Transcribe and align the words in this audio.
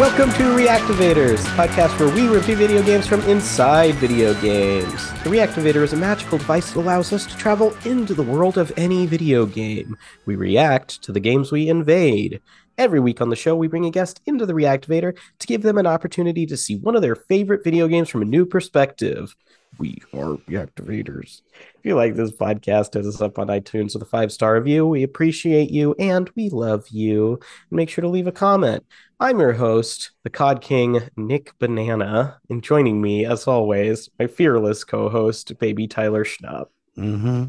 Welcome 0.00 0.32
to 0.32 0.44
Reactivaders, 0.56 1.44
podcast 1.56 2.00
where 2.00 2.08
we 2.14 2.26
review 2.26 2.56
video 2.56 2.82
games 2.82 3.06
from 3.06 3.20
inside 3.24 3.96
video 3.96 4.32
games. 4.40 5.10
The 5.24 5.28
Reactivader 5.28 5.82
is 5.82 5.92
a 5.92 5.96
magical 5.98 6.38
device 6.38 6.72
that 6.72 6.80
allows 6.80 7.12
us 7.12 7.26
to 7.26 7.36
travel 7.36 7.76
into 7.84 8.14
the 8.14 8.22
world 8.22 8.56
of 8.56 8.72
any 8.78 9.04
video 9.04 9.44
game. 9.44 9.98
We 10.24 10.36
react 10.36 11.02
to 11.02 11.12
the 11.12 11.20
games 11.20 11.52
we 11.52 11.68
invade. 11.68 12.40
Every 12.78 12.98
week 12.98 13.20
on 13.20 13.28
the 13.28 13.36
show, 13.36 13.54
we 13.54 13.68
bring 13.68 13.84
a 13.84 13.90
guest 13.90 14.22
into 14.24 14.46
the 14.46 14.54
Reactivader 14.54 15.18
to 15.38 15.46
give 15.46 15.60
them 15.60 15.76
an 15.76 15.86
opportunity 15.86 16.46
to 16.46 16.56
see 16.56 16.76
one 16.76 16.96
of 16.96 17.02
their 17.02 17.14
favorite 17.14 17.62
video 17.62 17.86
games 17.86 18.08
from 18.08 18.22
a 18.22 18.24
new 18.24 18.46
perspective. 18.46 19.36
We 19.78 19.98
are 20.14 20.38
Reactivaders. 20.48 21.42
If 21.52 21.84
you 21.84 21.94
like 21.94 22.14
this 22.14 22.32
podcast, 22.32 22.94
hit 22.94 23.04
us 23.04 23.20
up 23.20 23.38
on 23.38 23.48
iTunes 23.48 23.92
with 23.92 24.02
a 24.02 24.06
five 24.06 24.32
star 24.32 24.54
review. 24.54 24.86
We 24.86 25.02
appreciate 25.02 25.70
you 25.70 25.94
and 25.98 26.30
we 26.36 26.48
love 26.48 26.88
you. 26.88 27.38
Make 27.70 27.90
sure 27.90 28.00
to 28.00 28.08
leave 28.08 28.26
a 28.26 28.32
comment. 28.32 28.84
I'm 29.22 29.38
your 29.38 29.52
host, 29.52 30.12
the 30.24 30.30
COD 30.30 30.62
King, 30.62 31.00
Nick 31.14 31.52
Banana, 31.58 32.40
and 32.48 32.62
joining 32.62 33.02
me, 33.02 33.26
as 33.26 33.46
always, 33.46 34.08
my 34.18 34.26
fearless 34.26 34.82
co-host, 34.82 35.58
Baby 35.58 35.86
Tyler 35.86 36.24
Schnapp. 36.24 36.68
Mm-hmm. 36.96 37.44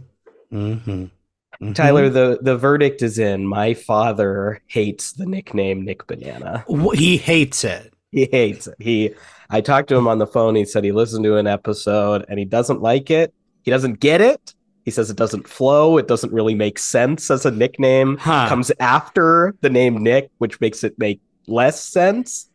Mm-hmm. 0.54 0.92
mm-hmm. 0.92 1.72
Tyler, 1.72 2.10
the 2.10 2.40
the 2.42 2.58
verdict 2.58 3.02
is 3.02 3.18
in. 3.18 3.48
My 3.48 3.74
father 3.74 4.62
hates 4.68 5.14
the 5.14 5.26
nickname 5.26 5.86
Nick 5.86 6.06
Banana. 6.08 6.66
He 6.94 7.16
hates 7.16 7.64
it. 7.64 7.94
He 8.12 8.28
hates 8.30 8.68
it. 8.68 8.76
He 8.80 9.16
I 9.50 9.62
talked 9.62 9.88
to 9.90 9.96
him 9.96 10.10
on 10.10 10.18
the 10.18 10.28
phone. 10.28 10.56
He 10.56 10.66
said 10.66 10.84
he 10.84 10.92
listened 10.92 11.24
to 11.24 11.38
an 11.38 11.48
episode 11.48 12.26
and 12.28 12.38
he 12.38 12.44
doesn't 12.44 12.82
like 12.82 13.10
it. 13.10 13.34
He 13.64 13.72
doesn't 13.72 14.02
get 14.02 14.20
it. 14.20 14.54
He 14.84 14.92
says 14.92 15.10
it 15.10 15.18
doesn't 15.18 15.48
flow. 15.48 15.98
It 15.98 16.08
doesn't 16.08 16.34
really 16.34 16.56
make 16.56 16.80
sense 16.80 17.32
as 17.32 17.46
a 17.46 17.52
nickname. 17.52 18.18
Huh. 18.18 18.50
Comes 18.50 18.72
after 18.80 19.56
the 19.62 19.70
name 19.70 20.04
Nick, 20.04 20.32
which 20.40 20.60
makes 20.60 20.84
it 20.84 20.98
make 20.98 21.22
less 21.52 21.84
sense. 21.84 22.50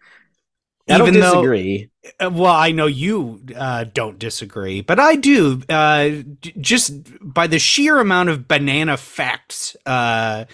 I 0.89 0.99
Even 0.99 0.99
don't 0.99 1.21
though- 1.21 1.43
disagree. 1.43 1.91
Uh, 2.21 2.31
Well, 2.33 2.55
I 2.55 2.71
know 2.73 2.87
you 2.87 3.43
uh, 3.57 3.85
don't 3.93 4.19
disagree, 4.19 4.81
but 4.81 5.01
I 5.01 5.17
do. 5.17 5.63
Uh, 5.69 6.09
j- 6.41 6.55
just 6.61 6.93
by 7.21 7.47
the 7.49 7.59
sheer 7.59 7.99
amount 7.99 8.29
of 8.29 8.47
banana 8.49 8.97
facts 8.97 9.77
uh, 9.87 10.45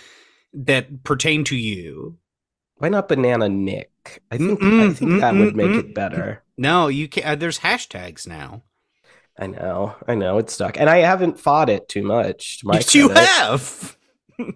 that 0.54 1.04
pertain 1.04 1.44
to 1.44 1.56
you. 1.56 2.18
Why 2.76 2.88
not 2.88 3.08
Banana 3.08 3.48
Nick? 3.48 4.22
I 4.30 4.38
think 4.38 4.60
I 4.78 4.88
Mm-mm, 4.88 4.90
think 4.90 5.16
that 5.16 5.38
would 5.38 5.54
make 5.54 5.70
mm-mm, 5.70 5.78
it 5.78 5.94
better. 5.94 6.42
No, 6.58 6.88
you 6.88 7.08
can. 7.08 7.24
not 7.24 7.38
There's 7.40 7.60
hashtags 7.60 8.26
now. 8.26 8.62
I 9.38 9.46
know, 9.46 9.96
I 10.06 10.14
know, 10.14 10.38
it's 10.38 10.52
stuck, 10.52 10.78
and 10.78 10.90
I 10.90 10.98
haven't 10.98 11.40
fought 11.40 11.70
it 11.70 11.88
too 11.88 12.02
much. 12.02 12.58
To 12.60 12.66
my 12.66 12.74
yes, 12.74 12.94
you 12.94 13.08
have. 13.08 13.96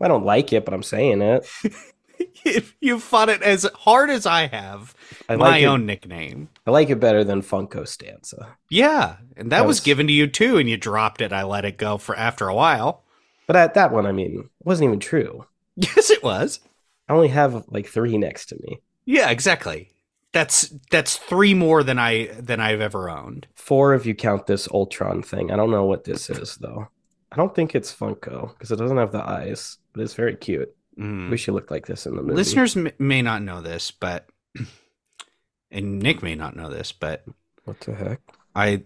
I 0.00 0.08
don't 0.08 0.24
like 0.24 0.52
it, 0.52 0.64
but 0.64 0.74
I'm 0.74 0.82
saying 0.82 1.22
it. 1.22 1.46
you 2.80 2.98
fought 3.00 3.28
it 3.28 3.42
as 3.42 3.64
hard 3.74 4.10
as 4.10 4.26
I 4.26 4.46
have. 4.46 4.94
I 5.28 5.36
my 5.36 5.58
it. 5.58 5.66
own 5.66 5.86
nickname. 5.86 6.48
I 6.66 6.70
like 6.70 6.90
it 6.90 7.00
better 7.00 7.24
than 7.24 7.42
Funko 7.42 7.86
Stanza. 7.86 8.56
Yeah, 8.70 9.16
and 9.36 9.50
that, 9.50 9.58
That 9.58 9.66
was 9.66 9.76
was- 9.78 9.84
given 9.84 10.06
to 10.06 10.12
you 10.12 10.26
too, 10.26 10.58
and 10.58 10.68
you 10.68 10.76
dropped 10.76 11.20
it. 11.20 11.32
I 11.32 11.42
let 11.44 11.64
it 11.64 11.78
go 11.78 11.98
for 11.98 12.16
after 12.16 12.48
a 12.48 12.54
while. 12.54 13.02
But 13.46 13.56
at 13.56 13.74
that 13.74 13.92
one, 13.92 14.06
I 14.06 14.12
mean, 14.12 14.40
it 14.60 14.66
wasn't 14.66 14.88
even 14.88 15.00
true. 15.00 15.46
Yes, 15.78 16.08
it 16.10 16.22
was. 16.22 16.60
I 17.06 17.12
only 17.12 17.28
have 17.28 17.64
like 17.68 17.86
three 17.86 18.16
next 18.16 18.46
to 18.46 18.56
me. 18.62 18.78
Yeah, 19.04 19.28
exactly. 19.30 19.90
That's 20.32 20.72
that's 20.90 21.16
three 21.18 21.52
more 21.54 21.82
than 21.82 21.98
I 21.98 22.26
than 22.40 22.60
I've 22.60 22.80
ever 22.80 23.08
owned. 23.10 23.46
Four 23.54 23.94
if 23.94 24.06
you 24.06 24.14
count 24.14 24.46
this 24.46 24.66
Ultron 24.68 25.22
thing. 25.22 25.50
I 25.50 25.56
don't 25.56 25.70
know 25.70 25.84
what 25.84 26.04
this 26.04 26.28
is 26.30 26.56
though. 26.56 26.88
I 27.32 27.36
don't 27.36 27.54
think 27.54 27.74
it's 27.74 27.94
Funko 27.94 28.52
because 28.52 28.70
it 28.72 28.76
doesn't 28.76 28.96
have 28.96 29.12
the 29.12 29.22
eyes, 29.26 29.78
but 29.92 30.02
it's 30.02 30.14
very 30.14 30.34
cute. 30.36 30.74
Mm. 30.98 31.30
Wish 31.30 31.46
you 31.46 31.52
looked 31.52 31.70
like 31.70 31.86
this 31.86 32.06
in 32.06 32.16
the 32.16 32.22
movie. 32.22 32.34
Listeners 32.34 32.76
m- 32.76 32.90
may 32.98 33.20
not 33.22 33.42
know 33.42 33.60
this, 33.60 33.90
but 33.90 34.26
and 35.70 35.98
Nick 35.98 36.22
may 36.22 36.34
not 36.34 36.56
know 36.56 36.70
this, 36.70 36.92
but 36.92 37.24
what 37.64 37.80
the 37.80 37.94
heck? 37.94 38.20
I 38.54 38.82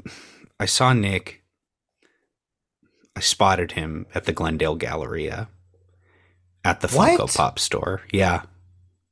I 0.58 0.66
saw 0.66 0.92
Nick. 0.92 1.42
I 3.14 3.20
spotted 3.20 3.72
him 3.72 4.06
at 4.14 4.24
the 4.24 4.32
Glendale 4.32 4.76
Galleria 4.76 5.48
at 6.64 6.80
the 6.80 6.88
Funko 6.88 7.18
What? 7.20 7.34
Pop 7.34 7.58
store. 7.58 8.02
Yeah. 8.12 8.42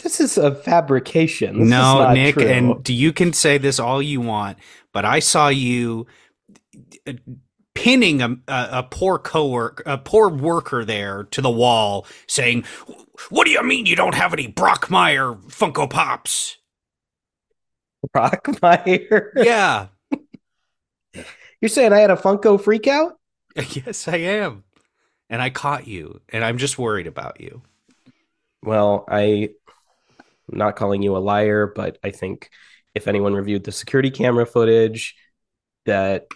This 0.00 0.20
is 0.20 0.38
a 0.38 0.54
fabrication. 0.54 1.60
This 1.60 1.70
no, 1.70 2.12
Nick, 2.12 2.34
true. 2.34 2.46
and 2.46 2.88
you 2.88 3.12
can 3.12 3.32
say 3.32 3.58
this 3.58 3.80
all 3.80 4.00
you 4.00 4.20
want, 4.20 4.58
but 4.92 5.04
I 5.04 5.18
saw 5.18 5.48
you 5.48 6.06
pinning 7.78 8.20
a, 8.20 8.36
a, 8.48 8.82
poor 8.82 9.20
coworker, 9.20 9.84
a 9.86 9.96
poor 9.96 10.28
worker 10.28 10.84
there 10.84 11.24
to 11.30 11.40
the 11.40 11.50
wall, 11.50 12.06
saying, 12.26 12.64
"What 13.30 13.44
do 13.44 13.52
you 13.52 13.62
mean 13.62 13.86
you 13.86 13.94
don't 13.94 14.16
have 14.16 14.32
any 14.32 14.48
Brockmeyer 14.48 15.40
Funko 15.44 15.88
Pops?" 15.88 16.56
Brockmeyer. 18.12 19.30
Yeah, 19.36 19.86
You're 21.60 21.68
saying 21.68 21.92
I 21.92 22.00
had 22.00 22.10
a 22.10 22.16
Funko 22.16 22.60
freakout? 22.60 23.12
yes, 23.86 24.08
I 24.08 24.16
am, 24.16 24.64
and 25.30 25.40
I 25.40 25.50
caught 25.50 25.86
you, 25.86 26.20
and 26.30 26.44
I'm 26.44 26.58
just 26.58 26.78
worried 26.78 27.06
about 27.06 27.40
you. 27.40 27.62
Well, 28.64 29.04
I 29.08 29.50
I'm 30.50 30.58
not 30.58 30.74
calling 30.74 31.02
you 31.02 31.16
a 31.16 31.18
liar, 31.18 31.72
but 31.74 31.98
I 32.02 32.10
think 32.10 32.50
if 32.94 33.06
anyone 33.06 33.34
reviewed 33.34 33.62
the 33.62 33.72
security 33.72 34.10
camera 34.10 34.46
footage, 34.46 35.14
that 35.86 36.26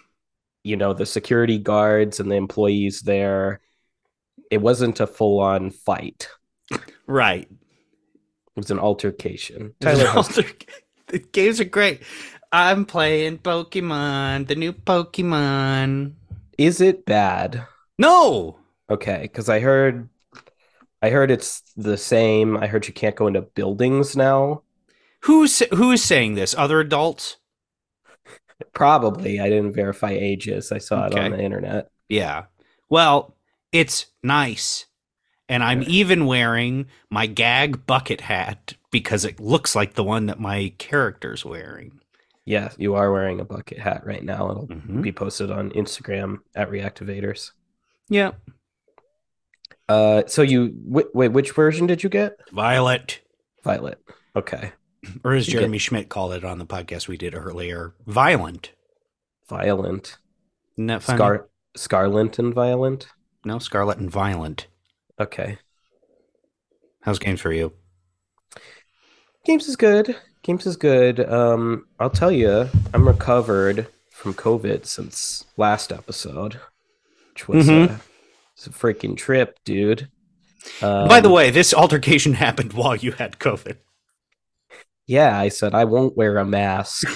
you 0.63 0.75
know 0.77 0.93
the 0.93 1.05
security 1.05 1.57
guards 1.57 2.19
and 2.19 2.31
the 2.31 2.35
employees 2.35 3.01
there, 3.01 3.61
it 4.51 4.61
wasn't 4.61 4.99
a 4.99 5.07
full-on 5.07 5.71
fight. 5.71 6.29
Right. 7.07 7.49
It 7.49 8.57
was 8.57 8.71
an 8.71 8.79
altercation. 8.79 9.73
Tyler, 9.81 10.07
has- 10.07 10.39
the 11.07 11.19
games 11.19 11.59
are 11.59 11.65
great. 11.65 12.01
I'm 12.51 12.85
playing 12.85 13.39
Pokemon, 13.39 14.47
the 14.47 14.55
new 14.55 14.73
Pokemon. 14.73 16.13
is 16.57 16.81
it 16.81 17.05
bad? 17.05 17.65
No, 17.97 18.57
Okay, 18.89 19.21
because 19.23 19.49
I 19.49 19.59
heard, 19.59 20.07
I 21.01 21.09
heard 21.09 21.31
it's 21.31 21.63
the 21.75 21.97
same. 21.97 22.57
I 22.57 22.67
heard 22.67 22.85
you 22.87 22.93
can't 22.93 23.15
go 23.15 23.27
into 23.27 23.41
buildings 23.41 24.15
now. 24.15 24.61
Who's 25.21 25.63
who's 25.73 26.03
saying 26.03 26.35
this? 26.35 26.53
Other 26.55 26.79
adults? 26.81 27.37
Probably. 28.73 29.39
I 29.39 29.49
didn't 29.49 29.73
verify 29.73 30.11
ages. 30.11 30.71
I 30.71 30.77
saw 30.77 31.05
it 31.07 31.15
on 31.17 31.31
the 31.31 31.41
internet. 31.41 31.89
Yeah. 32.09 32.45
Well, 32.89 33.35
it's 33.71 34.05
nice. 34.21 34.85
And 35.49 35.63
I'm 35.63 35.83
even 35.87 36.25
wearing 36.25 36.87
my 37.09 37.25
gag 37.25 37.85
bucket 37.85 38.21
hat 38.21 38.73
because 38.91 39.25
it 39.25 39.39
looks 39.39 39.75
like 39.75 39.93
the 39.93 40.03
one 40.03 40.27
that 40.27 40.39
my 40.39 40.73
character's 40.77 41.43
wearing. 41.43 41.99
Yeah, 42.45 42.71
you 42.77 42.95
are 42.95 43.11
wearing 43.11 43.39
a 43.39 43.45
bucket 43.45 43.79
hat 43.79 44.05
right 44.05 44.23
now. 44.23 44.49
It'll 44.51 44.67
Mhm. 44.67 45.01
be 45.01 45.11
posted 45.11 45.49
on 45.51 45.71
Instagram 45.71 46.39
at 46.55 46.69
Reactivaders. 46.69 47.51
Yeah. 48.09 48.31
Uh, 49.89 50.23
so 50.27 50.41
you 50.41 50.69
w- 50.69 51.09
wait, 51.13 51.29
which 51.31 51.51
version 51.51 51.87
did 51.87 52.03
you 52.03 52.09
get? 52.09 52.37
Violet. 52.51 53.21
Violet. 53.63 53.99
Okay, 54.35 54.71
Or 55.23 55.33
as 55.33 55.47
Jeremy 55.47 55.77
Schmidt 55.77 56.09
called 56.09 56.33
it 56.33 56.43
on 56.45 56.59
the 56.59 56.65
podcast 56.65 57.07
we 57.07 57.17
did 57.17 57.35
earlier, 57.35 57.93
violent. 58.07 58.71
violent. 59.49 60.17
Isn't 60.77 60.87
that 60.87 61.03
funny? 61.03 61.17
Scar, 61.17 61.49
scarlet 61.75 62.39
and 62.39 62.53
violent. 62.53 63.07
no, 63.45 63.59
Scarlet 63.59 63.97
and 63.99 64.09
Violent. 64.09 64.67
Okay, 65.19 65.57
How's 67.01 67.19
games 67.19 67.41
for 67.41 67.51
you? 67.51 67.73
games 69.45 69.67
is 69.67 69.75
good. 69.75 70.15
Games 70.41 70.65
is 70.65 70.75
good. 70.77 71.19
Um, 71.19 71.85
I'll 71.99 72.09
tell 72.09 72.31
you, 72.31 72.69
I'm 72.93 73.07
recovered 73.07 73.87
from 74.11 74.33
COVID 74.33 74.85
since 74.85 75.45
last 75.57 75.91
episode, 75.91 76.59
which 77.33 77.47
was 77.47 77.67
Mhm. 77.67 77.89
uh, 77.91 77.97
it's 78.55 78.67
a 78.67 78.69
freaking 78.69 79.15
trip, 79.17 79.59
dude. 79.65 80.09
Um, 80.81 81.07
By 81.09 81.19
the 81.19 81.29
way, 81.29 81.49
this 81.49 81.73
altercation 81.73 82.33
happened 82.45 82.73
while 82.73 82.95
you 82.95 83.11
had 83.13 83.37
COVID. 83.39 83.77
Yeah, 85.05 85.37
I 85.37 85.49
said 85.49 85.73
I 85.73 85.85
won't 85.85 86.15
wear 86.17 86.37
a 86.37 86.45
mask. 86.45 87.07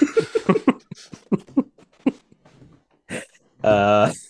uh, 3.63 4.11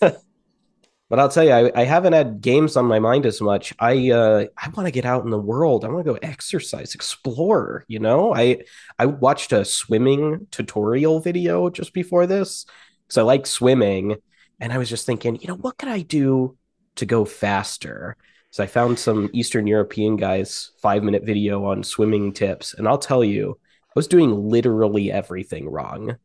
but 1.08 1.18
I'll 1.18 1.28
tell 1.28 1.44
you, 1.44 1.52
I, 1.52 1.72
I 1.74 1.84
haven't 1.84 2.12
had 2.12 2.40
games 2.40 2.76
on 2.76 2.84
my 2.84 2.98
mind 2.98 3.24
as 3.26 3.40
much. 3.40 3.74
I 3.78 4.10
uh, 4.10 4.46
I 4.56 4.68
want 4.70 4.86
to 4.86 4.90
get 4.92 5.06
out 5.06 5.24
in 5.24 5.30
the 5.30 5.38
world. 5.38 5.84
I 5.84 5.88
want 5.88 6.06
to 6.06 6.12
go 6.12 6.18
exercise, 6.22 6.94
explore. 6.94 7.84
You 7.88 7.98
know, 8.00 8.34
I 8.34 8.62
I 8.98 9.06
watched 9.06 9.52
a 9.52 9.64
swimming 9.64 10.46
tutorial 10.50 11.20
video 11.20 11.70
just 11.70 11.92
before 11.94 12.26
this 12.26 12.66
because 13.06 13.18
I 13.18 13.22
like 13.22 13.46
swimming, 13.46 14.16
and 14.60 14.72
I 14.72 14.78
was 14.78 14.88
just 14.90 15.06
thinking, 15.06 15.36
you 15.40 15.48
know, 15.48 15.56
what 15.56 15.78
could 15.78 15.88
I 15.88 16.02
do 16.02 16.56
to 16.96 17.06
go 17.06 17.24
faster? 17.24 18.16
So 18.50 18.64
I 18.64 18.66
found 18.66 18.98
some 18.98 19.28
Eastern 19.32 19.66
European 19.66 20.16
guys 20.16 20.72
five 20.80 21.02
minute 21.02 21.24
video 21.24 21.64
on 21.66 21.82
swimming 21.82 22.32
tips, 22.32 22.74
and 22.74 22.88
I'll 22.88 22.98
tell 22.98 23.22
you, 23.22 23.58
I 23.88 23.92
was 23.94 24.08
doing 24.08 24.48
literally 24.48 25.12
everything 25.12 25.68
wrong. 25.68 26.16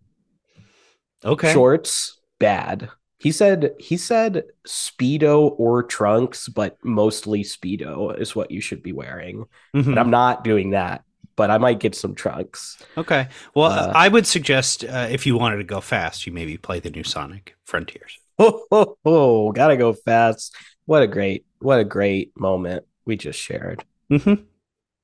Okay. 1.25 1.54
Shorts, 1.54 2.20
bad. 2.40 2.90
He 3.18 3.31
said 3.31 3.74
he 3.80 3.96
said 3.96 4.44
speedo 4.68 5.56
or 5.58 5.84
trunks, 5.84 6.50
but 6.50 6.78
mostly 6.84 7.44
speedo 7.44 8.18
is 8.20 8.36
what 8.36 8.52
you 8.52 8.60
should 8.60 8.84
be 8.84 8.92
wearing. 8.92 9.46
Mhm. 9.74 9.86
But 9.86 9.98
I'm 9.98 10.10
not 10.10 10.44
doing 10.44 10.72
that. 10.72 11.04
but 11.36 11.50
I 11.50 11.58
might 11.58 11.80
get 11.80 11.96
some 11.96 12.14
trunks. 12.14 12.78
Okay. 12.96 13.28
Well, 13.56 13.72
Uh, 13.72 13.92
I 13.96 14.08
would 14.08 14.28
suggest 14.28 14.84
uh, 14.86 15.08
if 15.10 15.26
you 15.26 15.36
wanted 15.36 15.58
to 15.58 15.64
go 15.64 15.81
fast, 15.81 16.28
you 16.28 16.31
maybe 16.31 16.58
play 16.58 16.80
the 16.80 16.92
new 16.92 17.04
Sonic 17.04 17.56
Frontiers. 17.66 18.19
Oh, 18.38 18.62
oh, 18.72 18.98
oh, 19.04 19.52
gotta 19.52 19.76
go 19.76 19.94
fast. 19.94 20.56
What 20.86 21.02
a 21.02 21.08
great, 21.08 21.44
what 21.63 21.80
a 21.80 21.86
great 21.86 22.38
moment 22.38 22.86
we 23.06 23.15
just 23.15 23.39
shared. 23.39 23.83
Mm-hmm. 24.12 24.44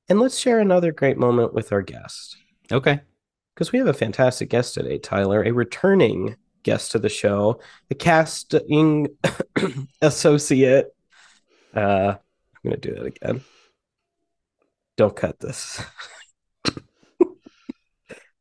And 0.08 0.20
let's 0.20 0.38
share 0.38 0.58
another 0.58 0.92
great 0.92 1.16
moment 1.18 1.54
with 1.54 1.72
our 1.72 1.82
guest. 1.82 2.36
Okay. 2.70 3.00
Because 3.54 3.72
we 3.72 3.78
have 3.78 3.88
a 3.88 3.94
fantastic 3.94 4.48
guest 4.50 4.74
today, 4.74 4.98
Tyler, 4.98 5.42
a 5.42 5.52
returning 5.52 6.36
guest 6.62 6.92
to 6.92 6.98
the 6.98 7.08
show, 7.08 7.60
the 7.88 7.94
casting 7.94 9.08
associate. 10.02 10.94
Uh, 11.74 12.14
I'm 12.16 12.62
gonna 12.64 12.76
do 12.76 12.94
that 12.94 13.06
again. 13.06 13.42
Don't 14.96 15.16
cut 15.16 15.38
this. 15.40 15.82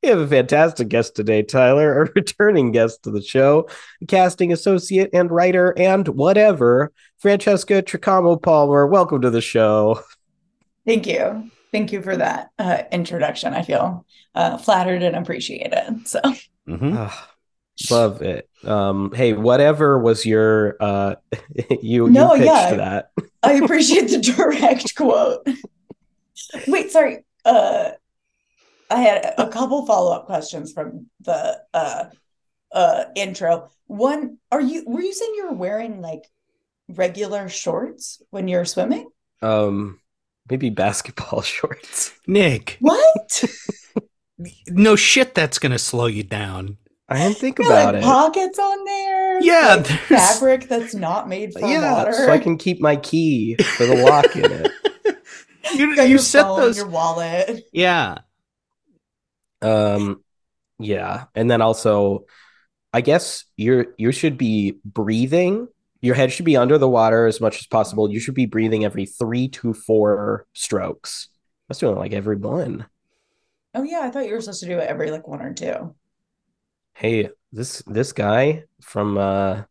we 0.02 0.10
have 0.10 0.20
a 0.20 0.28
fantastic 0.28 0.88
guest 0.88 1.16
today, 1.16 1.44
Tyler, 1.44 2.04
a 2.04 2.12
returning 2.16 2.72
guest 2.72 3.04
to 3.04 3.12
the 3.12 3.22
show, 3.22 3.68
casting 4.08 4.52
associate 4.52 5.10
and 5.14 5.30
writer 5.30 5.74
and 5.78 6.08
whatever, 6.10 6.92
Francesca 7.18 7.82
Tricamo 7.82 8.42
Palmer. 8.42 8.88
Welcome 8.88 9.22
to 9.22 9.30
the 9.30 9.42
show. 9.42 10.02
Thank 10.86 11.06
you. 11.06 11.52
Thank 11.72 11.92
you 11.92 12.02
for 12.02 12.16
that 12.18 12.50
uh, 12.58 12.84
introduction. 12.92 13.54
I 13.54 13.62
feel 13.62 14.06
uh, 14.36 14.58
flattered 14.58 15.04
and 15.04 15.16
appreciated. 15.16 16.08
So, 16.08 16.20
Mm-hmm. 16.68 16.96
Ah, 16.98 17.30
love 17.90 18.22
it. 18.22 18.48
Um, 18.64 19.12
hey, 19.12 19.34
whatever 19.34 19.98
was 19.98 20.24
your 20.24 20.76
uh 20.80 21.16
you 21.82 22.08
No, 22.12 22.36
you 22.36 22.42
pitched 22.42 22.52
yeah. 22.52 22.76
that. 22.76 23.12
I 23.42 23.54
appreciate 23.54 24.10
the 24.10 24.20
direct 24.36 24.96
quote. 24.96 25.48
Wait, 26.68 26.92
sorry. 26.92 27.26
Uh, 27.44 27.92
I 28.90 29.00
had 29.02 29.34
a 29.38 29.48
couple 29.50 29.86
follow 29.86 30.12
up 30.14 30.26
questions 30.26 30.72
from 30.74 31.08
the 31.22 31.62
uh, 31.74 32.06
uh, 32.72 33.04
intro. 33.16 33.70
One, 33.88 34.38
are 34.52 34.62
you 34.62 34.84
were 34.88 35.02
you 35.02 35.14
saying 35.14 35.34
you 35.36 35.48
were 35.48 35.54
wearing 35.56 36.02
like 36.02 36.24
regular 36.88 37.50
shorts 37.50 38.22
when 38.32 38.48
you're 38.48 38.66
swimming? 38.66 39.10
Um 39.42 40.00
maybe 40.50 40.70
basketball 40.72 41.42
shorts. 41.56 42.12
Nick, 42.28 42.78
What? 42.82 43.44
no 44.70 44.96
shit 44.96 45.36
that's 45.36 45.60
going 45.60 45.72
to 45.72 45.80
slow 45.80 46.08
you 46.08 46.24
down. 46.24 46.78
I 47.08 47.18
didn't 47.20 47.38
think 47.38 47.58
There 47.58 47.68
are, 47.68 47.72
about 47.72 47.94
like 47.96 48.04
it. 48.04 48.06
pockets 48.06 48.60
on 48.60 48.86
there. 48.86 49.42
Yeah, 49.44 49.76
like, 49.78 49.88
fabric 49.88 50.68
that's 50.70 50.94
not 50.96 51.28
made 51.28 51.54
from 51.54 51.70
yeah, 51.70 51.94
water. 51.94 52.14
so 52.14 52.32
I 52.32 52.38
can 52.38 52.58
keep 52.58 52.80
my 52.82 52.96
key 52.98 53.56
for 53.58 53.86
the 53.86 53.96
lock 53.96 54.36
in 54.36 54.46
it. 54.52 54.72
You, 55.76 55.94
You 55.94 56.02
you 56.04 56.18
set 56.18 56.44
phone, 56.44 56.62
those. 56.62 56.78
your 56.78 56.88
wallet. 56.88 57.64
Yeah. 57.72 58.20
Um 59.62 60.24
yeah, 60.80 61.26
and 61.36 61.50
then 61.50 61.62
also 61.62 62.26
I 62.94 63.02
guess 63.02 63.46
you're 63.58 63.88
you 63.98 64.12
should 64.12 64.38
be 64.38 64.78
breathing. 64.84 65.68
Your 66.02 66.16
head 66.16 66.32
should 66.32 66.46
be 66.46 66.58
under 66.58 66.78
the 66.78 66.90
water 66.90 67.28
as 67.28 67.42
much 67.42 67.60
as 67.60 67.68
possible. 67.68 68.10
You 68.10 68.20
should 68.20 68.34
be 68.36 68.46
breathing 68.46 68.86
every 68.86 69.06
3 69.06 69.50
to 69.50 69.74
4 69.74 70.46
strokes. 70.54 71.28
I 71.34 71.66
was 71.70 71.78
doing 71.78 71.98
like 71.98 72.14
every 72.14 72.38
one. 72.38 72.88
Oh 73.76 73.84
yeah, 73.84 74.02
I 74.02 74.10
thought 74.10 74.26
you 74.26 74.34
were 74.34 74.42
supposed 74.42 74.62
to 74.62 74.66
do 74.68 74.80
it 74.80 74.88
every 74.88 75.12
like 75.12 75.28
one 75.28 75.42
or 75.42 75.54
two. 75.54 75.94
Hey, 76.94 77.30
this 77.52 77.84
this 77.86 78.14
guy 78.14 78.64
from 78.82 79.18
uh 79.18 79.64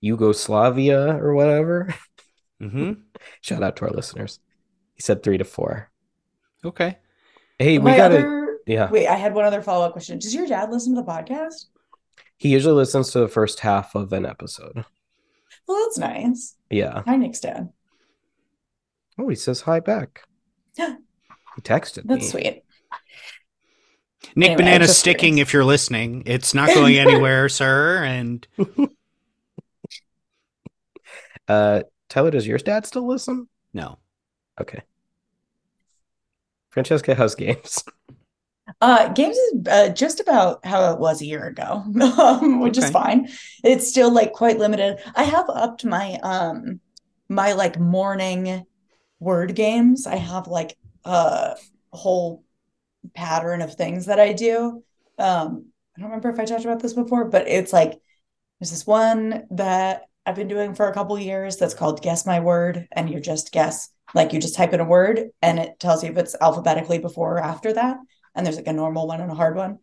Yugoslavia 0.00 1.16
or 1.16 1.34
whatever. 1.34 1.94
Mm-hmm. 2.60 2.92
Shout 3.40 3.62
out 3.62 3.76
to 3.76 3.86
our 3.86 3.90
listeners. 3.90 4.40
He 4.94 5.02
said 5.02 5.22
3 5.22 5.38
to 5.38 5.44
4. 5.44 5.90
Okay. 6.64 6.98
Hey, 7.58 7.78
we 7.78 7.90
My 7.90 7.96
got 7.96 8.08
to 8.08 8.18
other 8.18 8.39
yeah. 8.70 8.90
wait, 8.90 9.06
I 9.06 9.16
had 9.16 9.34
one 9.34 9.44
other 9.44 9.62
follow-up 9.62 9.92
question. 9.92 10.18
Does 10.18 10.34
your 10.34 10.46
dad 10.46 10.70
listen 10.70 10.94
to 10.94 11.00
the 11.02 11.06
podcast? 11.06 11.66
He 12.36 12.48
usually 12.48 12.74
listens 12.74 13.10
to 13.10 13.20
the 13.20 13.28
first 13.28 13.60
half 13.60 13.94
of 13.94 14.12
an 14.12 14.24
episode. 14.24 14.84
Well, 15.66 15.84
that's 15.84 15.98
nice. 15.98 16.56
Yeah. 16.70 17.02
Hi, 17.06 17.16
Nick's 17.16 17.40
dad. 17.40 17.70
Oh, 19.18 19.28
he 19.28 19.36
says 19.36 19.60
hi 19.62 19.80
back. 19.80 20.22
Yeah. 20.78 20.96
He 21.56 21.62
texted 21.62 22.04
That's 22.06 22.22
me. 22.22 22.28
sweet. 22.42 22.62
Nick 24.36 24.50
Anyway, 24.50 24.56
Banana 24.56 24.86
sticking 24.86 25.34
curious. 25.34 25.48
if 25.48 25.52
you're 25.52 25.64
listening. 25.64 26.22
It's 26.26 26.54
not 26.54 26.68
going 26.72 26.96
anywhere, 27.06 27.48
sir. 27.48 28.04
And 28.04 28.46
Uh, 31.48 31.82
Tyler, 32.08 32.30
does 32.30 32.46
your 32.46 32.58
dad 32.58 32.86
still 32.86 33.06
listen? 33.06 33.48
no. 33.72 33.98
Okay. 34.60 34.82
Francesca 36.70 37.14
has 37.16 37.34
games. 37.34 37.82
Uh, 38.80 39.08
games 39.08 39.36
is 39.36 39.68
uh, 39.68 39.88
just 39.90 40.20
about 40.20 40.64
how 40.64 40.92
it 40.92 40.98
was 40.98 41.20
a 41.20 41.26
year 41.26 41.46
ago, 41.46 41.84
um, 42.18 42.60
which 42.60 42.78
is 42.78 42.88
fine. 42.88 43.28
It's 43.62 43.88
still 43.88 44.10
like 44.10 44.32
quite 44.32 44.58
limited. 44.58 44.98
I 45.14 45.24
have 45.24 45.50
upped 45.50 45.84
my 45.84 46.18
um 46.22 46.80
my 47.28 47.52
like 47.52 47.78
morning 47.78 48.64
word 49.18 49.54
games. 49.54 50.06
I 50.06 50.16
have 50.16 50.46
like 50.46 50.76
a 51.04 51.56
whole 51.92 52.42
pattern 53.14 53.60
of 53.62 53.74
things 53.74 54.06
that 54.06 54.18
I 54.18 54.32
do. 54.32 54.82
Um, 55.18 55.66
I 55.96 56.00
don't 56.00 56.10
remember 56.10 56.30
if 56.30 56.38
I 56.38 56.44
talked 56.46 56.64
about 56.64 56.80
this 56.80 56.94
before, 56.94 57.26
but 57.26 57.48
it's 57.48 57.72
like 57.72 58.00
there's 58.58 58.70
this 58.70 58.86
one 58.86 59.44
that 59.50 60.04
I've 60.24 60.36
been 60.36 60.48
doing 60.48 60.74
for 60.74 60.88
a 60.88 60.94
couple 60.94 61.18
years 61.18 61.56
that's 61.56 61.74
called 61.74 62.02
Guess 62.02 62.26
My 62.26 62.40
Word, 62.40 62.88
and 62.92 63.10
you 63.10 63.20
just 63.20 63.52
guess, 63.52 63.90
like 64.14 64.32
you 64.32 64.40
just 64.40 64.54
type 64.54 64.72
in 64.72 64.80
a 64.80 64.84
word 64.84 65.30
and 65.42 65.58
it 65.58 65.78
tells 65.78 66.02
you 66.02 66.10
if 66.10 66.16
it's 66.16 66.36
alphabetically 66.40 66.98
before 66.98 67.36
or 67.36 67.42
after 67.42 67.72
that. 67.72 67.98
And 68.34 68.46
there's 68.46 68.56
like 68.56 68.66
a 68.66 68.72
normal 68.72 69.06
one 69.06 69.20
and 69.20 69.30
a 69.30 69.34
hard 69.34 69.56
one. 69.56 69.78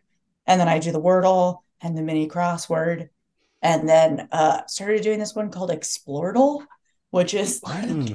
And 0.45 0.59
then 0.59 0.67
I 0.69 0.79
do 0.79 0.91
the 0.91 1.01
Wordle 1.01 1.59
and 1.81 1.97
the 1.97 2.01
mini 2.01 2.27
crossword. 2.27 3.09
And 3.61 3.87
then 3.87 4.27
uh 4.31 4.65
started 4.67 5.01
doing 5.03 5.19
this 5.19 5.35
one 5.35 5.51
called 5.51 5.71
Explordle, 5.71 6.65
which 7.11 7.33
is 7.33 7.61
Hmm. 7.63 8.13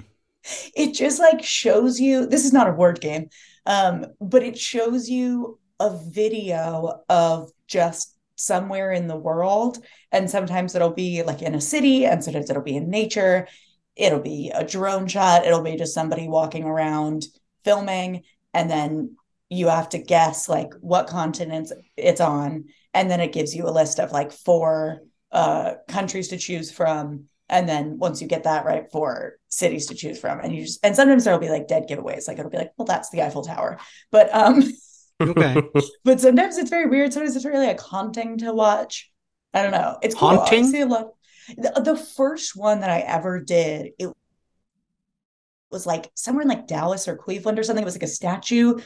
it 0.75 0.94
just 0.94 1.19
like 1.20 1.43
shows 1.43 2.00
you 2.00 2.26
this 2.26 2.44
is 2.44 2.52
not 2.52 2.69
a 2.69 2.73
word 2.73 3.00
game 3.00 3.29
um 3.67 4.06
but 4.20 4.43
it 4.43 4.58
shows 4.58 5.08
you 5.08 5.58
a 5.79 5.96
video 6.11 7.00
of 7.08 7.50
just 7.67 8.17
somewhere 8.37 8.90
in 8.93 9.06
the 9.06 9.17
world 9.17 9.79
and 10.10 10.29
sometimes 10.29 10.74
it'll 10.74 10.91
be 10.93 11.22
like 11.22 11.43
in 11.43 11.55
a 11.55 11.60
city 11.60 12.05
and 12.06 12.24
sometimes 12.24 12.51
it'll 12.51 12.62
be 12.62 12.77
in 12.77 12.91
nature 12.91 13.46
it'll 13.94 14.20
be 14.20 14.51
a 14.55 14.65
drone 14.65 15.06
shot 15.06 15.46
it'll 15.46 15.62
be 15.62 15.77
just 15.77 15.94
somebody 15.94 16.27
walking 16.29 16.65
around 16.65 17.24
filming 17.65 18.22
and 18.53 18.69
then 18.70 19.17
you 19.52 19.68
have 19.68 19.90
to 19.90 19.98
guess 19.98 20.48
like 20.48 20.72
what 20.80 21.06
continents 21.06 21.72
it's 21.96 22.20
on. 22.20 22.64
And 22.94 23.10
then 23.10 23.20
it 23.20 23.32
gives 23.32 23.54
you 23.54 23.68
a 23.68 23.70
list 23.70 24.00
of 24.00 24.10
like 24.10 24.32
four 24.32 25.02
uh 25.30 25.74
countries 25.88 26.28
to 26.28 26.38
choose 26.38 26.72
from. 26.72 27.24
And 27.48 27.68
then 27.68 27.98
once 27.98 28.22
you 28.22 28.28
get 28.28 28.44
that 28.44 28.64
right 28.64 28.90
four 28.90 29.34
cities 29.48 29.86
to 29.86 29.94
choose 29.94 30.18
from. 30.18 30.40
And 30.40 30.54
you 30.54 30.62
just 30.62 30.80
and 30.82 30.96
sometimes 30.96 31.24
there'll 31.24 31.38
be 31.38 31.50
like 31.50 31.68
dead 31.68 31.86
giveaways. 31.88 32.26
Like 32.26 32.38
it'll 32.38 32.50
be 32.50 32.56
like 32.56 32.72
well 32.78 32.86
that's 32.86 33.10
the 33.10 33.22
eiffel 33.22 33.42
tower. 33.42 33.78
But 34.10 34.34
um 34.34 34.62
Okay. 35.20 35.62
but 36.04 36.20
sometimes 36.20 36.56
it's 36.56 36.70
very 36.70 36.86
weird. 36.86 37.12
Sometimes 37.12 37.36
it's 37.36 37.44
really 37.44 37.66
like 37.66 37.80
haunting 37.80 38.38
to 38.38 38.52
watch. 38.52 39.10
I 39.52 39.62
don't 39.62 39.72
know. 39.72 39.98
It's 40.02 40.14
cool. 40.14 40.30
Haunting? 40.30 40.66
see 40.66 40.80
a 40.80 40.86
lot 40.86 41.08
the, 41.56 41.82
the 41.84 41.96
first 41.96 42.54
one 42.54 42.80
that 42.80 42.90
i 42.90 43.00
ever 43.00 43.40
did 43.40 43.90
it 43.98 44.12
was 45.72 45.86
like 45.86 46.10
somewhere 46.14 46.42
in 46.42 46.48
like 46.48 46.66
dallas 46.66 47.08
or 47.08 47.16
cleveland 47.16 47.58
or 47.58 47.62
something. 47.62 47.82
It 47.82 47.86
was 47.86 47.96
like 47.96 48.02
a 48.02 48.08
statue 48.08 48.78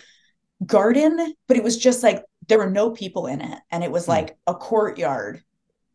garden 0.65 1.35
but 1.49 1.57
it 1.57 1.63
was 1.65 1.77
just 1.77 2.03
like 2.03 2.25
there 2.49 2.59
were 2.59 2.71
no 2.71 2.91
people 2.91 3.27
in 3.27 3.41
it 3.41 3.59
and 3.71 3.85
it 3.85 3.91
was 3.91 4.09
Hmm. 4.09 4.13
like 4.13 4.37
a 4.47 4.55
courtyard 4.55 5.43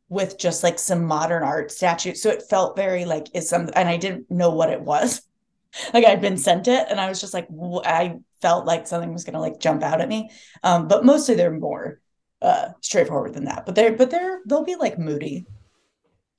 with 0.10 0.38
just 0.38 0.64
like 0.64 0.78
some 0.78 1.06
modern 1.06 1.44
art 1.44 1.72
statues 1.72 2.22
so 2.22 2.30
it 2.30 2.44
felt 2.50 2.76
very 2.76 3.06
like 3.06 3.28
is 3.34 3.50
some 3.50 3.70
and 3.76 3.90
i 3.90 3.98
didn't 3.98 4.30
know 4.30 4.52
what 4.52 4.70
it 4.70 4.82
was 4.82 5.22
like 5.94 6.06
i'd 6.06 6.22
been 6.22 6.38
sent 6.38 6.68
it 6.68 6.86
and 6.90 7.00
i 7.00 7.10
was 7.10 7.20
just 7.22 7.34
like 7.34 7.48
I 7.86 8.18
felt 8.42 8.66
like 8.66 8.88
something 8.88 9.14
was 9.14 9.24
going 9.24 9.36
to 9.36 9.40
like 9.40 9.60
jump 9.60 9.84
out 9.84 10.02
at 10.02 10.10
me 10.10 10.32
um 10.64 10.88
but 10.88 11.06
mostly 11.06 11.36
they're 11.36 11.52
more 11.52 12.02
uh 12.42 12.70
straightforward 12.82 13.34
than 13.34 13.46
that 13.46 13.66
but 13.66 13.76
they're 13.76 13.94
but 13.96 14.12
they're 14.12 14.42
they'll 14.48 14.64
be 14.66 14.76
like 14.76 14.98
moody 15.00 15.46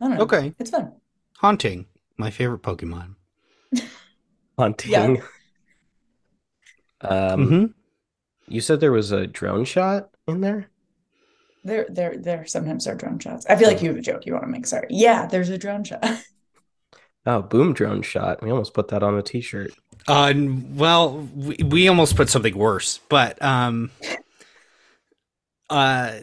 i 0.00 0.08
don't 0.08 0.16
know 0.16 0.22
Okay. 0.24 0.54
it's 0.58 0.70
fun 0.70 0.92
Haunting. 1.38 1.86
My 2.16 2.30
favorite 2.30 2.62
Pokemon. 2.62 3.16
Hunting. 4.58 4.90
Yeah. 4.90 5.16
Um, 7.00 7.48
hmm 7.48 7.64
you 8.52 8.60
said 8.60 8.80
there 8.80 8.92
was 8.92 9.12
a 9.12 9.26
drone 9.26 9.64
shot 9.64 10.10
in 10.28 10.40
there? 10.40 10.68
There, 11.64 11.86
there, 11.88 12.16
there. 12.18 12.46
Sometimes 12.46 12.84
there 12.84 12.94
are 12.94 12.96
drone 12.96 13.18
shots. 13.18 13.46
I 13.48 13.56
feel 13.56 13.68
like 13.68 13.82
you 13.82 13.88
have 13.88 13.96
a 13.96 14.02
joke 14.02 14.26
you 14.26 14.32
want 14.32 14.44
to 14.44 14.50
make. 14.50 14.66
Sorry. 14.66 14.88
Yeah, 14.90 15.26
there's 15.26 15.48
a 15.48 15.58
drone 15.58 15.84
shot. 15.84 16.04
Oh, 17.24 17.40
boom 17.40 17.72
drone 17.72 18.02
shot. 18.02 18.42
We 18.42 18.50
almost 18.50 18.74
put 18.74 18.88
that 18.88 19.04
on 19.04 19.16
a 19.16 19.22
t-shirt. 19.22 19.70
Uh, 20.08 20.34
well, 20.36 21.18
we, 21.36 21.56
we 21.64 21.86
almost 21.86 22.16
put 22.16 22.28
something 22.28 22.58
worse, 22.58 22.98
but 23.08 23.40
um, 23.40 23.92
uh, 25.70 26.18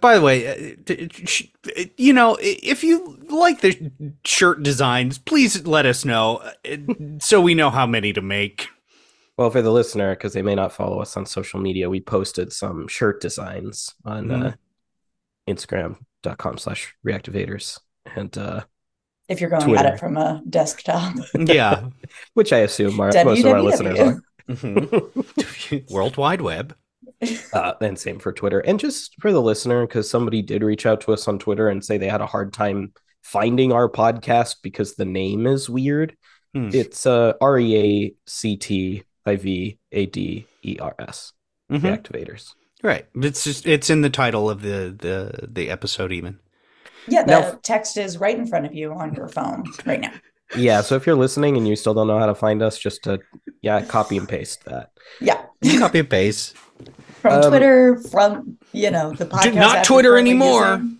by 0.00 0.14
the 0.16 0.20
way, 0.22 0.46
uh, 0.46 0.76
d- 0.84 1.08
sh- 1.12 1.48
you 1.96 2.12
know, 2.12 2.38
if 2.40 2.84
you 2.84 3.18
like 3.28 3.60
the 3.60 3.90
shirt 4.24 4.62
designs, 4.62 5.18
please 5.18 5.66
let 5.66 5.84
us 5.84 6.04
know 6.04 6.36
uh, 6.64 6.76
so 7.18 7.40
we 7.40 7.54
know 7.54 7.70
how 7.70 7.84
many 7.84 8.12
to 8.12 8.22
make. 8.22 8.68
Well, 9.38 9.50
for 9.50 9.62
the 9.62 9.70
listener, 9.70 10.10
because 10.14 10.32
they 10.32 10.42
may 10.42 10.56
not 10.56 10.72
follow 10.72 11.00
us 11.00 11.16
on 11.16 11.24
social 11.24 11.60
media, 11.60 11.88
we 11.88 12.00
posted 12.00 12.52
some 12.52 12.88
shirt 12.88 13.20
designs 13.20 13.94
on 14.04 14.26
Mhm. 14.26 14.46
uh, 14.48 14.52
Instagram.com 15.48 16.58
slash 16.58 16.94
reactivaders. 17.06 17.78
And 18.16 18.36
uh, 18.36 18.64
If 19.28 19.40
you're 19.40 19.50
going 19.50 19.62
Twitter. 19.62 19.86
at 19.86 19.94
it 19.94 20.00
from 20.00 20.16
a 20.16 20.42
desktop. 20.48 21.14
Yeah. 21.34 21.88
which 22.34 22.52
I 22.52 22.58
assume 22.58 22.98
our, 23.00 23.12
most 23.24 23.44
of 23.44 23.52
our 23.52 23.62
listeners 23.62 23.98
are. 24.00 24.22
Mhm. 24.48 25.90
World 25.92 26.16
Wide 26.16 26.40
Web. 26.40 26.74
Uh, 27.52 27.74
and 27.80 27.98
same 27.98 28.18
for 28.18 28.32
Twitter. 28.32 28.60
And 28.60 28.78
just 28.80 29.14
for 29.20 29.32
the 29.32 29.42
listener, 29.42 29.86
because 29.86 30.08
somebody 30.10 30.42
did 30.42 30.62
reach 30.62 30.84
out 30.86 31.00
to 31.02 31.12
us 31.12 31.28
on 31.28 31.38
Twitter 31.38 31.68
and 31.68 31.84
say 31.84 31.96
they 31.98 32.08
had 32.08 32.20
a 32.20 32.26
hard 32.26 32.52
time 32.52 32.92
finding 33.22 33.72
our 33.72 33.88
podcast 33.88 34.56
because 34.62 34.94
the 34.94 35.04
name 35.04 35.46
is 35.46 35.68
weird. 35.70 36.16
Hmm. 36.54 36.70
It's 36.72 37.06
uh, 37.06 37.34
R 37.40 37.58
E 37.58 37.76
A 37.76 38.14
C 38.30 38.56
T 38.56 39.02
I 39.28 39.36
V 39.36 39.78
A 39.92 40.06
D 40.06 40.46
E 40.62 40.78
R 40.80 40.94
S, 40.98 41.32
Mhm. 41.70 41.80
reactivaders. 41.82 42.54
Right. 42.82 43.06
It's 43.14 43.44
just 43.44 43.66
it's 43.66 43.90
in 43.90 44.00
the 44.02 44.10
title 44.10 44.48
of 44.50 44.62
the 44.62 44.94
the 44.98 45.48
the 45.48 45.70
episode 45.70 46.12
even. 46.12 46.38
Yeah, 47.06 47.22
the 47.24 47.40
Now- 47.40 47.58
text 47.62 47.96
is 47.96 48.18
right 48.18 48.36
in 48.38 48.46
front 48.46 48.66
of 48.66 48.74
you 48.74 48.92
on 48.92 49.14
your 49.14 49.28
phone 49.28 49.64
right 49.86 50.00
now. 50.00 50.12
Yeah, 50.56 50.80
so 50.80 50.94
if 50.96 51.06
you're 51.06 51.16
listening 51.16 51.56
and 51.56 51.68
you 51.68 51.76
still 51.76 51.92
don't 51.94 52.06
know 52.06 52.18
how 52.18 52.26
to 52.26 52.34
find 52.34 52.62
us, 52.62 52.78
just 52.78 53.02
to 53.04 53.20
yeah, 53.62 53.82
copy 53.84 54.16
and 54.16 54.28
paste 54.28 54.64
that. 54.64 54.90
Yeah. 55.20 55.44
Copy 55.78 55.98
and 56.00 56.08
paste. 56.10 56.56
From 57.20 57.32
Um, 57.42 57.50
Twitter, 57.50 57.98
from 58.10 58.56
you 58.72 58.90
know, 58.90 59.12
the 59.12 59.26
podcast. 59.26 59.54
not 59.54 59.84
Twitter 59.84 60.16
anymore. 60.16 60.76
using. 60.76 60.98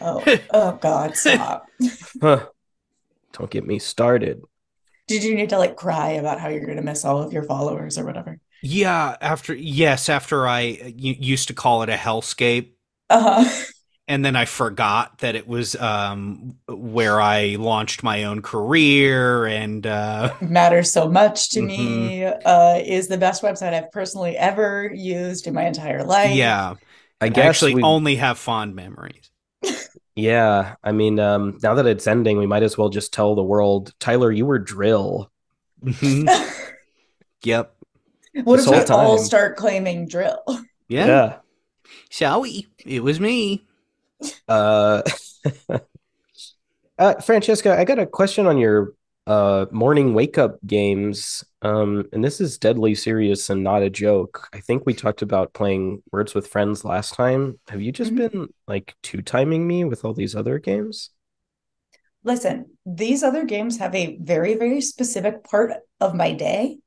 Oh, 0.00 0.22
oh 0.54 0.72
God, 0.80 1.16
stop. 1.16 1.66
Huh. 2.22 2.46
Don't 3.32 3.50
get 3.50 3.66
me 3.66 3.78
started. 3.78 4.42
Did 5.08 5.24
you 5.24 5.34
need 5.34 5.50
to 5.50 5.58
like 5.58 5.76
cry 5.76 6.10
about 6.12 6.40
how 6.40 6.48
you're 6.48 6.66
gonna 6.66 6.82
miss 6.82 7.04
all 7.04 7.20
of 7.22 7.32
your 7.32 7.42
followers 7.42 7.98
or 7.98 8.04
whatever? 8.04 8.38
Yeah, 8.60 9.16
after 9.20 9.54
yes, 9.54 10.08
after 10.08 10.46
I 10.48 10.60
u- 10.96 11.16
used 11.18 11.48
to 11.48 11.54
call 11.54 11.82
it 11.82 11.88
a 11.88 11.94
hellscape 11.96 12.72
Uh-huh. 13.10 13.44
and 14.06 14.24
then 14.24 14.36
I 14.36 14.44
forgot 14.46 15.18
that 15.18 15.34
it 15.34 15.46
was 15.46 15.74
um 15.76 16.56
where 16.68 17.20
I 17.20 17.56
launched 17.58 18.02
my 18.02 18.24
own 18.24 18.42
career 18.42 19.46
and 19.46 19.86
uh 19.86 20.34
Matters 20.40 20.92
so 20.92 21.08
much 21.08 21.50
to 21.50 21.60
Mm-hmm. 21.60 21.62
me. 21.62 22.24
Uh 22.24 22.76
is 22.84 23.08
the 23.08 23.18
best 23.18 23.42
website 23.42 23.74
I've 23.74 23.90
personally 23.90 24.36
ever 24.36 24.90
used 24.94 25.46
in 25.48 25.54
my 25.54 25.66
entire 25.66 26.04
life. 26.04 26.44
yeah, 26.44 26.76
I 27.20 27.28
I 27.34 27.38
guess 27.38 27.38
actually 27.38 27.70
we, 27.70 27.82
only 27.82 28.16
have 28.16 28.38
fond 28.38 28.74
memories. 28.74 29.30
Yeah. 30.18 30.74
I 30.82 30.92
mean, 30.92 31.20
um, 31.20 31.58
now 31.62 31.74
that 31.74 31.86
it's 31.86 32.06
ending, 32.06 32.38
we 32.38 32.46
might 32.46 32.64
as 32.64 32.76
well 32.76 32.88
just 32.88 33.12
tell 33.12 33.34
the 33.34 33.42
world, 33.42 33.94
Tyler, 34.00 34.32
you 34.32 34.46
were 34.46 34.58
drill. 34.58 35.30
Mhm. 35.82 36.28
yep. 37.44 37.74
what 38.32 38.56
This 38.56 38.66
if 38.66 38.72
we 38.72 38.94
whole 38.94 39.12
all 39.12 39.18
start 39.18 39.56
claiming 39.56 40.08
drill? 40.08 40.42
Yeah. 40.88 41.36
Shall 42.10 42.40
we? 42.40 42.66
It 42.84 43.02
was 43.02 43.20
me. 43.20 43.64
Uh, 44.48 45.02
uh, 46.98 47.14
Francesca, 47.20 47.78
I 47.78 47.84
got 47.84 48.00
a 48.00 48.06
question 48.06 48.46
on 48.46 48.58
your 48.58 48.94
uh 49.28 49.66
morning 49.72 50.14
wake 50.14 50.38
up 50.38 50.58
games. 50.66 51.44
Um, 51.62 52.06
and 52.12 52.24
this 52.24 52.40
is 52.40 52.58
deadly 52.58 52.94
serious 52.94 53.50
and 53.50 53.62
not 53.62 53.82
a 53.82 53.90
joke. 53.90 54.48
I 54.54 54.60
think 54.60 54.86
we 54.86 54.94
talked 54.94 55.22
about 55.22 55.54
playing 55.54 56.02
Words 56.12 56.34
with 56.34 56.48
Friends 56.48 56.84
last 56.84 57.14
time. 57.14 57.60
Have 57.68 57.82
you 57.82 57.92
just 57.92 58.12
Mhm. 58.12 58.16
been 58.16 58.48
like 58.66 58.94
two 59.02 59.22
timing 59.22 59.66
me 59.68 59.84
with 59.84 60.04
all 60.04 60.14
these 60.14 60.34
other 60.34 60.58
games? 60.58 61.10
Listen, 62.24 62.76
these 62.84 63.22
other 63.22 63.44
games 63.44 63.78
have 63.78 63.94
a 63.94 64.18
very, 64.20 64.54
very 64.54 64.80
specific 64.80 65.44
part 65.44 65.72
of 66.00 66.14
my 66.14 66.32
day. 66.32 66.78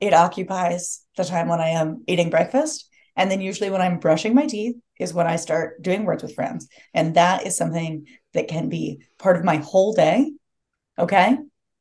It 0.00 0.14
occupies 0.14 1.02
the 1.16 1.24
time 1.24 1.48
when 1.48 1.60
I 1.60 1.70
am 1.70 2.02
eating 2.06 2.30
breakfast. 2.30 2.88
And 3.14 3.30
then 3.30 3.40
usually 3.40 3.70
when 3.70 3.82
I'm 3.82 3.98
brushing 4.00 4.34
my 4.34 4.46
teeth 4.46 4.76
is 4.98 5.12
when 5.14 5.26
I 5.26 5.36
start 5.36 5.82
doing 5.82 6.04
words 6.04 6.22
with 6.22 6.34
friends. 6.34 6.68
And 6.94 7.14
that 7.14 7.46
is 7.46 7.56
something 7.56 8.06
that 8.32 8.48
can 8.48 8.68
be 8.68 9.02
part 9.18 9.36
of 9.36 9.44
my 9.44 9.56
whole 9.56 9.92
day. 9.92 10.32
Okay. 11.02 11.36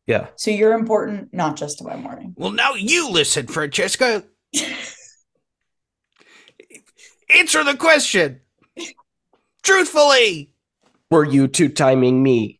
Yeah. 0.07 0.27
So 0.35 0.49
you're 0.51 0.73
important, 0.73 1.31
not 1.31 1.55
just 1.55 1.77
to 1.77 1.83
my 1.83 1.95
morning. 1.95 2.33
Well, 2.35 2.51
now 2.51 2.73
you 2.73 3.09
listen, 3.11 3.45
Francesca. 3.47 4.23
Answer 7.35 7.63
the 7.63 7.77
question. 7.77 8.41
Truthfully. 9.61 10.51
Were 11.11 11.23
you 11.23 11.47
two 11.47 11.69
timing 11.69 12.23
me? 12.23 12.59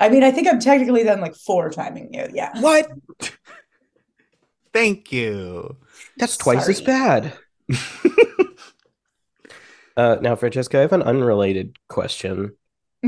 I 0.00 0.08
mean, 0.08 0.24
I 0.24 0.32
think 0.32 0.48
I'm 0.48 0.58
technically 0.58 1.04
then 1.04 1.20
like 1.20 1.36
four 1.36 1.70
timing 1.70 2.12
you. 2.12 2.26
Yeah. 2.32 2.60
What? 2.60 2.90
Thank 4.72 5.12
you. 5.12 5.76
That's 6.16 6.36
twice 6.36 6.68
as 6.68 6.80
bad. 6.80 7.32
uh, 9.96 10.16
now, 10.20 10.34
Francesca, 10.34 10.78
I 10.78 10.80
have 10.82 10.92
an 10.92 11.02
unrelated 11.02 11.76
question. 11.88 12.56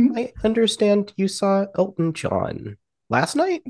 Mhm. 0.09 0.19
I 0.19 0.33
understand 0.45 1.13
you 1.17 1.29
saw 1.29 1.67
Elton 1.77 2.13
John 2.13 2.77
last 3.09 3.37
night. 3.37 3.63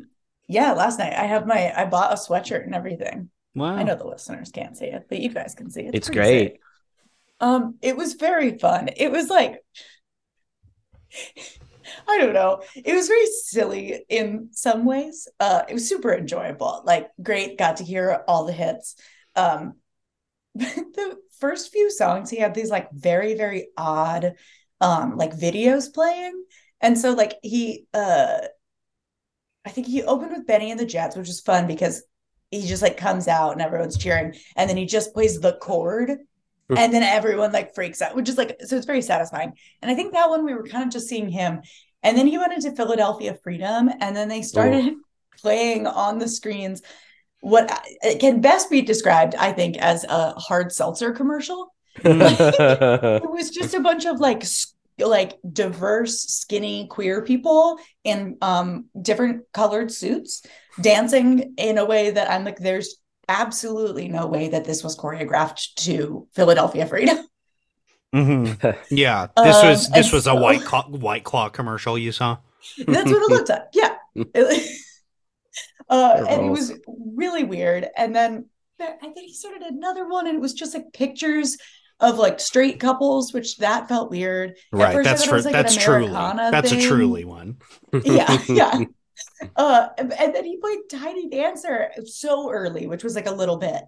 Yeah. 0.49 0.73
Last 0.73 0.99
night 0.99 1.15
I 1.15 1.27
have 1.27 1.47
my, 1.47 1.73
I 1.77 1.87
bought 1.87 2.13
a 2.13 2.17
sweatshirt 2.17 2.65
and 2.65 2.75
everything. 2.75 3.31
Wow. 3.55 3.75
I 3.75 3.83
know 3.83 3.97
the 3.97 4.07
listeners 4.07 4.51
can't 4.51 4.77
see 4.77 4.87
it, 4.87 5.07
but 5.09 5.19
you 5.19 5.31
guys 5.31 5.55
can 5.55 5.71
see 5.71 5.83
it. 5.83 5.95
It's 5.95 6.09
pretty 6.09 6.21
great. 6.21 6.53
sick. 6.53 6.61
Um, 7.41 7.77
it 7.83 7.97
was 7.97 8.15
very 8.15 8.59
fun. 8.59 8.91
It 8.97 9.11
was 9.11 9.29
like 9.29 9.61
I 12.09 12.19
don't 12.19 12.35
know. 12.35 12.63
It 12.77 12.95
was 12.95 13.09
very 13.09 13.27
silly 13.27 14.05
in 14.09 14.51
some 14.53 14.85
ways. 14.85 15.29
Uh, 15.39 15.63
it 15.69 15.75
was 15.75 15.89
super 15.89 16.15
enjoyable. 16.15 16.83
Like 16.85 17.09
great, 17.23 17.59
got 17.59 17.79
to 17.79 17.85
hear 17.85 18.23
all 18.29 18.45
the 18.45 18.53
hits. 18.53 18.97
Um, 19.35 19.75
the 20.55 21.17
first 21.39 21.73
few 21.73 21.91
songs, 21.91 22.31
he 22.31 22.39
had 22.39 22.55
these 22.55 22.71
like 22.71 22.91
very, 22.93 23.35
very 23.35 23.69
odd 23.77 24.35
um 24.81 25.17
like 25.17 25.33
videos 25.37 25.93
playing. 25.93 26.45
And 26.81 26.99
so 26.99 27.13
like 27.13 27.35
he 27.43 27.87
uh 27.95 28.39
I 29.65 29.71
think 29.71 29.87
he 29.87 30.03
opened 30.03 30.33
with 30.33 30.47
Benny 30.47 30.71
and 30.71 30.81
the 30.81 30.87
Jets, 30.87 31.17
which 31.17 31.29
is 31.29 31.41
fun 31.41 31.67
because 31.67 32.03
he 32.51 32.67
just 32.67 32.83
like 32.83 32.97
comes 32.97 33.29
out 33.29 33.53
and 33.53 33.63
everyone's 33.63 33.99
cheering, 33.99 34.35
and 34.57 34.69
then 34.69 34.77
he 34.77 34.87
just 34.87 35.13
plays 35.13 35.39
the 35.39 35.53
chord, 35.61 36.11
and 36.77 36.93
then 36.93 37.03
everyone 37.03 37.53
like 37.53 37.75
freaks 37.75 38.01
out, 38.03 38.17
which 38.17 38.29
is 38.29 38.39
like 38.39 38.57
so 38.65 38.77
it's 38.77 38.87
very 38.87 39.03
satisfying. 39.03 39.53
And 39.83 39.91
I 39.91 39.95
think 39.95 40.13
that 40.13 40.31
one 40.31 40.45
we 40.45 40.55
were 40.55 40.67
kind 40.67 40.85
of 40.85 40.91
just 40.91 41.09
seeing 41.09 41.29
him, 41.29 41.61
and 42.03 42.17
then 42.17 42.27
he 42.27 42.39
went 42.39 42.53
into 42.53 42.73
Philadelphia 42.73 43.39
Freedom, 43.43 43.91
and 44.01 44.17
then 44.17 44.29
they 44.29 44.43
started 44.43 44.95
playing 45.41 45.87
on 45.87 46.19
the 46.19 46.29
screens 46.29 46.83
what 47.41 47.71
it 48.03 48.21
can 48.21 48.41
best 48.41 48.71
be 48.71 48.83
described, 48.83 49.35
I 49.35 49.53
think, 49.53 49.79
as 49.79 50.05
a 50.05 50.33
hard 50.33 50.73
seltzer 50.73 51.13
commercial. 51.13 51.73
It 52.05 53.31
was 53.31 53.51
just 53.51 53.75
a 53.75 53.81
bunch 53.81 54.05
of 54.07 54.21
like 54.21 54.45
like 54.99 55.39
diverse 55.51 56.21
skinny 56.25 56.87
queer 56.89 57.23
people 57.23 57.79
in 58.05 58.37
um 58.43 58.87
different 59.01 59.45
colored 59.53 59.91
suits 59.91 60.43
dancing 60.81 61.55
in 61.57 61.79
a 61.79 61.85
way 61.85 62.11
that 62.11 62.31
I'm 62.31 62.45
like 62.45 62.59
there's 62.59 62.97
absolutely 63.29 64.09
no 64.09 64.27
way 64.27 64.49
that 64.49 64.65
this 64.65 64.83
was 64.85 64.97
choreographed 64.97 65.75
to 65.77 66.27
Philadelphia 66.35 66.87
Freedom. 66.87 67.19
Mhm. 68.15 68.77
Yeah. 68.91 69.29
This 69.37 69.63
was 69.63 69.87
Um, 69.87 69.93
this 69.95 70.07
and 70.07 70.13
was 70.13 70.27
a 70.27 70.35
white 70.35 70.63
claw, 70.63 70.85
white 70.89 71.25
claw 71.25 71.49
commercial 71.49 71.97
you 71.97 72.13
saw. 72.13 72.39
That's 72.79 73.11
what 73.11 73.23
it 73.23 73.31
looked 73.31 73.49
like. 73.49 73.69
Yeah. 73.73 73.97
Uh, 75.89 76.25
and 76.29 76.47
it 76.47 76.51
was 76.51 76.73
really 77.17 77.43
weird. 77.45 77.89
And 77.97 78.15
then 78.15 78.47
there- 78.79 78.97
I 79.03 79.09
think 79.09 79.27
he 79.27 79.35
started 79.35 79.63
another 79.63 80.07
one, 80.09 80.27
and 80.29 80.37
it 80.37 80.41
was 80.41 80.55
just 80.55 80.75
like 80.75 80.93
pictures 80.93 81.57
of 82.01 82.19
like 82.19 82.41
straight 82.41 82.81
couples, 82.81 83.33
which 83.33 83.59
that 83.59 83.89
felt 83.89 84.11
weird. 84.11 84.57
Right. 84.73 85.03
That's 85.05 85.25
for 85.25 85.35
was, 85.35 85.45
like, 85.45 85.53
that's 85.53 85.77
truly 85.77 86.11
that's 86.11 86.73
a 86.73 86.81
truly 86.81 87.25
one. 87.25 87.59
Yeah, 88.05 88.39
yeah. 88.49 88.81
Uh, 89.55 89.89
and 89.99 90.15
and 90.15 90.35
then 90.35 90.45
he 90.47 90.57
played 90.57 90.79
Tiny 90.91 91.29
Dancer 91.29 91.91
so 92.07 92.51
early, 92.51 92.87
which 92.87 93.05
was 93.05 93.15
like 93.15 93.27
a 93.27 93.31
little 93.31 93.59
bit 93.59 93.83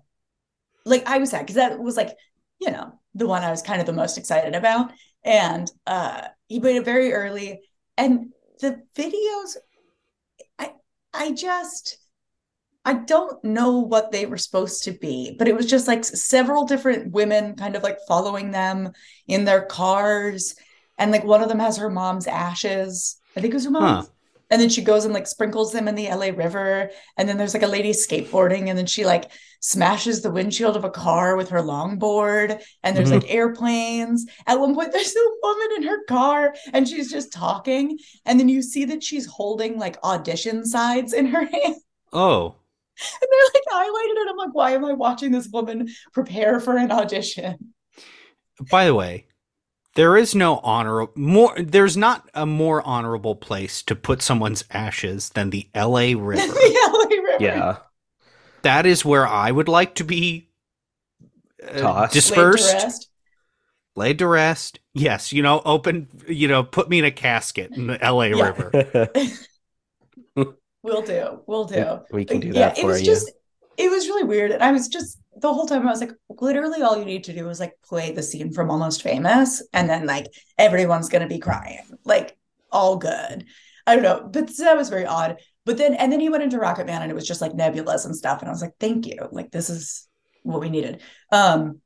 like 0.85 1.07
I 1.07 1.19
was 1.19 1.31
sad 1.31 1.41
because 1.41 1.57
that 1.57 1.79
was 1.79 1.97
like, 1.97 2.17
you 2.61 2.71
know, 2.71 2.93
the 3.15 3.27
one 3.27 3.43
I 3.43 3.51
was 3.51 3.63
kind 3.63 3.81
of 3.81 3.87
the 3.87 3.93
most 3.93 4.19
excited 4.19 4.55
about. 4.55 4.93
And 5.25 5.71
uh 5.87 6.29
he 6.49 6.61
played 6.61 6.77
it 6.77 6.85
very 6.85 7.13
early. 7.13 7.61
And 7.97 8.33
the 8.61 8.83
videos, 8.95 9.57
I 10.59 10.73
I 11.13 11.33
just 11.33 11.99
I 12.85 12.95
don't 12.95 13.43
know 13.45 13.79
what 13.79 14.11
they 14.11 14.27
were 14.27 14.39
supposed 14.39 14.85
to 14.85 14.93
be, 14.93 15.37
but 15.39 15.47
it 15.47 15.55
was 15.55 15.67
just 15.67 15.87
like 15.87 16.05
several 16.05 16.67
different 16.67 17.13
women 17.13 17.55
kind 17.55 17.77
of 17.77 17.83
like 17.83 17.99
following 18.09 18.51
them 18.51 18.93
in 19.29 19.45
their 19.45 19.63
cars. 19.63 20.57
And 20.99 21.13
like 21.13 21.25
one 21.25 21.43
of 21.43 21.49
them 21.49 21.61
has 21.61 21.77
her 21.77 21.91
mom's 21.91 22.27
ashes. 22.27 23.21
I 23.37 23.41
think 23.41 23.53
it 23.53 23.57
was 23.57 23.65
her 23.65 23.71
mom's. 23.71 24.11
And 24.51 24.61
then 24.61 24.69
she 24.69 24.83
goes 24.83 25.07
and 25.07 25.15
like 25.15 25.27
sprinkles 25.27 25.73
them 25.73 25.89
in 25.89 25.95
the 25.95 26.09
LA 26.09 26.27
River. 26.27 26.91
And 27.17 27.27
then 27.27 27.39
there's 27.39 27.55
like 27.55 27.63
a 27.63 27.69
lady 27.69 27.93
skateboarding, 27.93 28.69
and 28.69 28.77
then 28.77 28.85
she 28.85 29.07
like 29.07 29.31
smashes 29.61 30.21
the 30.21 30.31
windshield 30.31 30.77
of 30.77 30.85
a 30.85 30.91
car 30.91 31.37
with 31.37 31.49
her 31.49 31.63
longboard. 31.63 32.63
And 32.83 32.95
there's 32.95 33.11
mm-hmm. 33.11 33.21
like 33.21 33.35
airplanes. 33.35 34.27
At 34.47 34.61
one 34.61 34.75
point, 34.75 34.93
there's 34.93 35.17
a 35.17 35.31
woman 35.43 35.69
in 35.77 35.83
her 35.85 36.05
car, 36.05 36.55
and 36.75 36.87
she's 36.87 37.11
just 37.11 37.33
talking. 37.33 37.99
And 38.27 38.39
then 38.39 38.51
you 38.51 38.61
see 38.61 38.85
that 38.87 39.03
she's 39.03 39.25
holding 39.25 39.79
like 39.79 39.97
audition 40.05 40.67
sides 40.67 41.15
in 41.15 41.27
her 41.27 41.47
hand. 41.53 41.77
Oh. 42.13 42.57
And 43.21 43.29
they're 43.31 43.51
like 43.55 43.63
highlighted 43.87 44.23
it. 44.23 44.29
I'm 44.31 44.37
like, 44.37 44.55
why 44.55 44.71
am 44.73 44.85
I 44.85 44.93
watching 44.93 45.33
this 45.33 45.49
woman 45.49 45.89
prepare 46.13 46.61
for 46.61 46.77
an 46.77 46.91
audition? 46.93 47.75
By 48.71 48.85
the 48.87 48.95
way, 48.95 49.27
there 49.95 50.17
is 50.17 50.35
no 50.35 50.59
honor 50.59 51.07
more 51.15 51.55
there's 51.59 51.97
not 51.97 52.29
a 52.35 52.47
more 52.47 52.81
honorable 52.87 53.35
place 53.37 53.83
to 53.85 53.95
put 53.95 54.23
someone's 54.23 54.65
ashes 54.71 55.31
than 55.31 55.51
the 55.51 55.69
LA 55.75 56.13
River. 56.17 56.47
the 56.53 57.09
LA 57.11 57.23
River. 57.23 57.45
Yeah. 57.45 57.77
that 58.63 58.87
is 58.87 59.05
where 59.05 59.27
I 59.27 59.51
would 59.51 59.69
like 59.69 59.97
to 59.97 60.05
be 60.05 60.49
uh, 61.63 61.79
Tossed. 61.79 61.83
Laid 61.83 62.09
to 62.09 62.15
dispersed, 62.15 63.09
laid 63.97 64.19
to 64.19 64.27
rest. 64.27 64.81
Yes, 64.95 65.33
you 65.33 65.43
know, 65.43 65.61
open, 65.65 66.09
you 66.29 66.49
know, 66.49 66.63
put 66.63 66.89
me 66.89 66.99
in 66.99 67.05
a 67.05 67.11
casket 67.11 67.71
in 67.77 67.87
the 67.87 67.99
LA 68.03 68.25
Yeah. 68.25 68.47
River. 68.49 69.11
We'll 70.83 71.03
do. 71.03 71.41
We'll 71.47 71.65
do. 71.65 72.01
we 72.11 72.25
can 72.25 72.41
do 72.41 72.53
that 72.53 72.59
yeah, 72.59 72.69
that 72.71 72.79
it 72.79 72.85
was 72.85 73.01
you. 73.01 73.07
just 73.07 73.31
it 73.77 73.91
was 73.91 74.07
really 74.07 74.25
weird. 74.25 74.51
And 74.51 74.63
I 74.63 74.73
was 74.73 74.89
just 74.89 75.19
the 75.37 75.53
whole 75.53 75.67
time 75.67 75.87
I 75.87 75.91
was 75.91 76.01
like, 76.01 76.13
literally 76.29 76.83
all 76.83 76.99
you 76.99 77.05
need 77.05 77.25
to 77.25 77.33
do 77.33 77.49
is 77.49 77.61
like 77.61 77.75
play 77.85 78.13
the 78.13 78.23
scene 78.23 78.53
from 78.53 78.71
Almost 78.71 79.03
Famous, 79.03 79.63
and 79.73 79.89
then 79.89 80.07
like 80.07 80.27
everyone's 80.59 81.09
gonna 81.09 81.29
be 81.29 81.39
crying. 81.39 81.85
Like 82.05 82.37
all 82.71 82.97
good. 82.97 83.45
I 83.87 83.95
don't 83.95 84.03
know. 84.03 84.29
But 84.31 84.57
that 84.59 84.77
was 84.77 84.89
very 84.89 85.07
odd. 85.07 85.37
But 85.65 85.79
then 85.79 85.95
and 85.95 86.13
then 86.13 86.21
he 86.21 86.29
went 86.29 86.43
into 86.43 86.59
Rocket 86.59 86.87
Man 86.87 87.03
and 87.03 87.11
it 87.11 87.15
was 87.15 87.27
just 87.27 87.41
like 87.41 87.53
nebulas 87.53 88.05
and 88.05 88.17
stuff. 88.17 88.41
And 88.41 88.49
I 88.49 88.53
was 88.53 88.63
like, 88.63 88.75
thank 88.81 89.07
you. 89.07 89.29
Like 89.31 89.51
this 89.51 89.71
is 89.71 90.09
what 90.43 90.61
we 90.61 90.71
needed. 90.71 91.01
Um 91.31 91.81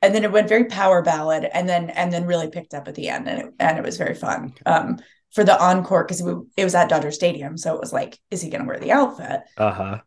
and 0.00 0.14
then 0.14 0.24
it 0.24 0.32
went 0.32 0.48
very 0.48 0.66
power 0.66 1.02
ballad 1.02 1.48
and 1.52 1.68
then 1.68 1.90
and 1.90 2.12
then 2.12 2.26
really 2.26 2.48
picked 2.48 2.74
up 2.74 2.88
at 2.88 2.94
the 2.94 3.08
end 3.08 3.28
and 3.28 3.40
it, 3.40 3.54
and 3.58 3.78
it 3.78 3.84
was 3.84 3.96
very 3.96 4.14
fun. 4.14 4.54
Um 4.64 4.98
for 5.34 5.44
the 5.44 5.60
encore 5.62 6.04
because 6.04 6.20
it 6.56 6.64
was 6.64 6.74
at 6.74 6.88
Dodger 6.88 7.10
Stadium. 7.10 7.58
So 7.58 7.74
it 7.74 7.80
was 7.80 7.92
like, 7.92 8.18
is 8.30 8.40
he 8.40 8.50
going 8.50 8.62
to 8.62 8.68
wear 8.68 8.78
the 8.80 8.92
outfit? 8.92 9.40
Uh 9.56 9.70
huh. 9.72 9.98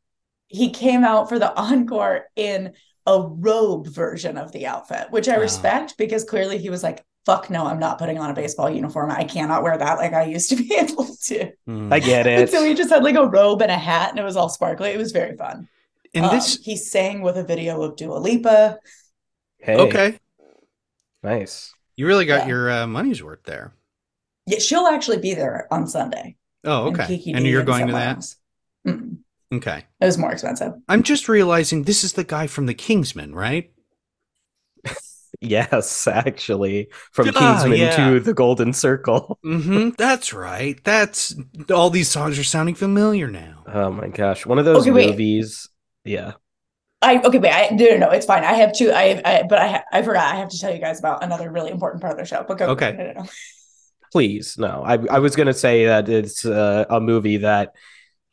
He 0.48 0.72
came 0.72 1.04
out 1.04 1.30
for 1.30 1.38
the 1.40 1.54
encore 1.60 2.26
in 2.36 2.74
a 3.06 3.22
robe 3.22 3.88
version 3.88 4.38
of 4.38 4.52
the 4.52 4.66
outfit, 4.66 5.08
which 5.12 5.30
I 5.30 5.36
Wow. 5.36 5.42
respect 5.44 5.98
because 5.98 6.24
clearly 6.24 6.58
he 6.58 6.70
was 6.70 6.84
like, 6.84 7.06
fuck 7.26 7.50
no, 7.50 7.66
I'm 7.66 7.80
not 7.80 8.00
putting 8.00 8.18
on 8.20 8.30
a 8.30 8.34
baseball 8.34 8.70
uniform. 8.70 9.12
I 9.12 9.26
cannot 9.26 9.64
wear 9.64 9.78
that 9.78 9.98
like 9.98 10.14
I 10.14 10.24
used 10.26 10.50
to 10.50 10.56
be 10.56 10.74
able 10.80 11.08
to. 11.26 11.52
Hmm. 11.66 11.92
I 11.92 12.00
get 12.00 12.26
And 12.28 12.44
it. 12.44 12.52
so 12.52 12.64
he 12.64 12.74
just 12.74 12.90
had 12.90 13.04
like 13.04 13.16
a 13.16 13.28
robe 13.28 13.62
and 13.62 13.72
a 13.72 13.78
hat 13.78 14.12
and 14.12 14.20
it 14.20 14.24
was 14.24 14.38
all 14.38 14.50
sparkly. 14.50 14.90
It 14.92 14.98
was 14.98 15.12
very 15.12 15.36
fun. 15.36 15.68
and 16.14 16.26
Um, 16.26 16.32
this, 16.36 16.58
he 16.64 16.78
sang 16.78 17.22
with 17.22 17.38
a 17.38 17.44
video 17.44 17.82
of 17.82 17.98
Dua 17.98 18.16
Lipa. 18.18 18.80
hey, 19.60 19.76
okay, 19.76 20.20
Nice. 21.24 21.74
you 21.96 22.08
really 22.08 22.26
got 22.26 22.44
Yeah. 22.44 22.48
your 22.48 22.72
uh, 22.72 22.88
money's 22.88 23.22
worth 23.24 23.44
there. 23.44 23.74
Yeah, 24.48 24.60
she'll 24.60 24.88
actually 24.88 25.20
be 25.20 25.34
there 25.34 25.68
on 25.72 25.88
Sunday. 25.88 26.38
Oh, 26.64 26.88
okay. 26.88 27.06
Kiki 27.08 27.34
And 27.34 27.46
you're 27.46 27.64
going 27.64 27.88
to 27.88 27.94
that? 27.94 28.26
Mm-mm. 28.88 29.18
Okay. 29.54 29.86
It 30.02 30.06
was 30.06 30.18
more 30.18 30.32
expensive. 30.32 30.74
I'm 30.90 31.04
just 31.04 31.30
realizing 31.30 31.84
this 31.84 32.04
is 32.04 32.14
the 32.14 32.24
guy 32.24 32.48
from 32.48 32.66
the 32.66 32.74
Kingsman, 32.74 33.36
right? 33.36 33.72
Yes, 35.40 36.08
actually, 36.08 36.88
from 37.12 37.30
Ah, 37.36 37.60
Kingsman 37.60 37.78
yeah. 37.80 37.96
to 37.96 38.20
the 38.20 38.34
Golden 38.34 38.74
Circle. 38.74 39.38
Mm-hmm. 39.46 39.90
That's 39.98 40.34
right. 40.34 40.84
That's 40.84 41.36
all 41.72 41.90
these 41.92 42.10
songs 42.10 42.40
are 42.40 42.44
sounding 42.44 42.74
familiar 42.76 43.28
now. 43.30 43.64
Oh 43.68 43.92
my 43.92 44.08
gosh, 44.08 44.46
one 44.48 44.58
of 44.58 44.66
those 44.66 44.82
Okay, 44.82 44.92
wait. 44.92 45.10
movies. 45.12 45.70
Yeah. 46.04 46.34
I 47.04 47.20
okay, 47.20 47.38
wait. 47.38 47.52
I 47.54 47.70
no, 47.76 47.86
no, 47.92 47.98
no. 47.98 48.10
It's 48.10 48.26
fine. 48.26 48.44
I 48.44 48.54
have 48.54 48.74
two. 48.74 48.92
I, 48.92 49.22
I 49.24 49.44
but 49.48 49.60
I, 49.60 49.84
I 49.94 50.02
forgot. 50.02 50.34
I 50.34 50.38
have 50.38 50.50
to 50.50 50.58
tell 50.60 50.74
you 50.74 50.80
guys 50.80 50.98
about 50.98 51.24
another 51.24 51.52
really 51.52 51.70
important 51.70 52.02
part 52.02 52.14
of 52.14 52.18
the 52.20 52.26
show. 52.26 52.44
But 52.48 52.58
go. 52.58 52.68
Okay. 52.70 52.94
No, 52.98 53.04
no, 53.06 53.14
no. 53.22 53.26
Please, 54.12 54.58
no. 54.58 54.84
I 54.86 54.94
I 55.10 55.20
was 55.20 55.36
gonna 55.36 55.54
say 55.54 55.86
that 55.86 56.10
it's 56.10 56.46
uh, 56.46 56.86
a 56.90 57.00
movie 57.00 57.38
that 57.38 57.74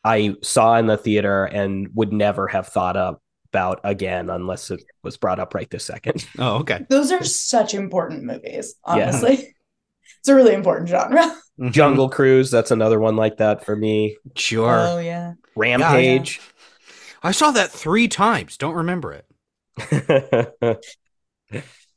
I 0.05 0.35
saw 0.43 0.77
in 0.77 0.87
the 0.87 0.97
theater 0.97 1.45
and 1.45 1.89
would 1.95 2.13
never 2.13 2.47
have 2.49 2.69
thought 2.69 2.97
up 2.97 3.23
about 3.51 3.81
again 3.85 4.31
unless 4.31 4.71
it 4.71 4.83
was 5.03 5.17
brought 5.17 5.39
up 5.39 5.55
right 5.55 5.71
this 5.71 5.85
second. 5.85 6.27
Oh, 6.39 6.57
okay. 6.57 6.85
Those 6.91 7.13
are 7.13 7.23
such 7.25 7.75
important 7.75 8.25
movies. 8.25 8.75
Yeah. 8.87 8.93
Honestly, 8.95 9.55
it's 10.19 10.29
a 10.29 10.35
really 10.35 10.55
important 10.55 10.89
genre. 10.89 11.37
Mhm. 11.59 11.73
Jungle 11.73 12.09
Cruise, 12.09 12.51
that's 12.51 12.73
another 12.73 12.99
one 12.99 13.15
like 13.17 13.37
that 13.37 13.65
for 13.65 13.77
me. 13.77 14.17
Sure. 14.37 14.77
Oh 14.79 14.99
yeah. 14.99 15.35
Rampage. 15.57 16.41
I 17.23 17.31
saw 17.31 17.53
that 17.53 17.71
three 17.71 18.09
times. 18.09 18.57
Don't 18.57 18.75
remember 18.75 19.13
it. 19.13 19.25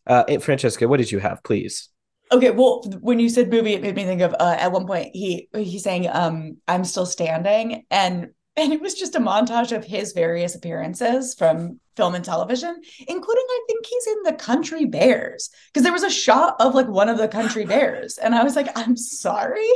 uh, 0.08 0.40
Francesca, 0.40 0.88
what 0.88 0.98
did 0.98 1.12
you 1.12 1.20
have, 1.20 1.44
please? 1.44 1.90
Okay. 2.32 2.52
Well, 2.52 2.84
when 3.00 3.20
you 3.20 3.30
said 3.30 3.50
movie, 3.50 3.74
it 3.74 3.82
made 3.82 3.96
me 3.96 4.04
think 4.06 4.22
of 4.22 4.34
uh, 4.40 4.56
at 4.60 4.72
one 4.72 4.86
point 4.86 5.10
he 5.14 5.48
he 5.56 5.80
sang 5.80 6.08
um 6.12 6.58
"I'm 6.68 6.84
Still 6.84 7.06
Standing" 7.06 7.86
and 7.90 8.30
and 8.56 8.74
it 8.74 8.82
was 8.82 8.96
just 8.96 9.16
a 9.16 9.20
montage 9.20 9.72
of 9.76 9.86
his 9.86 10.14
various 10.14 10.56
appearances 10.56 11.36
from 11.36 11.80
film 11.96 12.16
and 12.16 12.26
television, 12.26 12.76
including 13.08 13.46
I 13.50 13.60
think 13.68 13.86
he's 13.86 14.08
in 14.08 14.24
the 14.24 14.34
Country 14.34 14.86
Bears 14.86 15.50
because 15.72 15.84
there 15.84 15.94
was 15.94 16.04
a 16.04 16.10
shot 16.10 16.56
of 16.60 16.76
like 16.76 16.88
one 16.88 17.08
of 17.10 17.18
the 17.18 17.28
Country 17.28 17.66
Bears, 17.74 18.18
and 18.18 18.36
I 18.36 18.44
was 18.44 18.56
like, 18.56 18.68
I'm 18.76 18.98
sorry. 18.98 19.68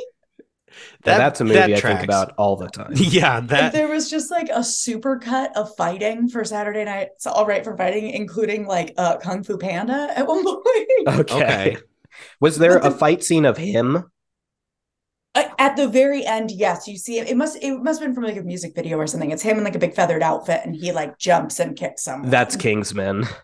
Now, 1.05 1.17
that's 1.17 1.41
a 1.41 1.43
movie 1.43 1.55
that 1.55 1.69
I 1.73 1.79
tracks. 1.79 1.83
think 1.99 2.03
about 2.05 2.33
all 2.37 2.55
the 2.55 2.69
time. 2.69 2.91
Yeah, 2.95 3.37
Like, 3.39 3.47
that. 3.49 3.73
there 3.73 3.89
was 3.89 4.09
just 4.09 4.31
like 4.31 4.49
a 4.53 4.63
super 4.63 5.19
cut 5.19 5.55
of 5.57 5.75
fighting 5.75 6.29
for 6.29 6.45
Saturday 6.45 6.85
night. 6.85 7.09
It's 7.15 7.27
all 7.27 7.45
right 7.45 7.63
for 7.63 7.75
fighting, 7.75 8.09
including 8.11 8.65
like 8.67 8.93
uh 8.97 9.17
Kung 9.17 9.43
Fu 9.43 9.57
Panda 9.57 10.09
at 10.15 10.25
one 10.27 10.43
point. 10.45 11.19
Okay. 11.19 11.35
Okay. 11.35 11.77
Was 12.39 12.58
there 12.58 12.80
But 12.80 12.91
a 12.93 12.95
fight 12.95 13.24
scene 13.24 13.45
of 13.45 13.58
him? 13.58 14.12
Uh, 15.34 15.43
At 15.58 15.78
the 15.78 15.88
very 15.88 16.26
end, 16.26 16.52
yes, 16.52 16.88
you 16.88 16.97
see 16.97 17.17
it. 17.19 17.30
It 17.30 17.38
must 17.38 17.58
it 17.62 17.82
must 17.82 18.00
have 18.02 18.08
been 18.10 18.15
from 18.15 18.26
like 18.26 18.36
a 18.38 18.41
music 18.43 18.76
video 18.76 18.97
or 18.97 19.08
something. 19.08 19.32
It's 19.32 19.41
him 19.41 19.58
in 19.58 19.63
like 19.63 19.76
a 19.76 19.80
big 19.80 19.93
feathered 19.95 20.21
outfit, 20.24 20.62
and 20.65 20.76
he 20.76 20.91
like 20.91 21.17
jumps 21.17 21.60
and 21.60 21.76
kicks 21.76 22.04
someone. 22.04 22.30
That's 22.30 22.56
Kingsman. 22.56 23.26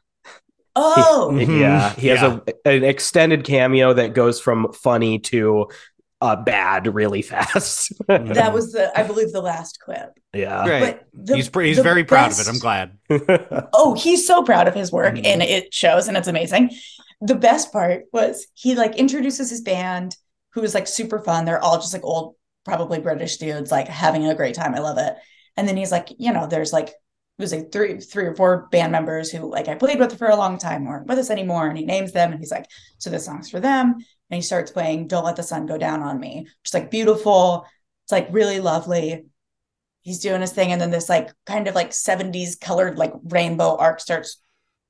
Oh, 0.80 1.32
Mhm. 1.34 1.60
Yeah, 1.60 1.90
he 1.96 2.08
has 2.10 2.22
Yeah. 2.22 2.40
a 2.66 2.70
an 2.70 2.84
extended 2.84 3.44
cameo 3.44 3.94
that 3.94 4.14
goes 4.14 4.40
from 4.40 4.72
funny 4.74 5.18
to 5.20 5.70
uh, 6.22 6.36
bad 6.36 6.94
really 6.94 7.22
fast. 7.32 7.94
that 8.08 8.54
was 8.54 8.74
the 8.74 8.92
I 8.96 9.02
believe 9.02 9.32
the 9.32 9.42
last 9.42 9.80
clip. 9.80 10.12
yeah. 10.34 10.64
Great. 10.66 10.80
But 10.82 11.04
the, 11.26 11.36
he's 11.38 11.50
pre- 11.50 11.68
he's 11.70 11.78
the 11.78 11.84
very 11.84 12.04
proud 12.04 12.32
of 12.32 12.40
it. 12.40 12.48
I'm 12.48 12.60
glad. 12.60 12.96
Oh, 13.74 13.96
he's 13.96 14.28
so 14.28 14.44
proud 14.44 14.68
of 14.68 14.76
his 14.76 14.92
work, 14.92 15.16
Mhm. 15.16 15.26
and 15.26 15.42
it 15.42 15.74
shows, 15.74 16.08
and 16.08 16.16
it's 16.16 16.28
amazing. 16.28 16.70
The 17.22 17.36
best 17.36 17.72
part 17.72 18.06
was 18.14 18.48
he 18.54 18.76
like 18.76 18.96
introduces 18.96 19.50
his 19.50 19.62
band, 19.62 20.16
who 20.54 20.62
is 20.64 20.74
like 20.74 20.88
super 20.88 21.20
fun. 21.20 21.46
They're 21.46 21.64
all 21.64 21.78
just 21.78 21.94
like 21.94 22.04
old, 22.04 22.36
probably 22.64 23.00
British 23.00 23.38
dudes, 23.38 23.72
like 23.72 23.88
having 23.88 24.26
a 24.26 24.36
great 24.36 24.56
time. 24.56 24.76
I 24.76 24.80
love 24.80 24.98
it. 24.98 25.16
And 25.56 25.68
then 25.68 25.78
he's 25.78 25.92
like, 25.92 26.10
you 26.18 26.32
know, 26.32 26.48
there's 26.48 26.74
like 26.74 26.90
it 26.90 27.44
was 27.44 27.54
like 27.54 27.72
three, 27.72 28.00
three 28.00 28.26
or 28.26 28.36
four 28.36 28.68
band 28.72 28.92
members 28.92 29.32
who 29.32 29.50
like 29.50 29.68
I 29.68 29.76
played 29.76 30.00
with 30.00 30.18
for 30.18 30.28
a 30.28 30.36
long 30.36 30.58
time 30.58 30.88
aren't 30.88 31.08
with 31.08 31.20
us 31.20 31.30
anymore. 31.30 31.68
And 31.68 31.78
he 31.78 31.86
names 31.86 32.12
them, 32.12 32.32
and 32.32 32.40
he's 32.40 32.52
like, 32.52 32.66
so 32.98 33.10
this 33.10 33.26
song's 33.26 33.50
for 33.50 33.60
them. 33.60 33.94
And 33.94 34.36
he 34.36 34.42
starts 34.42 34.72
playing 34.72 35.08
"Don't 35.08 35.24
Let 35.24 35.36
the 35.36 35.44
Sun 35.44 35.68
Go 35.68 35.78
Down 35.78 36.02
on 36.02 36.20
Me," 36.20 36.48
just 36.64 36.74
like 36.74 36.92
beautiful. 36.92 37.66
It's 38.06 38.12
like 38.12 38.28
really 38.32 38.60
lovely 38.60 39.26
he's 40.08 40.20
doing 40.20 40.40
his 40.40 40.54
thing 40.54 40.72
and 40.72 40.80
then 40.80 40.90
this 40.90 41.10
like 41.10 41.34
kind 41.46 41.68
of 41.68 41.76
like 41.76 41.90
70s 41.90 42.58
colored 42.58 42.98
like 42.98 43.12
rainbow 43.26 43.76
arc 43.76 44.00
starts 44.00 44.42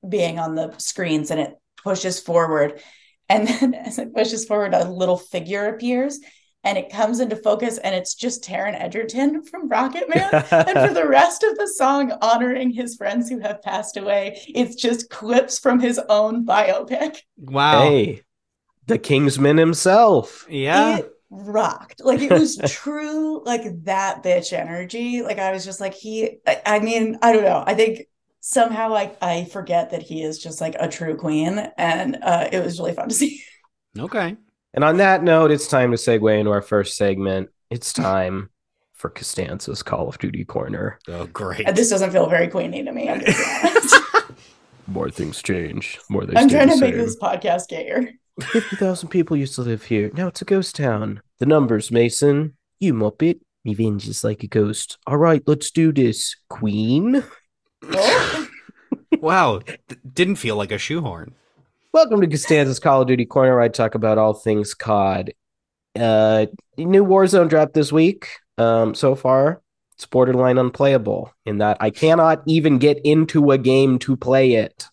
being 0.08 0.38
on 0.38 0.54
the 0.54 0.72
screens 0.78 1.32
and 1.32 1.40
it 1.40 1.56
pushes 1.84 2.20
forward 2.20 2.82
and 3.30 3.48
then 3.48 3.74
as 3.86 4.00
it 4.00 4.13
pushes 4.16 4.46
forward 4.46 4.74
a 4.74 4.90
little 4.90 5.18
figure 5.18 5.68
appears 5.68 6.20
and 6.63 6.78
it 6.78 6.92
comes 6.92 7.20
into 7.20 7.36
focus 7.36 7.78
and 7.78 7.96
it's 7.96 8.16
just 8.16 8.44
Taron 8.44 8.74
Egerton 8.80 9.44
from 9.44 9.70
Rocketman 9.70 10.34
and 10.52 10.88
for 10.88 10.94
the 10.94 11.08
rest 11.08 11.44
of 11.44 11.58
the 11.58 11.68
song 11.68 12.12
honoring 12.22 12.72
his 12.72 12.96
friends 12.96 13.30
who 13.30 13.40
have 13.40 13.62
passed 13.62 13.96
away 13.98 14.42
it's 14.48 14.76
just 14.76 15.10
clips 15.10 15.60
from 15.60 15.80
his 15.80 16.00
own 16.10 16.46
biopic 16.46 17.18
Wow. 17.38 17.82
hey, 17.90 18.24
the 18.88 18.98
Kingsman 18.98 19.58
himself. 19.58 20.46
Yeah. 20.50 20.98
it 20.98 21.12
rocked 21.30 22.02
like 22.04 22.22
it 22.22 22.32
was 22.32 22.58
true 22.68 23.44
like 23.44 23.63
that 23.84 24.24
bitch 24.24 24.54
energy 24.54 25.22
like 25.22 25.40
i 25.40 25.52
was 25.52 25.66
just 25.66 25.82
like 25.82 25.94
he 25.94 26.38
I, 26.48 26.62
I 26.66 26.80
mean 26.80 27.20
i 27.22 27.34
don't 27.34 27.44
know 27.44 27.62
i 27.68 27.74
think 27.74 28.04
somehow 28.39 28.93
I, 28.95 29.15
I 29.21 29.45
forget 29.45 29.91
that 29.91 30.04
he 30.04 30.23
is 30.23 30.39
just 30.39 30.62
like 30.62 30.76
a 30.80 30.88
true 30.88 31.15
queen 31.17 31.58
and 31.78 32.17
uh 32.21 32.47
it 32.52 32.63
was 32.63 32.80
really 32.80 32.93
fun 32.93 33.10
to 33.10 33.15
see 33.15 33.41
Okay. 34.00 34.36
And 34.73 34.84
on 34.84 34.97
that 34.97 35.23
note, 35.23 35.50
it's 35.50 35.67
time 35.67 35.89
to 35.89 35.97
segue 35.97 36.39
into 36.39 36.52
our 36.52 36.62
first 36.62 36.97
segment. 36.97 37.50
It's 37.71 37.91
time 37.91 38.52
for 38.93 39.10
Costanza's 39.10 39.82
Call 39.82 40.08
of 40.08 40.19
Duty 40.19 40.45
Corner. 40.45 41.00
Oh, 41.08 41.26
great. 41.28 41.67
and 41.67 41.76
this 41.76 41.89
doesn't 41.89 42.12
feel 42.12 42.30
very 42.30 42.47
queeny 42.47 42.86
to 42.86 42.91
me 42.91 43.10
i'm, 43.10 43.19
gonna 43.19 43.32
be 43.32 43.43
honest. 43.63 43.95
More 44.88 45.10
things 45.10 45.41
change. 45.41 46.00
More 46.10 46.26
they 46.26 46.36
I'm 46.36 46.47
trying 46.47 46.69
to 46.69 46.80
make 46.80 46.93
this 46.95 47.17
podcast 47.17 47.69
gayer 47.69 48.10
50,000 48.41 49.10
people 49.10 49.36
used 49.36 49.56
to 49.56 49.62
live 49.62 49.84
here. 49.84 50.12
Now 50.13 50.28
it's 50.28 50.43
a 50.43 50.45
ghost 50.45 50.76
town. 50.76 51.21
The 51.39 51.47
numbers, 51.47 51.91
Mason. 51.91 52.56
You 52.80 52.93
muppet. 52.93 53.39
Revenge 53.65 54.08
is 54.08 54.23
like 54.23 54.43
a 54.43 54.47
ghost. 54.47 54.97
All 55.08 55.17
right, 55.17 55.41
let's 55.47 55.71
do 55.71 55.91
this, 55.91 56.36
Queen. 56.50 57.23
Oh, 57.84 58.48
wow. 59.20 59.60
D- 59.60 59.96
didn't 60.13 60.36
feel 60.38 60.56
like 60.56 60.72
a 60.72 60.78
shoehorn. 60.78 61.34
Welcome 61.94 62.22
to 62.22 62.28
Costanza's 62.28 62.80
Call 62.80 63.02
of 63.02 63.08
Duty 63.08 63.26
Corner, 63.26 63.54
where 63.54 63.62
I 63.62 63.70
talk 63.70 63.96
about 63.96 64.18
all 64.18 64.34
things 64.34 64.74
COD. 64.74 65.34
Uh, 65.98 66.48
new 66.78 67.06
Warzone 67.06 67.50
dropped 67.50 67.74
this 67.74 67.92
week. 67.92 68.28
Um, 68.58 68.94
so 68.96 69.16
far, 69.16 69.62
It's 69.96 70.06
borderline 70.06 70.58
unplayable 70.58 71.34
in 71.46 71.60
that 71.60 71.78
I 71.80 71.90
cannot 71.90 72.44
even 72.48 72.78
get 72.78 73.00
into 73.04 73.52
a 73.52 73.58
game 73.58 74.00
to 74.00 74.16
play 74.16 74.54
it. 74.54 74.86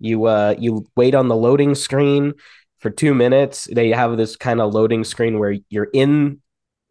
You 0.00 0.26
uh 0.26 0.54
you 0.58 0.86
wait 0.96 1.14
on 1.16 1.26
the 1.26 1.36
loading 1.36 1.74
screen 1.74 2.34
for 2.78 2.90
2 2.90 3.14
minutes. 3.14 3.68
They 3.72 3.90
have 3.90 4.16
this 4.16 4.36
kind 4.36 4.60
of 4.60 4.72
loading 4.72 5.02
screen 5.02 5.40
where 5.40 5.56
you're 5.68 5.90
in 5.92 6.40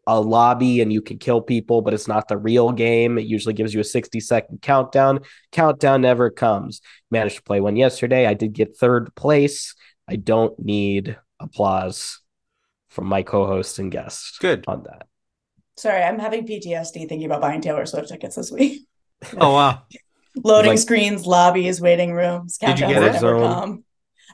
a 0.08 0.18
lobby 0.18 0.80
and 0.80 0.90
you 0.92 1.02
can 1.02 1.18
kill 1.18 1.40
people, 1.42 1.82
but 1.82 1.92
it's 1.92 2.08
not 2.08 2.28
the 2.28 2.36
real 2.38 2.72
game. 2.72 3.18
It 3.18 3.26
usually 3.26 3.52
gives 3.52 3.74
you 3.74 3.80
a 3.80 3.84
60 3.84 4.18
second 4.20 4.62
countdown. 4.62 5.20
Countdown 5.52 6.00
never 6.00 6.30
comes. 6.30 6.80
Managed 7.10 7.36
to 7.36 7.42
play 7.42 7.60
one 7.60 7.76
yesterday. 7.76 8.26
I 8.26 8.32
did 8.34 8.54
get 8.54 8.76
third 8.76 9.14
place. 9.14 9.74
I 10.08 10.16
don't 10.16 10.58
need 10.58 11.18
applause 11.38 12.20
from 12.88 13.06
my 13.06 13.22
co-host 13.22 13.78
and 13.78 13.92
guest 13.92 14.38
Good. 14.40 14.64
on 14.66 14.84
that. 14.84 15.06
Sorry, 15.76 16.02
I'm 16.02 16.18
having 16.18 16.46
PTSD 16.46 17.06
thinking 17.06 17.24
about 17.26 17.42
buying 17.42 17.60
Taylor 17.60 17.84
Swift 17.84 18.08
tickets 18.08 18.34
this 18.36 18.50
week. 18.50 18.86
Oh 19.38 19.52
wow. 19.52 19.82
Loading 20.42 20.70
Like- 20.70 20.78
screens, 20.78 21.26
lobbies, 21.26 21.80
waiting 21.82 22.12
rooms. 22.12 22.56
Did 22.58 22.78
you 22.80 22.86
countdowns 22.86 22.88
get 22.88 23.02
it? 23.02 23.12
never 23.12 23.18
Zone? 23.18 23.40
come. 23.52 23.84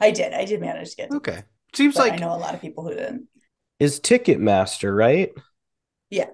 I 0.01 0.11
did. 0.13 0.33
I 0.33 0.45
did 0.45 0.61
manage 0.61 0.91
to 0.91 0.97
get. 0.97 1.11
to 1.11 1.17
Okay. 1.17 1.43
Seems 1.75 1.95
but 1.95 2.01
like 2.01 2.13
I 2.15 2.17
know 2.17 2.33
a 2.35 2.39
lot 2.39 2.55
of 2.55 2.61
people 2.61 2.85
who 2.85 2.91
didn't. 2.95 3.27
Is 3.81 3.99
Ticketmaster, 4.01 4.97
right? 4.97 5.31
Yeah. 6.15 6.31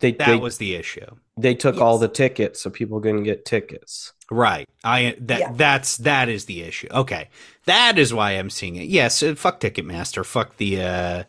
They 0.00 0.12
that 0.12 0.26
they, 0.26 0.36
was 0.36 0.58
the 0.58 0.74
issue. 0.74 1.06
they 1.36 1.54
took 1.54 1.78
all 1.80 1.96
the 1.98 2.08
tickets 2.08 2.60
so 2.60 2.70
people 2.70 3.00
couldn't 3.00 3.22
get 3.22 3.44
tickets. 3.44 4.12
Right. 4.30 4.68
I 4.82 5.14
that 5.20 5.40
Yeah. 5.40 5.52
that's 5.54 5.98
that 5.98 6.28
is 6.28 6.46
the 6.46 6.62
issue. 6.62 6.88
Okay. 6.90 7.28
That 7.66 7.98
is 7.98 8.12
why 8.12 8.32
I'm 8.32 8.50
seeing 8.50 8.76
it. 8.76 8.88
Yes, 8.88 9.22
uh, 9.22 9.34
fuck 9.36 9.60
Ticketmaster, 9.60 10.24
fuck 10.24 10.56
the 10.56 10.82
uh 10.82 11.22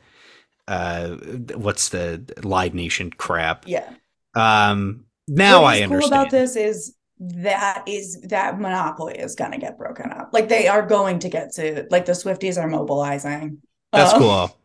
uh 0.67 1.09
what's 1.55 1.89
the 1.89 2.23
Live 2.43 2.73
Nation 2.73 3.11
crap. 3.11 3.67
Yeah. 3.67 3.89
Um 4.33 5.05
now 5.27 5.61
What 5.63 5.73
I 5.73 5.75
is 5.77 5.83
understand. 5.83 6.11
Cool 6.11 6.19
about 6.21 6.31
this 6.31 6.55
is 6.55 6.95
that 7.19 7.83
is 7.87 8.19
that 8.21 8.59
monopoly 8.59 9.19
is 9.19 9.35
gonna 9.35 9.59
get 9.59 9.77
broken 9.77 10.11
up. 10.11 10.29
Like 10.33 10.49
they 10.49 10.67
are 10.67 10.81
going 10.85 11.19
to 11.19 11.29
get 11.29 11.53
to 11.55 11.85
like 11.91 12.05
the 12.05 12.13
Swifties 12.13 12.57
are 12.61 12.67
mobilizing. 12.67 13.59
That's 13.91 14.13
Um, 14.13 14.19
cool. 14.19 14.57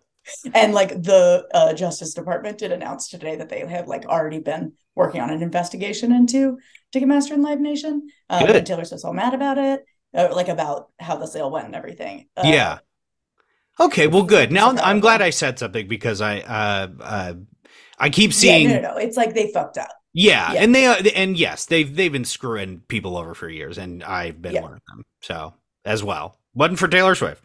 And 0.54 0.74
like 0.74 0.90
the 1.02 1.46
uh, 1.52 1.72
Justice 1.74 2.14
Department 2.14 2.58
did 2.58 2.72
announce 2.72 3.08
today 3.08 3.36
that 3.36 3.48
they 3.48 3.60
have 3.66 3.88
like 3.88 4.06
already 4.06 4.38
been 4.40 4.72
working 4.94 5.20
on 5.20 5.30
an 5.30 5.42
investigation 5.42 6.12
into 6.12 6.58
Ticketmaster 6.94 7.32
and 7.32 7.42
Live 7.42 7.60
Nation. 7.60 8.08
Um, 8.30 8.46
Good. 8.46 8.56
and 8.56 8.66
Taylor 8.66 8.84
Swift's 8.84 9.04
all 9.04 9.12
mad 9.12 9.34
about 9.34 9.58
it, 9.58 9.84
uh, 10.14 10.28
like 10.32 10.48
about 10.48 10.90
how 10.98 11.16
the 11.16 11.26
sale 11.26 11.50
went 11.50 11.66
and 11.66 11.74
everything. 11.74 12.28
Uh, 12.36 12.42
yeah. 12.46 12.78
Okay, 13.80 14.06
well 14.08 14.24
good. 14.24 14.50
Now 14.50 14.70
I'm 14.70 14.98
glad. 15.00 15.22
I 15.22 15.30
said 15.30 15.58
something 15.58 15.86
because 15.86 16.20
I 16.20 16.40
uh 16.40 16.88
uh 17.00 17.34
I 17.98 18.10
keep 18.10 18.30
Yeah, 18.30 18.36
seeing 18.36 18.68
no, 18.68 18.74
no, 18.80 18.80
no. 18.94 18.96
It's 18.96 19.16
like 19.16 19.34
they 19.34 19.52
fucked 19.52 19.78
up. 19.78 19.90
Yeah, 20.12 20.52
Yeah. 20.52 20.62
and 20.62 20.74
they 20.74 20.86
uh, 20.86 20.96
and 21.14 21.36
yes, 21.38 21.66
they've 21.66 21.94
they've 21.94 22.10
been 22.12 22.24
screwing 22.24 22.82
people 22.88 23.16
over 23.16 23.34
for 23.34 23.48
years, 23.48 23.78
and 23.78 24.02
I've 24.02 24.42
been 24.42 24.54
Yeah. 24.54 24.62
one 24.62 24.72
of 24.72 24.80
them. 24.88 25.04
So 25.22 25.54
as 25.84 26.02
well, 26.02 26.38
wasn't 26.54 26.80
for 26.80 26.88
Taylor 26.88 27.14
Swift. 27.14 27.42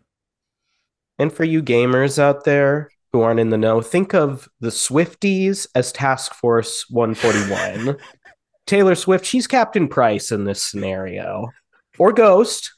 And 1.20 1.32
for 1.32 1.44
you 1.44 1.62
gamers 1.62 2.20
out 2.20 2.44
there 2.44 2.90
who 3.12 3.22
aren't 3.22 3.40
in 3.40 3.50
the 3.50 3.58
know, 3.58 3.82
think 3.82 4.14
of 4.14 4.50
the 4.60 4.70
Swifties 4.70 5.68
as 5.76 5.92
Task 5.92 6.34
Force 6.34 6.90
141. 6.90 7.98
Taylor 8.66 8.96
Swift, 8.96 9.26
she's 9.26 9.46
Captain 9.46 9.88
Price 9.88 10.32
in 10.32 10.46
this 10.46 10.64
scenario, 10.64 11.50
or 12.00 12.14
Ghost. 12.14 12.74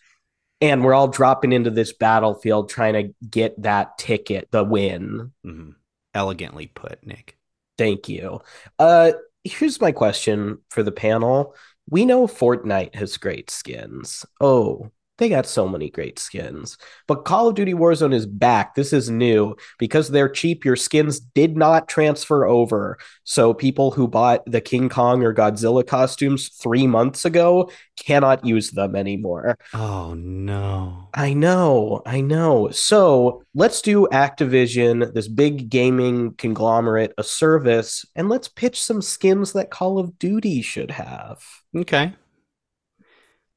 And 0.61 0.83
we're 0.83 0.93
all 0.93 1.07
dropping 1.07 1.51
into 1.51 1.69
this 1.69 1.93
battlefield 1.93 2.69
trying 2.69 2.93
to 2.93 3.13
get 3.29 3.61
that 3.61 3.97
ticket, 3.97 4.49
the 4.51 4.63
win. 4.63 5.31
hmm 5.43 5.71
Elegantly 6.13 6.67
put, 6.67 7.05
Nick. 7.05 7.37
Thank 7.77 8.07
you. 8.07 8.39
Uh, 8.79 9.11
here's 9.43 9.81
my 9.81 9.91
question 9.91 10.59
for 10.69 10.81
the 10.81 10.93
panel. 10.93 11.55
We 11.89 12.05
know 12.05 12.25
Fortnite 12.25 12.95
has 12.95 13.17
great 13.17 13.49
skins. 13.49 14.25
Oh, 14.39 14.91
they 15.17 15.29
got 15.29 15.45
so 15.45 15.67
many 15.67 15.89
great 15.89 16.19
skins. 16.19 16.77
But 17.07 17.25
Call 17.25 17.47
of 17.47 17.55
Duty 17.55 17.73
Warzone 17.73 18.13
is 18.13 18.25
back. 18.25 18.75
This 18.75 18.91
is 18.91 19.09
new. 19.09 19.55
Because 19.79 20.09
they're 20.09 20.29
cheap, 20.29 20.65
your 20.65 20.75
skins 20.75 21.19
did 21.19 21.55
not 21.55 21.87
transfer 21.87 22.45
over. 22.45 22.97
So 23.23 23.53
people 23.53 23.91
who 23.91 24.07
bought 24.07 24.43
the 24.45 24.61
King 24.61 24.89
Kong 24.89 25.23
or 25.23 25.33
Godzilla 25.33 25.85
costumes 25.85 26.49
three 26.49 26.85
months 26.85 27.23
ago 27.23 27.69
cannot 27.97 28.45
use 28.45 28.71
them 28.71 28.95
anymore. 28.95 29.57
Oh 29.73 30.13
no. 30.15 31.09
I 31.13 31.33
know, 31.33 32.01
I 32.05 32.21
know. 32.21 32.69
So 32.71 33.43
let's 33.53 33.81
do 33.81 34.07
Activision, 34.11 35.13
this 35.13 35.29
big 35.29 35.69
gaming 35.69 36.33
conglomerate, 36.33 37.13
a 37.17 37.23
service, 37.23 38.05
and 38.15 38.27
let's 38.27 38.49
pitch 38.49 38.81
some 38.81 39.01
skins 39.01 39.53
that 39.53 39.71
Call 39.71 39.97
of 39.97 40.19
Duty 40.19 40.61
should 40.61 40.91
have. 40.91 41.41
Okay. 41.75 42.13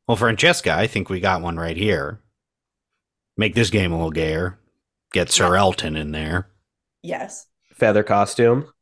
Well, 0.08 0.16
Francesca, 0.16 0.72
I 0.72 0.86
think 0.86 1.10
we 1.10 1.20
got 1.20 1.42
one 1.42 1.56
right 1.58 1.76
here. 1.76 2.20
Make 3.36 3.54
this 3.54 3.70
game 3.70 3.92
a 3.92 3.96
little 3.96 4.10
gayer. 4.10 4.58
Get 5.12 5.30
Sir 5.30 5.54
Elton 5.54 5.96
in 5.96 6.12
there. 6.12 6.48
Yes. 7.02 7.46
Feather 7.74 8.02
costume. 8.02 8.72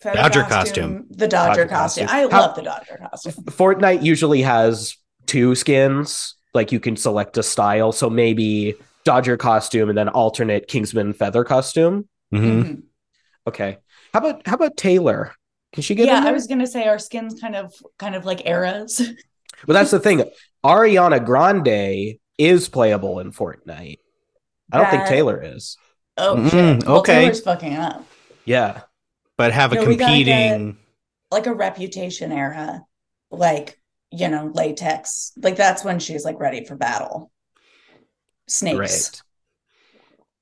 Feather 0.00 0.16
Dodger 0.16 0.42
costume. 0.44 1.06
The 1.10 1.28
Dodger, 1.28 1.64
Dodger 1.64 1.68
costume. 1.68 2.06
costume. 2.06 2.30
I 2.30 2.34
How- 2.34 2.40
love 2.46 2.56
the 2.56 2.62
Dodger 2.62 2.98
costume. 3.10 3.32
Fortnite 3.44 4.02
usually 4.02 4.42
has 4.42 4.96
two 5.26 5.54
skins, 5.54 6.34
like 6.54 6.72
you 6.72 6.80
can 6.80 6.96
select 6.96 7.36
a 7.38 7.42
style. 7.42 7.92
So 7.92 8.10
maybe 8.10 8.74
Dodger 9.04 9.36
costume 9.36 9.88
and 9.90 9.96
then 9.96 10.08
alternate 10.08 10.68
Kingsman 10.68 11.12
feather 11.12 11.44
costume. 11.44 12.08
hmm 12.30 12.38
Mhm. 12.62 12.82
Okay. 13.46 13.78
How 14.12 14.20
about 14.20 14.46
how 14.46 14.54
about 14.54 14.76
Taylor? 14.76 15.34
Can 15.72 15.82
she 15.82 15.94
get 15.94 16.06
Yeah, 16.06 16.18
in 16.18 16.24
there? 16.24 16.32
I 16.32 16.34
was 16.34 16.46
gonna 16.46 16.66
say 16.66 16.86
our 16.88 16.98
skins 16.98 17.40
kind 17.40 17.54
of 17.56 17.72
kind 17.98 18.14
of 18.14 18.24
like 18.24 18.46
eras. 18.46 19.00
But 19.66 19.74
that's 19.74 19.90
the 19.92 20.00
thing. 20.00 20.24
Ariana 20.64 21.24
Grande 21.24 22.18
is 22.38 22.68
playable 22.68 23.18
in 23.20 23.32
Fortnite. 23.32 23.98
I 24.72 24.78
don't 24.78 24.90
think 24.90 25.06
Taylor 25.06 25.42
is. 25.42 25.76
Oh 26.16 26.36
Mm, 26.36 26.50
shit. 26.50 26.86
Well, 26.86 26.98
okay. 26.98 27.20
Taylor's 27.20 27.40
fucking 27.40 27.74
up. 27.74 28.04
Yeah. 28.44 28.82
But 29.36 29.52
have 29.52 29.72
a 29.72 29.76
No, 29.76 29.84
we 29.84 29.96
gotta 29.96 30.12
competing. 30.12 30.78
Like 31.30 31.46
a 31.46 31.54
reputation 31.54 32.32
era, 32.32 32.84
like 33.30 33.78
you 34.10 34.28
know, 34.28 34.50
latex. 34.54 35.32
Like 35.36 35.56
that's 35.56 35.84
when 35.84 35.98
she's 35.98 36.24
like 36.24 36.38
ready 36.38 36.64
for 36.64 36.76
battle. 36.76 37.30
Snakes. 38.46 38.78
Right. 38.78 39.22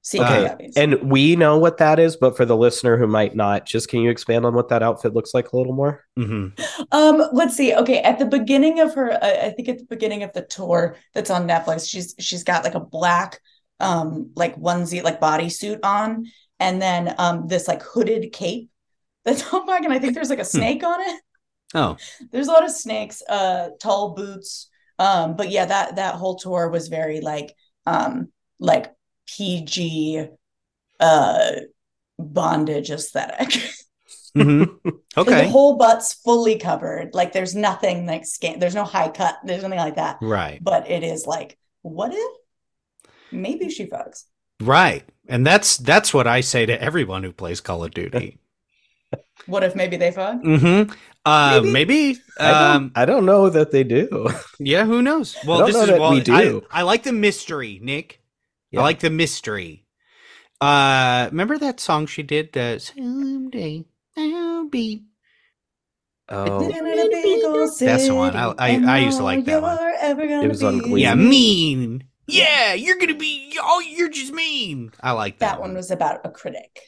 Secret 0.03 0.27
Okay, 0.27 0.49
puppies. 0.49 0.77
And 0.77 1.11
we 1.11 1.37
know 1.37 1.59
what 1.59 1.77
that 1.79 1.99
is, 1.99 2.17
but 2.17 2.37
for 2.37 2.47
the 2.47 2.57
listener 2.57 2.97
who 2.97 3.07
might 3.07 3.37
not, 3.37 3.67
just 3.67 3.89
can 3.89 4.01
you 4.01 4.11
expand 4.11 4.47
on 4.47 4.55
what 4.55 4.69
that 4.71 4.83
outfit 4.83 5.13
looks 5.13 5.35
like 5.35 5.53
a 5.53 5.57
little 5.57 5.75
more? 5.75 6.05
Mm-hmm. 6.19 6.61
Um, 6.93 7.23
let's 7.33 7.55
see. 7.55 7.75
Okay, 7.75 7.99
at 7.99 8.19
the 8.19 8.25
beginning 8.25 8.81
of 8.81 8.95
her, 8.95 9.13
I, 9.23 9.47
I 9.47 9.51
think 9.51 9.69
at 9.69 9.79
the 9.79 9.85
beginning 9.85 10.23
of 10.23 10.33
the 10.33 10.43
tour 10.43 10.97
that's 11.13 11.31
on 11.31 11.47
Netflix, 11.47 11.89
she's 11.89 12.15
she's 12.19 12.45
got 12.45 12.65
like 12.65 12.75
a 12.75 12.81
black, 12.81 13.41
um, 13.79 14.31
like 14.37 14.57
onesie, 14.57 15.03
like 15.03 15.21
bodysuit 15.21 15.81
on, 15.83 16.27
and 16.59 16.81
then 16.81 17.15
um 17.19 17.47
this 17.47 17.69
like 17.69 17.83
hooded 17.83 18.33
cape 18.33 18.71
that's 19.25 19.53
on 19.53 19.67
back, 19.67 19.85
and 19.85 19.93
I 19.93 19.99
think 19.99 20.15
there's 20.15 20.31
like 20.31 20.39
a 20.39 20.45
snake 20.45 20.83
on 20.83 21.01
it. 21.01 21.21
Oh, 21.75 21.97
There's 22.33 22.49
a 22.49 22.53
lot 22.53 22.65
of 22.65 22.73
snakes, 22.73 23.23
uh, 23.29 23.71
tall 23.81 24.15
boots. 24.15 24.69
Um, 24.99 25.37
but 25.37 25.51
yeah, 25.51 25.67
that 25.67 25.97
that 25.97 26.17
whole 26.17 26.37
tour 26.37 26.69
was 26.69 26.89
very 26.89 27.21
like 27.21 27.55
um 27.87 28.33
like 28.59 28.93
PG 29.37 30.27
uh 31.01 31.51
bondage 32.19 32.90
aesthetic. 32.90 33.51
Mhm. 34.37 34.79
the 34.85 34.93
okay. 35.16 35.49
whole 35.49 35.77
butt's 35.77 36.14
fully 36.14 36.57
covered. 36.57 37.14
Like 37.14 37.33
there's 37.33 37.57
nothing 37.57 38.07
like 38.07 38.25
scan. 38.25 38.61
There's 38.61 38.77
no 38.77 38.85
high 38.85 39.09
cut. 39.09 39.37
There's 39.45 39.62
nothing 39.64 39.77
like 39.79 39.97
that. 39.97 40.19
Right. 40.23 40.62
But 40.62 40.88
it 40.88 41.03
is 41.03 41.27
like, 41.27 41.59
what 41.83 42.12
if? 42.14 42.33
Maybe 43.33 43.71
she 43.71 43.87
fucks. 43.87 44.27
Right. 44.61 45.03
And 45.29 45.45
that's 45.45 45.77
that's 45.79 46.14
what 46.14 46.29
I 46.29 46.43
say 46.43 46.64
to 46.64 46.81
everyone 46.81 47.25
who 47.25 47.33
plays 47.33 47.61
Call 47.61 47.83
of 47.83 47.90
Duty. 47.90 48.38
What 49.47 49.64
if 49.64 49.75
maybe 49.75 49.97
they 49.97 50.12
fuck? 50.12 50.40
mm-hmm. 50.43 50.93
Uh, 51.27 51.61
Maybe. 51.64 51.73
maybe. 51.73 52.21
I, 52.38 52.51
don't, 52.53 52.62
Um, 52.77 52.93
I 52.95 53.05
don't 53.07 53.27
know 53.27 53.51
that 53.51 53.73
they 53.73 53.83
do. 53.85 54.29
yeah, 54.61 54.85
who 54.85 55.03
knows? 55.03 55.37
Well, 55.45 55.59
don't 55.59 55.66
this 55.66 55.75
know 55.77 55.83
is 55.83 55.88
that 55.88 56.01
well, 56.01 56.11
we 56.12 56.21
do. 56.21 56.64
I, 56.71 56.81
I 56.81 56.83
like 56.83 57.03
the 57.03 57.12
mystery, 57.12 57.81
Nick. 57.83 58.20
Yeah. 58.71 58.81
I 58.81 58.83
like 58.85 59.01
the 59.01 59.11
mystery. 59.11 59.85
Uh, 60.61 61.29
remember 61.31 61.59
that 61.59 61.81
song 61.81 62.07
she 62.07 62.23
did? 62.23 62.57
Uh, 62.57 62.79
Someday 62.79 63.85
I'll 64.17 64.69
be. 64.69 65.05
Oh, 66.29 66.69
That's 66.71 68.07
the 68.07 68.15
one. 68.15 68.37
I- 68.37 68.55
I- 68.59 68.85
I 68.87 68.99
used 68.99 69.19
to 69.19 69.25
like 69.25 69.45
that 69.47 69.63
one. 69.63 69.79
It 70.45 70.49
was 70.49 70.63
on 70.63 70.79
Glee. 70.79 71.03
Yeah, 71.03 71.15
mean. 71.15 72.05
Yeah, 72.29 72.75
you're 72.75 72.99
gonna 72.99 73.15
be. 73.17 73.59
Oh, 73.61 73.81
you're 73.81 74.09
just 74.11 74.33
mean. 74.33 74.93
I 75.03 75.11
like 75.13 75.39
that. 75.41 75.55
That 75.55 75.61
one 75.61 75.75
was 75.75 75.91
about 75.91 76.21
a 76.25 76.31
critic. 76.31 76.79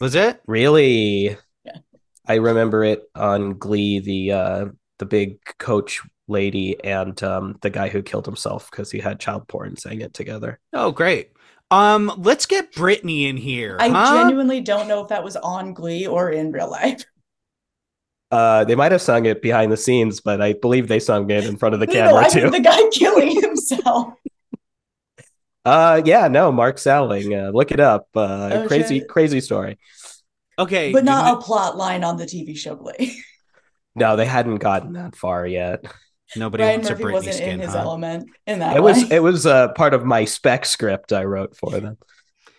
Was 0.00 0.14
it? 0.14 0.40
really? 0.46 1.36
Yeah. 1.64 1.78
I 2.28 2.34
remember 2.36 2.84
it 2.84 3.02
on 3.16 3.58
Glee, 3.58 3.98
the 3.98 4.32
uh 4.32 4.64
the 5.00 5.06
big 5.06 5.38
coach 5.58 6.00
lady 6.28 6.82
and 6.84 7.20
um 7.24 7.58
the 7.62 7.70
guy 7.70 7.88
who 7.88 8.02
killed 8.02 8.26
himself 8.26 8.70
because 8.70 8.92
he 8.92 9.00
had 9.00 9.18
child 9.18 9.48
porn 9.48 9.76
sang 9.76 10.00
it 10.00 10.14
together. 10.14 10.60
Oh, 10.72 10.92
great. 10.92 11.31
Um, 11.72 12.12
let's 12.18 12.46
get 12.46 12.72
Brittany 12.74 13.26
in 13.26 13.36
here. 13.36 13.76
I 13.80 13.88
huh? 13.88 14.14
genuinely 14.22 14.60
don't 14.60 14.86
know 14.88 15.00
if 15.02 15.08
that 15.08 15.24
was 15.24 15.36
on 15.36 15.72
Glee 15.74 16.06
or 16.06 16.30
in 16.30 16.52
real 16.52 16.70
life. 16.70 17.04
Uh, 18.30 18.64
they 18.64 18.74
might 18.74 18.92
have 18.92 19.02
sung 19.02 19.26
it 19.26 19.42
behind 19.42 19.72
the 19.72 19.76
scenes, 19.76 20.20
but 20.20 20.40
I 20.40 20.52
believe 20.54 20.88
they 20.88 21.00
sung 21.00 21.28
it 21.30 21.44
in 21.44 21.56
front 21.56 21.74
of 21.74 21.80
the 21.80 21.86
No, 21.86 21.92
no, 21.92 21.98
camera 22.06 22.24
I 22.24 22.28
too. 22.28 22.50
the 22.50 22.60
guy 22.60 22.80
killing 22.92 23.40
himself. 23.40 24.14
Uh, 25.64 26.02
yeah, 26.04 26.28
no, 26.28 26.50
Mark 26.52 26.76
Salling. 26.78 27.34
Uh, 27.34 27.50
look 27.50 27.70
it 27.70 27.80
up. 27.80 28.08
Uh, 28.14 28.50
Oh, 28.52 28.66
crazy, 28.68 28.98
shit. 29.00 29.08
crazy 29.08 29.40
story. 29.40 29.78
Okay, 30.58 30.92
but 30.92 31.04
not 31.04 31.24
didn't- 31.26 31.38
a 31.38 31.42
plot 31.42 31.76
line 31.76 32.04
on 32.04 32.16
the 32.16 32.24
TV 32.26 32.56
show 32.56 32.74
Glee. 32.76 33.22
No, 33.94 34.16
they 34.16 34.24
hadn't 34.24 34.56
gotten 34.56 34.94
that 34.94 35.14
far 35.14 35.46
yet. 35.46 35.84
Nobody 36.36 36.62
Ryan 36.64 36.76
wants 36.76 36.88
a 36.88 36.92
Murphy 36.92 37.04
Britney 37.04 37.12
wasn't 37.12 37.34
skin, 37.34 37.50
in 37.50 37.60
his 37.60 37.72
huh? 37.72 37.78
element 37.78 38.30
in 38.46 38.58
that. 38.60 38.76
It 38.76 38.82
was 38.82 39.10
it 39.10 39.22
was 39.22 39.46
uh, 39.46 39.68
part 39.72 39.94
of 39.94 40.04
my 40.04 40.24
spec 40.24 40.64
script 40.66 41.12
I 41.12 41.24
wrote 41.24 41.56
for 41.56 41.70
them. 41.72 41.98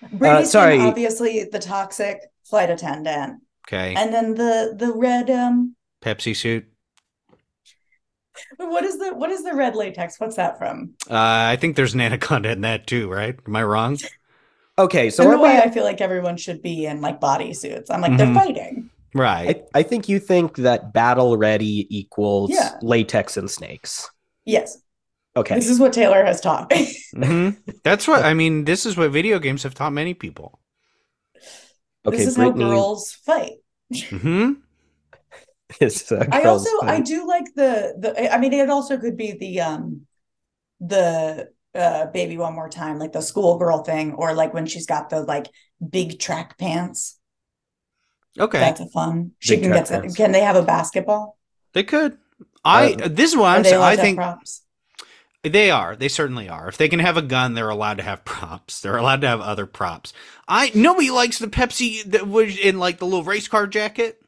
Britney 0.03 0.37
Skin, 0.39 0.45
sorry. 0.45 0.79
obviously 0.79 1.45
the 1.51 1.59
toxic 1.59 2.19
flight 2.43 2.69
attendant, 2.69 3.41
Okay, 3.67 3.93
and 3.95 4.13
then 4.13 4.35
the 4.35 4.75
the 4.77 4.91
red 4.93 5.29
um. 5.29 5.75
Pepsi 6.03 6.35
suit. 6.35 6.65
What 8.57 8.83
is 8.83 8.97
the 8.97 9.13
what 9.13 9.29
is 9.29 9.43
the 9.43 9.53
red 9.53 9.75
latex? 9.75 10.19
What's 10.19 10.35
that 10.35 10.57
from? 10.57 10.95
Uh, 11.09 11.15
I 11.53 11.55
think 11.55 11.75
there's 11.75 11.93
an 11.93 12.01
anaconda 12.01 12.51
in 12.51 12.61
that 12.61 12.87
too, 12.87 13.09
right? 13.09 13.37
Am 13.47 13.55
I 13.55 13.63
wrong? 13.63 13.97
Okay, 14.77 15.09
so 15.11 15.23
in 15.23 15.29
are 15.29 15.37
the 15.37 15.41
way 15.43 15.59
I 15.59 15.69
feel 15.69 15.83
like 15.83 16.01
everyone 16.01 16.35
should 16.37 16.61
be 16.61 16.85
in 16.85 16.99
like 16.99 17.21
bodysuits. 17.21 17.85
I'm 17.91 18.01
like 18.01 18.13
Mhm. 18.13 18.17
they're 18.17 18.33
fighting. 18.33 18.89
Right. 19.13 19.63
I, 19.73 19.79
I 19.79 19.83
think 19.83 20.09
you 20.09 20.19
think 20.19 20.55
that 20.57 20.93
battle 20.93 21.37
ready 21.37 21.87
equals 21.95 22.49
Yeah. 22.51 22.79
latex 22.81 23.37
and 23.37 23.49
snakes. 23.49 24.09
Yes, 24.45 24.77
Okay. 25.35 25.55
this 25.55 25.69
is 25.69 25.79
what 25.79 25.93
Taylor 25.93 26.25
has 26.25 26.41
taught 26.41 26.69
me. 26.71 26.97
hmm 27.15 27.49
That's 27.83 28.07
what 28.07 28.23
I 28.25 28.33
mean. 28.33 28.65
This 28.65 28.85
is 28.85 28.97
what 28.97 29.11
video 29.11 29.39
games 29.39 29.63
have 29.63 29.73
taught 29.75 29.93
many 29.93 30.13
people. 30.13 30.59
Okay, 32.05 32.17
this 32.17 32.27
is 32.27 32.37
how 32.37 32.51
girls 32.51 33.13
fight. 33.25 33.53
hmm 34.09 34.63
is 35.79 36.11
uh, 36.11 36.25
I 36.31 36.41
girls 36.41 36.65
also 36.65 36.69
I 36.87 36.99
do 36.99 37.27
like 37.27 37.45
the 37.55 37.95
the 37.99 38.33
I 38.33 38.37
mean 38.39 38.53
it 38.53 38.69
also 38.69 38.97
could 38.97 39.17
be 39.17 39.33
the 39.33 39.61
um 39.61 40.01
the 40.81 41.49
uh 41.75 42.07
baby 42.07 42.37
one 42.37 42.53
more 42.55 42.69
time 42.69 42.99
like 42.99 43.13
the 43.13 43.21
schoolgirl 43.21 43.83
thing 43.83 44.13
or 44.13 44.33
like 44.33 44.53
when 44.53 44.65
she's 44.65 44.85
got 44.85 45.09
the 45.09 45.21
like 45.23 45.47
big 45.87 46.19
track 46.19 46.57
pants 46.57 47.19
Okay, 48.39 48.59
that's 48.59 48.79
a 48.79 48.87
fun 48.87 49.31
she 49.39 49.55
Big 49.55 49.63
can 49.63 49.73
get 49.73 49.89
pants. 49.89 50.15
can 50.15 50.31
they 50.31 50.41
have 50.41 50.55
a 50.55 50.63
basketball 50.63 51.37
they 51.73 51.83
could. 51.83 52.17
I 52.65 52.93
Uh, 52.93 53.07
this 53.09 53.31
is 53.31 53.37
what 53.37 53.47
I'm 53.47 53.63
saying. 53.63 53.81
I 53.81 53.95
think 53.95 54.17
props 54.17 54.61
they 55.43 55.69
are. 55.71 55.95
They 55.95 56.07
certainly 56.07 56.47
are. 56.47 56.69
If 56.69 56.77
they 56.77 56.87
can 56.87 56.99
have 56.99 57.17
a 57.17 57.21
gun, 57.21 57.53
they're 57.53 57.69
allowed 57.69 57.97
to 57.97 58.03
have 58.03 58.23
props. 58.25 58.79
They're 58.79 58.97
allowed 58.97 59.21
to 59.21 59.27
have 59.27 59.41
other 59.41 59.65
props. 59.65 60.13
I 60.47 60.71
nobody 60.73 61.11
likes 61.11 61.37
the 61.39 61.47
Pepsi 61.47 62.03
that 62.11 62.27
was 62.27 62.57
in 62.57 62.79
like 62.79 62.99
the 62.99 63.05
little 63.05 63.23
race 63.23 63.47
car 63.47 63.67
jacket. 63.67 64.19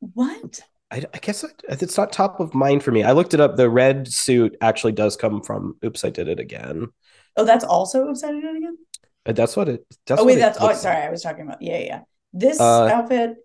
what 0.00 0.60
I, 0.90 1.04
I 1.12 1.18
guess 1.18 1.44
it- 1.44 1.62
it's 1.68 1.96
not 1.98 2.12
top 2.12 2.40
of 2.40 2.54
mind 2.54 2.82
for 2.82 2.92
me. 2.92 3.02
I 3.02 3.12
looked 3.12 3.34
it 3.34 3.40
up. 3.40 3.56
The 3.56 3.68
red 3.68 4.08
suit 4.08 4.56
actually 4.60 4.92
does 4.92 5.16
come 5.16 5.42
from 5.42 5.76
Oops, 5.84 6.02
I 6.04 6.10
Did 6.10 6.28
It 6.28 6.40
Again. 6.40 6.88
oh 7.36 7.44
that's 7.44 7.64
also 7.64 8.08
upside 8.08 8.40
down 8.42 8.56
again 8.56 8.78
Uh, 9.26 9.32
That's 9.32 9.54
what 9.56 9.68
it. 9.68 9.84
That's 10.06 10.20
oh 10.20 10.24
wait 10.24 10.38
it 10.38 10.40
that's 10.40 10.58
oh 10.60 10.72
sorry 10.72 10.96
like. 10.96 11.04
I 11.04 11.10
was 11.10 11.22
talking 11.22 11.44
about 11.46 11.60
yeah 11.60 11.78
yeah, 11.78 11.84
yeah 11.84 12.00
this 12.38 12.60
Uh, 12.60 12.86
outfit 12.86 13.36
oh 13.36 13.44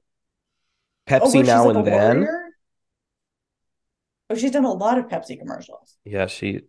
Pepsi 1.12 1.22
where 1.22 1.32
she's 1.32 1.48
now 1.48 1.66
like 1.68 1.76
and 1.78 1.88
a 1.88 1.90
then. 1.92 2.18
warrior 2.22 2.50
oh 4.30 4.36
she's 4.36 4.52
done 4.52 4.66
a 4.66 4.72
lot 4.72 4.98
of 4.98 5.08
Pepsi 5.08 5.38
commercials 5.40 5.98
Yeah, 6.06 6.28
she. 6.28 6.62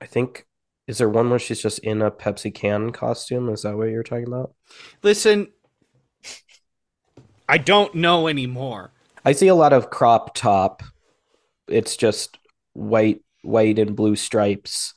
I 0.00 0.06
think. 0.06 0.46
Is 0.86 0.98
there 0.98 1.08
one 1.08 1.30
where 1.30 1.38
she's 1.38 1.60
just 1.62 1.78
in 1.80 2.02
a 2.02 2.10
Pepsi 2.10 2.52
can 2.52 2.90
costume? 2.90 3.48
Is 3.50 3.62
that 3.62 3.76
what 3.76 3.90
you're 3.90 4.02
talking 4.02 4.26
about? 4.26 4.54
Listen, 5.02 5.48
I 7.48 7.58
don't 7.58 7.94
know 7.94 8.26
anymore. 8.26 8.90
I 9.24 9.32
see 9.32 9.46
a 9.48 9.54
lot 9.54 9.72
of 9.72 9.90
crop 9.90 10.34
top. 10.34 10.82
It's 11.68 11.96
just 11.96 12.38
white, 12.72 13.20
white 13.42 13.78
and 13.78 13.94
blue 13.94 14.16
stripes, 14.16 14.94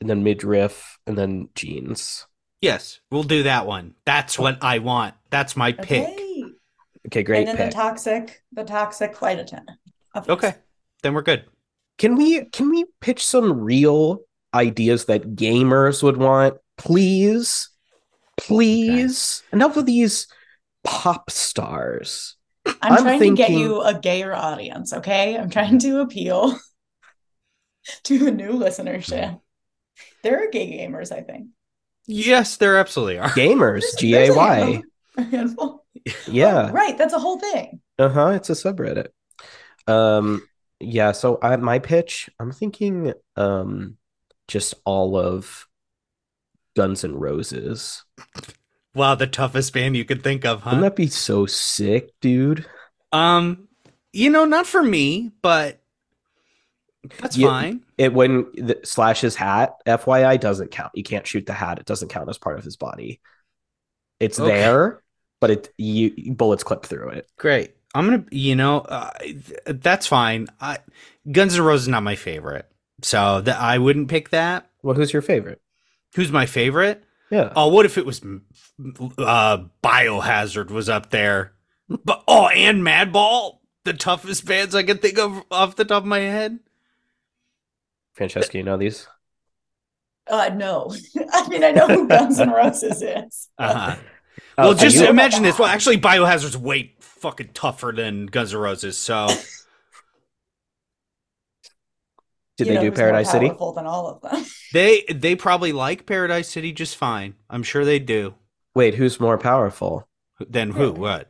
and 0.00 0.10
then 0.10 0.22
midriff, 0.24 0.98
and 1.06 1.16
then 1.16 1.48
jeans. 1.54 2.26
Yes, 2.64 3.00
we'll 3.10 3.22
do 3.24 3.42
that 3.42 3.66
one. 3.66 3.94
That's 4.06 4.38
what 4.38 4.58
I 4.62 4.78
want. 4.78 5.14
That's 5.30 5.54
my 5.56 5.72
pick. 5.72 6.08
okay 6.08 6.44
Okay, 7.06 7.22
great 7.22 7.40
and 7.40 7.48
then 7.48 7.56
pick. 7.56 7.70
the 7.70 7.74
toxic 7.74 8.42
the 8.52 8.64
toxic 8.64 9.14
flight 9.14 9.38
attendant 9.38 9.78
obviously. 10.14 10.48
Okay, 10.48 10.58
then 11.02 11.14
we're 11.14 11.22
good. 11.22 11.44
Can 11.98 12.16
we 12.16 12.44
can 12.46 12.70
we 12.70 12.86
pitch 13.00 13.24
some 13.24 13.60
real 13.60 14.20
ideas 14.54 15.04
that 15.06 15.34
gamers 15.36 16.02
would 16.02 16.16
want, 16.16 16.54
please? 16.78 17.70
Please. 18.36 19.42
Enough 19.52 19.76
of 19.76 19.86
these 19.86 20.26
pop 20.82 21.30
stars. 21.30 22.36
I'm, 22.66 22.76
I'm 22.80 23.02
trying 23.02 23.20
to 23.20 23.34
get 23.34 23.50
you 23.50 23.82
a 23.82 23.98
gayer 23.98 24.34
audience, 24.34 24.92
okay? 24.92 25.36
I'm 25.36 25.50
trying 25.50 25.78
to 25.80 26.00
appeal 26.00 26.58
to 28.04 28.26
a 28.26 28.30
new 28.30 28.52
listenership. 28.52 29.38
There 30.22 30.42
are 30.42 30.50
gay 30.50 30.78
gamers, 30.78 31.12
I 31.12 31.20
think. 31.20 31.48
Yes, 32.06 32.56
there 32.58 32.76
absolutely 32.78 33.18
are. 33.18 33.28
Gamers, 33.30 33.80
There's- 33.80 33.94
G 33.96 34.12
there's 34.12 34.28
A 34.30 34.32
a 34.32 34.36
Y. 34.36 34.54
handful- 34.56 34.82
a 35.16 35.22
handful. 35.22 35.84
Yeah. 36.26 36.66
Oh, 36.68 36.72
right, 36.72 36.98
that's 36.98 37.14
a 37.14 37.18
whole 37.18 37.38
thing. 37.38 37.80
Uh-huh, 37.98 38.30
it's 38.30 38.50
a 38.50 38.52
subreddit. 38.52 39.08
Um 39.86 40.46
yeah, 40.80 41.12
so 41.12 41.38
I, 41.40 41.56
my 41.56 41.78
pitch, 41.78 42.28
I'm 42.38 42.52
thinking 42.52 43.14
um 43.36 43.96
just 44.48 44.74
all 44.84 45.16
of 45.16 45.66
Guns 46.76 47.04
N' 47.04 47.14
Roses. 47.16 48.04
Wow, 48.94 49.14
the 49.14 49.26
toughest 49.26 49.72
band 49.72 49.96
you 49.96 50.04
could 50.04 50.22
think 50.22 50.44
of, 50.44 50.60
huh? 50.62 50.70
Wouldn't 50.70 50.82
that 50.82 50.96
be 50.96 51.06
so 51.06 51.46
sick, 51.46 52.10
dude? 52.20 52.66
Um, 53.12 53.68
you 54.12 54.28
know, 54.30 54.44
not 54.44 54.66
for 54.66 54.82
me, 54.82 55.32
but 55.40 55.80
that's 57.18 57.36
You- 57.36 57.48
fine. 57.48 57.84
It 57.98 58.12
when 58.12 58.46
the, 58.54 58.80
Slash's 58.84 59.36
hat, 59.36 59.74
FYI, 59.86 60.38
doesn't 60.40 60.70
count. 60.70 60.92
You 60.94 61.02
can't 61.02 61.26
shoot 61.26 61.46
the 61.46 61.52
hat. 61.52 61.78
It 61.78 61.86
doesn't 61.86 62.08
count 62.08 62.28
as 62.28 62.38
part 62.38 62.58
of 62.58 62.64
his 62.64 62.76
body. 62.76 63.20
It's 64.20 64.38
Okay. 64.40 64.50
there, 64.52 65.02
but 65.40 65.50
it 65.50 65.74
you 65.76 66.34
bullets 66.34 66.64
clip 66.64 66.84
through 66.84 67.10
it. 67.10 67.28
Great. 67.38 67.74
I'm 67.94 68.06
gonna, 68.06 68.24
you 68.30 68.56
know, 68.56 68.80
uh, 68.80 69.10
that's 69.66 70.06
fine. 70.06 70.48
I, 70.60 70.78
Guns 71.30 71.56
N' 71.56 71.62
Roses 71.62 71.84
is 71.84 71.88
not 71.88 72.02
my 72.02 72.16
favorite, 72.16 72.68
so 73.02 73.40
that 73.42 73.60
I 73.60 73.78
wouldn't 73.78 74.08
pick 74.08 74.30
that. 74.30 74.68
Well, 74.82 74.96
who's 74.96 75.12
your 75.12 75.22
favorite? 75.22 75.60
Who's 76.16 76.32
my 76.32 76.46
favorite? 76.46 77.04
Yeah. 77.30 77.52
Oh, 77.56 77.68
what 77.68 77.86
if 77.86 77.96
it 77.98 78.04
was 78.06 78.20
uh, 79.18 79.58
Biohazard 79.82 80.70
was 80.70 80.88
up 80.88 81.10
there? 81.10 81.52
But 81.88 82.24
oh, 82.26 82.48
and 82.48 82.82
Madball, 82.82 83.58
the 83.84 83.92
toughest 83.92 84.44
bands 84.46 84.74
I 84.74 84.82
can 84.82 84.98
think 84.98 85.18
of 85.18 85.42
off 85.50 85.76
the 85.76 85.84
top 85.84 86.02
of 86.02 86.08
my 86.08 86.20
head. 86.20 86.58
Francesca, 88.14 88.56
you 88.58 88.64
know 88.64 88.76
these? 88.76 89.06
Uh 90.26 90.50
no. 90.54 90.94
I 91.32 91.48
mean 91.48 91.62
I 91.64 91.72
know 91.72 91.86
who 91.86 92.08
Guns 92.08 92.40
N' 92.40 92.50
Roses 92.50 93.02
is. 93.02 93.48
Uh-huh. 93.58 93.96
Oh, 94.56 94.62
well, 94.68 94.70
are 94.72 94.74
just 94.74 94.96
you- 94.96 95.06
imagine 95.08 95.42
this. 95.42 95.58
Well, 95.58 95.68
actually, 95.68 95.98
Biohazard's 95.98 96.56
way 96.56 96.94
fucking 97.00 97.50
tougher 97.54 97.92
than 97.94 98.26
Guns 98.26 98.54
N' 98.54 98.60
Roses. 98.60 98.96
So 98.96 99.26
did 102.56 102.68
You 102.68 102.74
they 102.74 102.74
know 102.74 102.80
do 102.90 102.92
Paradise 102.92 103.30
City? 103.30 103.48
powerful 103.48 103.72
than 103.72 103.86
all 103.86 104.06
of 104.08 104.20
them. 104.22 104.44
they 104.72 105.02
they 105.12 105.34
probably 105.34 105.72
like 105.72 106.06
Paradise 106.06 106.48
City 106.48 106.72
just 106.72 106.96
fine. 106.96 107.34
I'm 107.50 107.62
sure 107.64 107.84
they 107.84 107.98
do. 107.98 108.34
Wait, 108.74 108.94
who's 108.94 109.18
more 109.20 109.38
powerful? 109.38 110.08
Then 110.40 110.70
who? 110.70 110.78
Really? 110.92 111.00
What? 111.00 111.28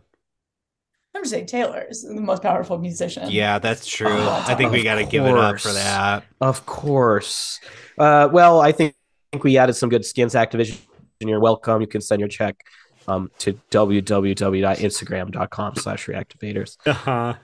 I'm 1.15 1.23
just 1.23 1.31
saying 1.31 1.47
Taylor 1.47 1.87
is 1.89 2.03
the 2.03 2.21
most 2.21 2.43
powerful 2.43 2.77
musician. 2.77 3.31
Yeah, 3.31 3.61
that's 3.61 3.87
true. 3.87 4.09
Oh, 4.11 4.45
I 4.49 4.57
think 4.57 4.73
we 4.73 4.83
got 4.83 4.97
to 4.97 5.05
give 5.05 5.25
it 5.25 5.37
up 5.37 5.61
for 5.61 5.73
that. 5.73 6.25
Of 6.41 6.67
course. 6.67 7.61
Uh, 7.97 8.29
well, 8.33 8.61
I 8.61 8.73
think, 8.73 8.95
I 8.95 9.37
think 9.37 9.45
we 9.45 9.57
added 9.57 9.75
some 9.75 9.91
good 9.91 10.05
skins. 10.05 10.35
Activision, 10.35 10.81
you're 11.21 11.39
welcome. 11.39 11.81
You 11.81 11.87
can 11.87 12.01
send 12.01 12.19
your 12.19 12.29
check 12.29 12.57
um, 13.07 13.31
to 13.39 13.53
www.instagram.com 13.71 15.77
slash 15.77 16.07
reactivaders. 16.07 16.77
Uh-huh. 16.85 17.35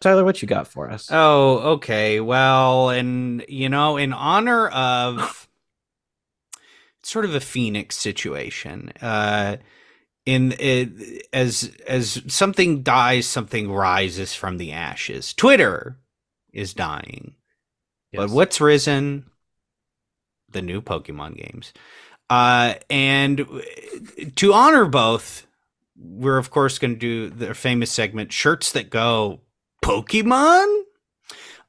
Tyler, 0.00 0.24
what 0.24 0.42
you 0.42 0.48
got 0.48 0.66
for 0.66 0.90
us? 0.90 1.08
Oh, 1.12 1.74
okay. 1.74 2.18
Well, 2.20 2.90
and 2.90 3.44
you 3.48 3.68
know, 3.68 3.96
in 3.96 4.12
honor 4.12 4.66
of 4.68 5.48
sort 7.04 7.24
of 7.24 7.32
a 7.34 7.40
phoenix 7.40 7.96
situation, 7.96 8.92
uh 9.00 9.58
in 10.26 10.54
it, 10.58 11.26
as 11.32 11.74
as 11.86 12.22
something 12.28 12.82
dies, 12.82 13.26
something 13.26 13.70
rises 13.70 14.34
from 14.34 14.58
the 14.58 14.72
ashes. 14.72 15.34
Twitter 15.34 15.98
is 16.52 16.74
dying. 16.74 17.34
But 18.12 18.30
what's 18.30 18.60
risen? 18.60 19.30
The 20.50 20.62
new 20.62 20.80
Pokemon 20.80 21.36
games. 21.36 21.72
Uh, 22.30 22.74
and 22.88 23.46
to 24.36 24.52
honor 24.52 24.86
both, 24.86 25.46
we're 25.96 26.38
of 26.38 26.50
course 26.50 26.78
going 26.78 26.94
to 26.94 26.98
do 26.98 27.28
the 27.28 27.54
famous 27.54 27.90
segment 27.90 28.32
"Shirts 28.32 28.72
That 28.72 28.88
Go 28.88 29.40
Pokemon." 29.84 30.84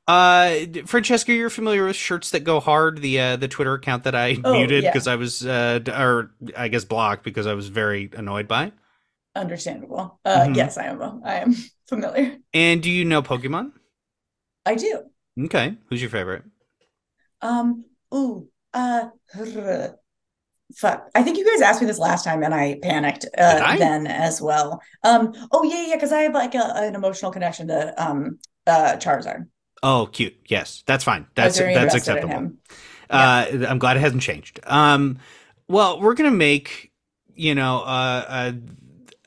Uh, 0.07 0.57
Francesca, 0.85 1.33
you're 1.33 1.49
familiar 1.49 1.85
with 1.85 1.95
"Shirts 1.95 2.29
That 2.31 2.41
Go 2.43 2.59
Hard," 2.59 2.99
the 3.01 3.19
uh, 3.19 3.35
the 3.37 3.47
Twitter 3.47 3.73
account 3.73 4.03
that 4.03 4.13
I 4.13 4.37
Oh, 4.43 4.53
muted 4.53 4.83
yeah. 4.83 4.91
because 4.91 5.07
I 5.07 5.15
was, 5.15 5.45
uh, 5.45 5.79
or 5.87 6.31
I 6.55 6.67
guess 6.67 6.85
blocked 6.85 7.23
because 7.23 7.47
I 7.47 7.53
was 7.55 7.69
very 7.69 8.09
annoyed 8.13 8.47
by. 8.47 8.71
understandable. 9.35 10.19
Uh, 10.23 10.45
Mhm. 10.45 10.55
Yes, 10.55 10.77
I 10.77 10.85
am. 10.85 11.21
I 11.25 11.35
am 11.39 11.55
familiar. 11.89 12.37
And 12.53 12.81
do 12.83 12.89
you 12.89 13.03
know 13.03 13.21
Pokemon? 13.21 13.71
I 14.65 14.75
do. 14.75 15.03
Okay. 15.45 15.75
Who's 15.89 16.01
your 16.01 16.09
favorite? 16.11 16.43
Um. 17.41 17.85
Ooh. 18.13 18.47
Uh. 18.73 19.09
Fuck. 20.75 21.09
I 21.13 21.21
think 21.23 21.37
you 21.37 21.45
guys 21.45 21.61
asked 21.61 21.79
me 21.81 21.87
this 21.87 21.99
last 21.99 22.23
time, 22.23 22.43
and 22.43 22.53
I 22.53 22.79
panicked 22.81 23.25
uh, 23.37 23.61
I? 23.63 23.77
then 23.77 24.07
as 24.07 24.41
well. 24.41 24.81
Um. 25.03 25.33
Oh 25.51 25.63
yeah, 25.63 25.85
yeah. 25.87 25.95
Because 25.95 26.11
I 26.11 26.21
have 26.21 26.33
like 26.33 26.55
a, 26.55 26.73
an 26.75 26.95
emotional 26.95 27.31
connection 27.31 27.67
to 27.67 27.93
um 28.03 28.39
uh 28.65 28.93
Charizard. 28.97 29.47
Oh, 29.87 30.07
cute. 30.07 30.35
Yes, 30.47 30.83
that's 30.87 31.03
fine. 31.03 31.27
That's 31.35 31.59
that's 31.59 31.93
acceptable. 31.93 32.53
Uh, 33.07 33.45
I'm 33.69 33.77
glad 33.77 33.97
it 33.97 33.99
hasn't 33.99 34.23
changed. 34.23 34.59
Um, 34.63 35.19
well, 35.67 36.01
we're 36.01 36.15
gonna 36.15 36.31
make 36.31 36.91
you 37.35 37.53
know 37.53 37.81
uh, 37.81 38.51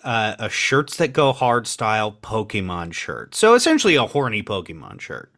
a, 0.05 0.09
a 0.09 0.37
a 0.47 0.49
shirts 0.49 0.97
that 0.97 1.12
go 1.12 1.33
hard 1.33 1.68
style 1.68 2.11
Pokemon 2.11 2.92
shirt. 2.92 3.37
So 3.37 3.55
essentially 3.55 3.94
a 3.94 4.07
horny 4.07 4.42
Pokemon 4.42 5.01
shirt. 5.01 5.33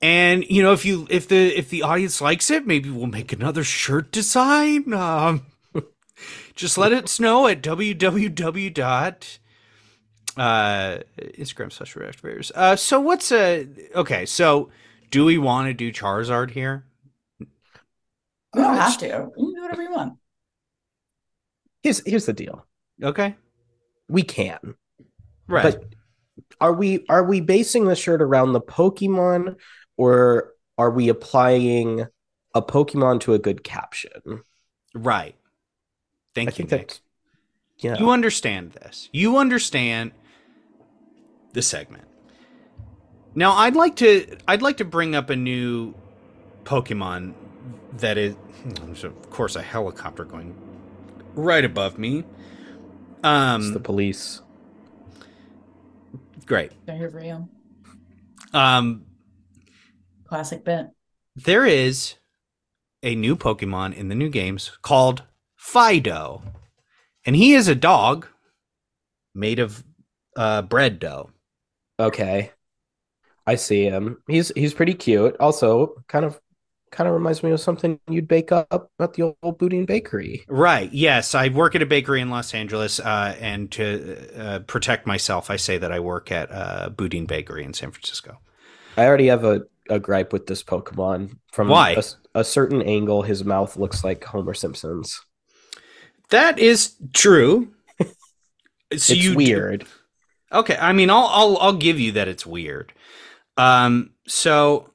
And 0.00 0.44
you 0.48 0.62
know 0.62 0.72
if 0.72 0.84
you 0.84 1.08
if 1.10 1.26
the 1.26 1.58
if 1.58 1.68
the 1.68 1.82
audience 1.82 2.20
likes 2.20 2.48
it, 2.48 2.64
maybe 2.64 2.88
we'll 2.88 3.08
make 3.08 3.32
another 3.32 3.64
shirt 3.64 4.12
design. 4.12 4.92
Um, 4.92 5.46
just 6.54 6.78
let 6.78 6.92
us 6.92 7.18
know 7.18 7.48
at 7.48 7.62
www 7.62 8.74
dot 8.74 9.38
uh 10.36 10.98
Instagram 11.38 11.72
slash 11.72 11.94
reactivaders. 11.94 12.50
Uh, 12.54 12.76
so 12.76 13.00
what's 13.00 13.30
a 13.32 13.68
okay? 13.94 14.24
So 14.26 14.70
do 15.10 15.24
we 15.24 15.38
want 15.38 15.66
to 15.68 15.74
do 15.74 15.92
Charizard 15.92 16.50
here? 16.50 16.84
You 17.38 17.46
don't 18.54 18.74
Uh, 18.74 18.80
have 18.80 18.98
to. 18.98 19.06
You 19.06 19.12
can 19.46 19.54
do 19.54 19.62
whatever 19.62 19.82
you 19.82 19.92
want. 19.92 20.14
Here's 21.82 22.02
here's 22.06 22.26
the 22.26 22.32
deal. 22.32 22.66
Okay. 23.02 23.34
We 24.08 24.22
can. 24.22 24.74
Right. 25.48 25.62
But 25.74 25.84
are 26.60 26.72
we 26.72 27.04
are 27.08 27.24
we 27.24 27.40
basing 27.40 27.86
the 27.86 27.96
shirt 27.96 28.22
around 28.22 28.52
the 28.52 28.60
Pokemon 28.60 29.56
or 29.96 30.52
are 30.78 30.90
we 30.90 31.08
applying 31.08 32.06
a 32.54 32.62
Pokemon 32.62 33.20
to 33.20 33.34
a 33.34 33.38
good 33.38 33.64
caption? 33.64 34.42
right. 34.94 35.34
Thank 36.34 36.48
I 36.48 36.52
you, 36.52 36.56
think 36.56 36.70
Nick. 36.70 36.88
that 36.88 37.00
yeah. 37.78 37.98
You 37.98 38.10
understand 38.10 38.72
this. 38.72 39.08
You 39.12 39.36
understand 39.38 40.12
the 41.52 41.62
segment. 41.62 42.04
Now, 43.34 43.52
I'd 43.52 43.76
like 43.76 43.96
to 43.96 44.36
I'd 44.46 44.62
like 44.62 44.76
to 44.78 44.84
bring 44.84 45.14
up 45.14 45.30
a 45.30 45.36
new 45.36 45.94
Pokemon 46.64 47.34
that 47.98 48.16
is 48.18 48.34
of 49.02 49.30
course 49.30 49.56
a 49.56 49.62
helicopter 49.62 50.24
going 50.24 50.54
right 51.34 51.64
above 51.64 51.98
me. 51.98 52.18
it's 52.20 53.24
Um 53.24 53.72
the 53.72 53.80
police. 53.80 54.40
great. 56.46 56.72
They're 56.86 56.96
here 56.96 57.10
for 57.10 57.22
you. 57.22 57.48
Um 58.52 59.06
Classic 60.24 60.64
bit. 60.64 60.86
there 61.36 61.66
is 61.66 62.14
a 63.02 63.14
new 63.14 63.36
Pokemon 63.36 63.94
in 63.94 64.08
the 64.08 64.14
new 64.14 64.30
games 64.30 64.70
called 64.82 65.24
Fidough. 65.58 66.42
And 67.26 67.36
he 67.36 67.52
is 67.54 67.68
a 67.68 67.74
dog 67.74 68.28
made 69.34 69.58
of 69.58 69.82
uh, 70.36 70.62
bread 70.62 70.98
dough. 70.98 71.30
Okay. 71.98 72.50
I 73.46 73.56
see 73.56 73.84
him. 73.84 74.22
He's 74.28 74.52
he's 74.54 74.74
pretty 74.74 74.94
cute. 74.94 75.36
Also, 75.40 76.02
kind 76.08 76.24
of 76.24 76.40
kind 76.92 77.08
of 77.08 77.14
reminds 77.14 77.42
me 77.42 77.50
of 77.50 77.60
something 77.60 77.98
you'd 78.08 78.28
bake 78.28 78.52
up 78.52 78.90
at 79.00 79.14
the 79.14 79.34
old 79.42 79.58
Boudin 79.58 79.86
Bakery. 79.86 80.44
Right. 80.46 80.92
Yes. 80.92 81.34
I 81.34 81.48
work 81.48 81.74
at 81.74 81.82
a 81.82 81.86
bakery 81.86 82.20
in 82.20 82.30
Los 82.30 82.54
Angeles. 82.54 83.00
Uh, 83.00 83.34
and 83.40 83.70
to 83.72 84.38
uh, 84.38 84.58
protect 84.60 85.06
myself, 85.06 85.50
I 85.50 85.56
say 85.56 85.78
that 85.78 85.90
I 85.90 85.98
work 85.98 86.30
at 86.30 86.52
uh, 86.52 86.90
Boudin 86.90 87.24
Bakery 87.24 87.64
in 87.64 87.72
San 87.72 87.90
Francisco. 87.90 88.38
I 88.96 89.06
already 89.06 89.26
have 89.28 89.44
a, 89.44 89.62
a 89.88 89.98
gripe 89.98 90.32
with 90.32 90.46
this 90.46 90.62
Pokemon. 90.62 91.38
From 91.50 91.68
Why? 91.68 91.92
A, 91.92 92.40
a 92.40 92.44
certain 92.44 92.82
angle, 92.82 93.22
his 93.22 93.42
mouth 93.42 93.76
looks 93.76 94.04
like 94.04 94.22
Homer 94.22 94.54
Simpson's. 94.54 95.24
That 96.30 96.58
is 96.58 96.94
true. 97.12 97.72
So 98.92 99.14
it's 99.14 99.24
you 99.24 99.34
weird. 99.34 99.86
Okay, 100.52 100.76
I 100.78 100.92
mean, 100.92 101.10
I'll 101.10 101.26
I'll 101.30 101.58
I'll 101.58 101.72
give 101.76 101.98
you 101.98 102.12
that 102.12 102.28
it's 102.28 102.44
weird. 102.46 102.92
Um, 103.56 104.10
so 104.26 104.90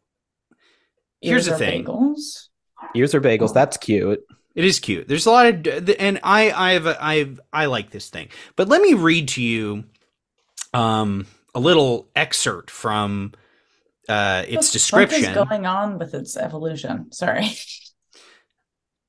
here's 1.21 1.45
Ears 1.45 1.45
the 1.47 1.55
are 1.55 1.57
thing: 1.57 1.85
Bagels. 1.85 2.47
Ears 2.95 3.15
are 3.15 3.21
bagels. 3.21 3.53
That's 3.53 3.77
cute. 3.77 4.23
it 4.55 4.65
is 4.65 4.79
cute. 4.79 5.07
There's 5.07 5.25
a 5.25 5.31
lot 5.31 5.47
of, 5.67 5.89
and 5.99 6.19
I 6.23 6.51
I 6.51 6.71
have 6.73 6.85
a, 6.85 7.03
I 7.03 7.15
have, 7.17 7.39
I 7.51 7.65
like 7.65 7.89
this 7.91 8.09
thing. 8.09 8.29
But 8.55 8.67
let 8.69 8.81
me 8.81 8.93
read 8.93 9.29
to 9.29 9.41
you, 9.41 9.85
um, 10.73 11.25
a 11.55 11.59
little 11.59 12.09
excerpt 12.15 12.69
from 12.71 13.33
uh 14.09 14.43
its 14.47 14.67
What 14.67 15.09
description. 15.09 15.29
is 15.31 15.35
going 15.35 15.65
on 15.65 15.97
with 15.99 16.13
its 16.13 16.37
evolution? 16.37 17.11
Sorry. 17.11 17.49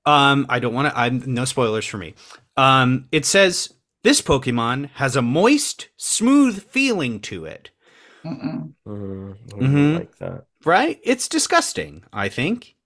Um, 0.07 0.47
I 0.49 0.59
don't 0.59 0.73
want 0.73 0.89
to. 0.91 0.99
I'm 0.99 1.35
no 1.35 1.45
spoilers 1.45 1.85
for 1.85 1.99
me. 1.99 2.15
Um, 2.57 3.09
it 3.13 3.27
says 3.27 3.69
this 4.03 4.23
Pokemon 4.23 4.91
has 4.95 5.17
a 5.17 5.23
moist, 5.23 5.89
smooth 5.97 6.63
feeling 6.63 7.21
to 7.21 7.45
it. 7.45 7.71
Mm-mm. 8.25 8.73
Mm-hmm. 8.87 9.95
like 9.95 10.17
that. 10.19 10.45
Right? 10.65 10.99
It's 11.03 11.29
disgusting. 11.29 12.05
I 12.13 12.29
think. 12.29 12.77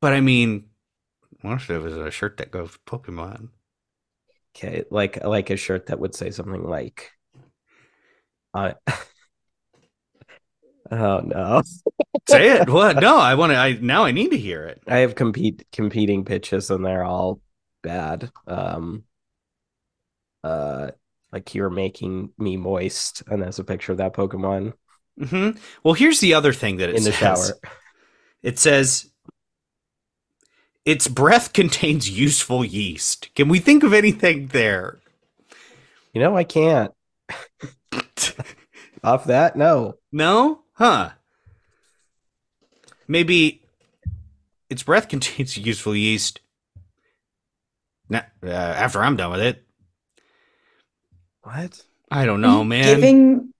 But 0.00 0.12
I 0.12 0.20
mean, 0.20 0.66
what 1.42 1.54
if 1.54 1.70
it 1.70 1.78
was 1.78 1.96
a 1.96 2.10
shirt 2.10 2.38
that 2.38 2.50
goes 2.50 2.78
Pokemon? 2.86 3.48
Okay, 4.56 4.84
like 4.90 5.24
like 5.24 5.50
a 5.50 5.56
shirt 5.56 5.86
that 5.86 6.00
would 6.00 6.14
say 6.14 6.30
something 6.30 6.64
like, 6.64 7.10
uh, 8.52 8.72
"Oh 10.90 11.20
no." 11.20 11.62
Say 12.28 12.50
it. 12.50 12.68
What? 12.68 12.96
No, 12.96 13.18
I 13.18 13.34
want 13.34 13.52
to. 13.52 13.56
I 13.56 13.78
now 13.80 14.04
I 14.04 14.12
need 14.12 14.30
to 14.30 14.38
hear 14.38 14.64
it. 14.64 14.82
I 14.86 14.98
have 14.98 15.14
compete 15.14 15.66
competing 15.72 16.24
pitches 16.24 16.70
and 16.70 16.84
they're 16.84 17.04
all 17.04 17.40
bad. 17.82 18.30
Um 18.46 19.04
uh 20.44 20.90
like 21.32 21.54
you're 21.54 21.70
making 21.70 22.30
me 22.38 22.56
moist 22.56 23.22
and 23.28 23.42
there's 23.42 23.58
a 23.58 23.64
picture 23.64 23.92
of 23.92 23.98
that 23.98 24.14
Pokemon 24.14 24.72
hmm 25.18 25.50
Well, 25.84 25.94
here's 25.94 26.20
the 26.20 26.34
other 26.34 26.52
thing 26.52 26.78
that 26.78 26.88
it 26.88 26.96
in 26.96 27.04
the 27.04 27.12
says. 27.12 27.52
shower. 27.62 27.70
It 28.42 28.58
says 28.58 29.10
its 30.84 31.08
breath 31.08 31.52
contains 31.52 32.08
useful 32.08 32.64
yeast. 32.64 33.28
Can 33.34 33.48
we 33.48 33.58
think 33.58 33.82
of 33.82 33.92
anything 33.92 34.48
there? 34.48 34.98
You 36.14 36.20
know, 36.20 36.36
I 36.36 36.44
can't. 36.44 36.92
Off 39.04 39.24
that, 39.26 39.56
no. 39.56 39.94
No? 40.12 40.60
Huh. 40.74 41.10
Maybe 43.06 43.62
its 44.68 44.82
breath 44.82 45.08
contains 45.10 45.56
useful 45.56 45.94
yeast. 45.94 46.40
Now, 48.08 48.24
uh, 48.42 48.48
after 48.50 49.02
I'm 49.02 49.16
done 49.16 49.30
with 49.30 49.40
it, 49.40 49.64
What? 51.42 51.82
I 52.10 52.26
don't 52.26 52.40
know, 52.40 52.64
man. 52.64 52.96
Giving 52.96 53.52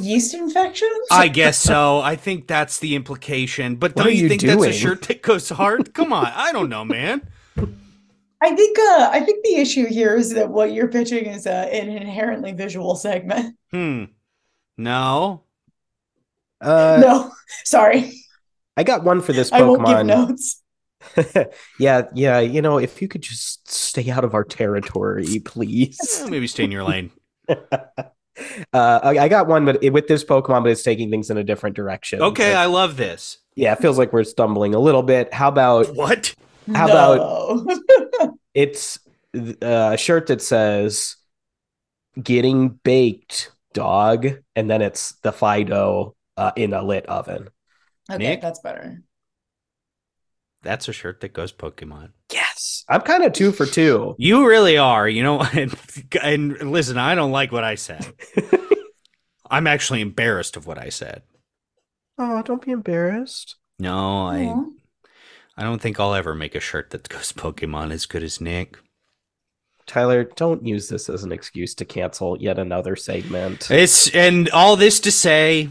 yeast 0.00 0.34
infections? 0.34 0.92
I 1.10 1.28
guess 1.28 1.58
so. 1.58 2.00
I 2.00 2.16
think 2.16 2.46
that's 2.46 2.78
the 2.78 2.94
implication. 2.96 3.76
But 3.76 3.94
What 3.96 4.04
don't 4.04 4.14
you 4.14 4.22
you 4.22 4.28
think 4.28 4.42
that's 4.42 4.54
a 4.54 4.56
doing? 4.56 4.72
shirt 4.72 5.02
that 5.02 5.22
goes 5.22 5.48
hard? 5.48 5.94
Come 5.94 6.12
on, 6.12 6.26
I 6.26 6.52
don't 6.52 6.68
know, 6.68 6.84
man. 6.84 7.28
I 8.40 8.54
think 8.54 8.78
uh 8.78 9.08
I 9.10 9.20
think 9.20 9.42
the 9.44 9.54
issue 9.56 9.86
here 9.86 10.16
is 10.16 10.34
that 10.34 10.50
what 10.50 10.72
you're 10.72 10.88
pitching 10.88 11.26
is 11.26 11.46
uh, 11.46 11.68
an 11.72 11.88
inherently 11.88 12.52
visual 12.52 12.94
segment. 12.94 13.56
Hmm. 13.70 14.04
No. 14.76 15.44
Uh 16.60 16.98
no, 17.00 17.32
sorry. 17.64 18.12
I 18.76 18.82
got 18.82 19.04
one 19.04 19.22
for 19.22 19.32
this 19.32 19.50
I 19.52 19.62
won't 19.62 19.86
give 19.86 19.96
Pokemon. 19.96 20.06
notes. 20.06 20.60
yeah, 21.78 22.02
yeah, 22.14 22.40
you 22.40 22.60
know, 22.62 22.78
if 22.78 23.00
you 23.02 23.08
could 23.08 23.22
just 23.22 23.70
stay 23.70 24.10
out 24.10 24.24
of 24.24 24.34
our 24.34 24.44
territory, 24.44 25.40
please. 25.44 25.98
Eh, 26.22 26.28
Maybe 26.30 26.46
stay 26.46 26.64
in 26.64 26.70
your 26.72 26.84
lane. 26.84 27.10
uh 27.48 28.04
I, 28.74 29.18
I 29.18 29.28
got 29.28 29.46
one 29.46 29.64
but 29.64 29.82
it, 29.82 29.90
with 29.92 30.08
this 30.08 30.24
Pokemon 30.24 30.62
but 30.64 30.72
it's 30.72 30.82
taking 30.82 31.10
things 31.10 31.30
in 31.30 31.36
a 31.36 31.44
different 31.44 31.76
direction. 31.76 32.20
Okay, 32.22 32.52
It- 32.52 32.56
I 32.56 32.66
love 32.66 32.96
this. 32.96 33.38
yeah, 33.54 33.72
it 33.72 33.78
feels 33.80 33.98
like 33.98 34.12
we're 34.12 34.24
stumbling 34.24 34.74
a 34.74 34.78
little 34.78 35.02
bit. 35.02 35.32
How 35.32 35.48
about 35.48 35.86
What? 35.94 36.34
How 36.74 36.86
no. 36.86 37.66
it's 38.54 38.98
uh, 39.36 39.90
a 39.92 39.96
shirt 39.98 40.28
that 40.28 40.40
says 40.40 41.16
getting 42.20 42.68
baked 42.70 43.52
dog 43.74 44.26
and 44.56 44.70
then 44.70 44.80
it's 44.80 45.12
the 45.22 45.30
Fidough 45.32 46.14
uh, 46.36 46.52
in 46.56 46.72
a 46.72 46.82
lit 46.82 47.06
oven 47.06 47.48
okay, 48.10 48.18
Nick? 48.18 48.40
that's 48.40 48.60
better. 48.60 49.02
That's 50.64 50.88
a 50.88 50.92
shirt 50.92 51.20
that 51.20 51.32
goes 51.32 51.52
Pokemon. 51.52 52.10
yes 52.32 52.84
i'm 52.88 53.00
kind 53.02 53.22
of 53.22 53.32
two 53.32 53.52
for 53.52 53.66
two 53.66 54.14
You 54.18 54.46
really 54.48 54.76
are. 54.78 55.08
You 55.08 55.22
know, 55.22 55.40
and, 55.42 55.74
and 56.22 56.70
listen, 56.72 56.98
I 56.98 57.14
don't 57.14 57.30
like 57.32 57.52
what 57.52 57.64
I 57.64 57.76
said. 57.76 58.12
I'm 59.50 59.66
actually 59.66 60.00
embarrassed 60.00 60.56
of 60.56 60.66
what 60.66 60.78
I 60.78 60.88
said. 60.88 61.22
oh 62.18 62.42
don't 62.42 62.64
be 62.64 62.72
embarrassed 62.72 63.56
No, 63.78 64.26
I 64.26 64.46
Aw. 64.46 64.64
I 65.56 65.62
don't 65.62 65.80
think 65.80 66.00
I'll 66.00 66.14
ever 66.14 66.34
make 66.34 66.54
a 66.56 66.60
shirt 66.60 66.90
that 66.90 67.08
goes 67.08 67.32
Pokemon 67.44 67.92
as 67.92 68.06
good 68.06 68.22
as 68.24 68.40
Nick. 68.40 68.78
Tyler, 69.86 70.24
don't 70.24 70.66
use 70.66 70.88
this 70.88 71.08
as 71.10 71.24
an 71.24 71.30
excuse 71.32 71.74
to 71.74 71.84
cancel 71.84 72.38
yet 72.40 72.58
another 72.58 72.96
segment. 72.96 73.70
It's 73.70 74.08
and 74.14 74.48
all 74.50 74.76
this 74.76 74.98
to 75.00 75.12
say, 75.12 75.68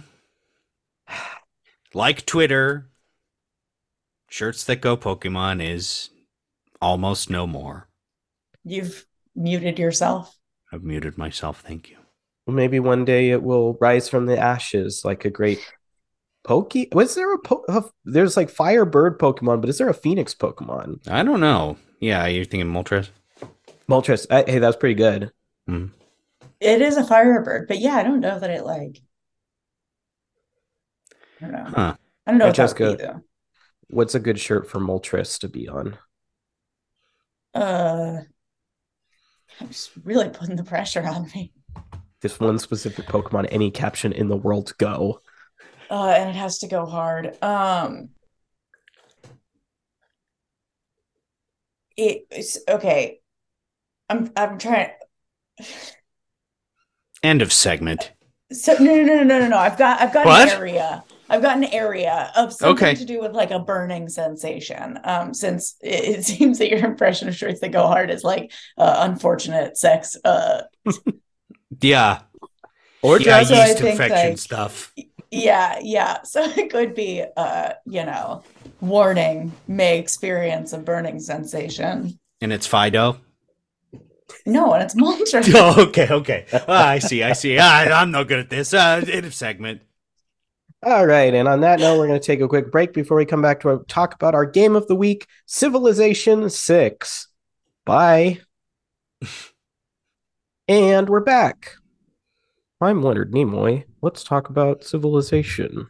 like 1.94 2.26
Twitter, 2.26 2.90
shirts 4.34 4.64
that 4.64 4.82
go 4.82 4.98
Pokemon 4.98 5.64
is 5.64 6.10
almost 6.82 7.30
no 7.30 7.46
more. 7.46 7.88
You've 8.64 9.06
muted 9.36 9.78
yourself. 9.78 10.36
I've 10.72 10.84
muted 10.84 11.20
myself. 11.20 11.62
Thank 11.62 11.92
you. 11.92 11.98
Maybe 12.48 12.80
one 12.80 13.06
day 13.06 13.30
it 13.30 13.44
will 13.44 13.78
rise 13.80 14.10
from 14.10 14.26
the 14.26 14.38
ashes 14.38 15.06
like 15.06 15.24
a 15.24 15.30
great 15.30 15.60
Pokey. 16.44 16.90
Was 16.94 17.14
there 17.14 17.32
a, 17.32 17.38
po- 17.38 17.64
a 17.70 17.84
there's 18.06 18.36
like 18.36 18.50
Firebird 18.50 19.20
Pokemon, 19.20 19.62
but 19.62 19.70
is 19.70 19.78
there 19.78 19.88
a 19.88 19.94
Phoenix 19.94 20.34
Pokemon? 20.34 21.08
I 21.08 21.22
don't 21.22 21.40
know. 21.40 21.78
Yeah, 22.00 22.26
you're 22.26 22.44
thinking 22.44 22.72
Moltres? 22.72 23.10
Moltres. 23.88 24.26
I, 24.32 24.50
hey, 24.50 24.58
that's 24.58 24.78
pretty 24.78 24.96
good. 24.96 25.32
Hmm. 25.68 25.88
It 26.60 26.82
is 26.82 26.98
a 26.98 27.06
Firebird, 27.06 27.68
but 27.68 27.78
yeah, 27.78 27.98
I 27.98 28.04
don't 28.04 28.20
know 28.20 28.40
that 28.40 28.50
it 28.50 28.66
like. 28.66 29.00
I 31.40 31.46
don't 31.46 31.52
know. 31.52 31.66
Huh. 31.66 31.96
I 32.26 32.32
don't 32.32 32.40
know 32.40 32.48
what 32.48 32.56
that 32.56 32.76
Francesca. 32.76 33.22
Would 33.94 34.08
be 34.08 34.14
though. 34.14 34.14
What's 34.14 34.16
a 34.16 34.20
good 34.20 34.40
shirt 34.40 34.70
for 34.70 34.80
Moltres 34.80 35.40
to 35.40 35.48
be 35.50 35.68
on? 35.68 35.98
Uh, 37.54 38.22
I'm 39.62 39.68
just 39.68 39.92
really 40.04 40.30
putting 40.30 40.56
the 40.56 40.64
pressure 40.64 41.04
on 41.06 41.30
me. 41.36 41.54
This 42.22 42.40
one 42.40 42.58
specific 42.60 43.06
Pokemon, 43.06 43.48
any 43.52 43.70
caption 43.72 44.14
in 44.14 44.28
the 44.30 44.38
world, 44.38 44.74
go. 44.78 45.22
Uh, 45.90 46.08
and 46.18 46.30
it 46.30 46.36
has 46.36 46.60
to 46.60 46.68
go 46.68 46.86
hard. 46.86 47.38
Um, 47.44 48.10
it- 51.98 52.28
it's 52.32 52.58
okay. 52.68 53.20
I'm 54.10 54.32
I'm 54.36 54.58
trying. 54.58 54.92
End 57.22 57.42
of 57.42 57.54
segment. 57.54 58.12
So 58.52 58.74
no 58.80 58.96
no 58.96 59.04
no 59.04 59.24
no 59.24 59.40
no 59.40 59.48
no. 59.48 59.58
I've 59.58 59.78
got 59.78 60.02
I've 60.02 60.14
got 60.14 60.26
What? 60.26 60.50
an 60.50 60.58
area. 60.58 61.04
I've 61.34 61.42
got 61.42 61.58
an 61.58 61.64
area 61.66 62.32
of 62.36 62.54
something 62.54 62.76
Okay. 62.90 62.96
to 62.96 63.06
do 63.06 63.20
with 63.20 63.32
like 63.34 63.50
a 63.52 63.60
burning 63.60 64.08
sensation. 64.08 65.00
Um, 65.04 65.34
since 65.34 65.76
it, 65.82 66.20
it 66.20 66.26
seems 66.32 66.60
that 66.60 66.70
your 66.70 66.86
impression 66.86 67.28
of 67.28 67.36
shirts 67.36 67.60
that 67.62 67.72
go 67.72 67.88
hard 67.88 68.12
is 68.12 68.24
like 68.24 68.52
uh, 68.78 68.98
unfortunate 69.00 69.78
sex. 69.78 70.16
Uh, 70.24 70.62
Yeah. 71.82 72.22
Or 73.02 73.20
yeah, 73.20 73.40
just 73.40 73.50
so 73.50 73.56
I 73.56 73.66
yeast 73.66 73.80
think, 73.80 73.92
infection 74.00 74.30
like- 74.30 74.38
stuff. 74.38 74.94
yeah 75.32 75.80
yeah. 75.82 76.22
So 76.22 76.44
it 76.62 76.70
could 76.72 76.94
be 76.94 77.24
uh, 77.36 77.74
you 77.86 78.06
know, 78.06 78.44
warning 78.80 79.52
may 79.68 79.98
experience 80.00 80.72
a 80.72 80.78
burning 80.78 81.20
sensation. 81.20 82.20
And 82.42 82.54
it's 82.54 82.68
Fidough. 82.68 83.18
No, 84.46 84.74
and 84.74 84.84
it's 84.84 84.96
Moltres. 84.96 85.52
oh, 85.56 85.84
okay, 85.88 86.08
okay. 86.10 86.46
Ah, 86.54 86.90
I 86.90 87.00
see, 87.00 87.24
I 87.24 87.34
see. 87.34 87.58
Ah, 87.60 88.02
I'm 88.02 88.12
no 88.12 88.24
good 88.24 88.40
at 88.40 88.50
this. 88.50 88.74
Uh, 88.74 89.04
end 89.12 89.26
of 89.26 89.34
segment. 89.34 89.82
All 90.86 91.06
right, 91.06 91.34
and 91.34 91.48
on 91.48 91.62
that 91.62 91.80
note, 91.80 91.98
we're 91.98 92.08
going 92.08 92.20
to 92.20 92.26
take 92.26 92.42
a 92.42 92.48
quick 92.48 92.70
break 92.70 92.92
before 92.92 93.16
we 93.16 93.26
come 93.26 93.42
back 93.42 93.62
to 93.62 93.70
our, 93.70 93.84
talk 93.86 94.14
about 94.14 94.36
our 94.36 94.46
game 94.46 94.76
of 94.76 94.86
the 94.88 94.96
week, 94.96 95.28
Civilization 95.46 96.50
Six. 96.50 97.30
Bye. 97.86 98.42
and 100.68 101.08
we're 101.08 101.22
back. 101.22 101.76
I'm 102.82 103.02
Leonard 103.02 103.32
Nimoy. 103.32 103.86
Let's 104.02 104.26
talk 104.26 104.50
about 104.50 104.84
Civilization. 104.84 105.88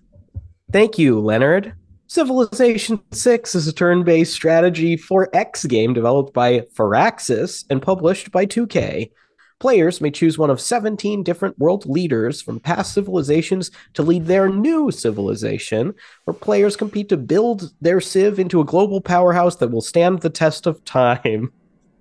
Thank 0.71 0.99
you, 0.99 1.19
Leonard. 1.19 1.73
Civilization 2.05 3.01
6 3.11 3.55
is 3.55 3.67
a 3.67 3.73
turn 3.73 4.03
based 4.03 4.33
strategy 4.33 4.95
4X 4.95 5.67
game 5.67 5.93
developed 5.93 6.35
by 6.35 6.59
Firaxis 6.75 7.65
and 7.71 7.81
published 7.81 8.31
by 8.31 8.45
2K. 8.45 9.09
Players 9.63 10.01
may 10.01 10.11
choose 10.11 10.37
one 10.37 10.49
of 10.49 10.59
17 10.59 11.23
different 11.23 11.57
world 11.57 11.85
leaders 11.85 12.41
from 12.41 12.59
past 12.59 12.91
civilizations 12.93 13.71
to 13.93 14.03
lead 14.03 14.25
their 14.25 14.49
new 14.49 14.91
civilization, 14.91 15.93
where 16.25 16.33
players 16.33 16.75
compete 16.75 17.07
to 17.07 17.15
build 17.15 17.71
their 17.79 18.01
civ 18.01 18.39
into 18.39 18.59
a 18.59 18.65
global 18.65 18.99
powerhouse 18.99 19.55
that 19.55 19.71
will 19.71 19.79
stand 19.79 20.19
the 20.19 20.29
test 20.29 20.67
of 20.67 20.83
time. 20.83 21.53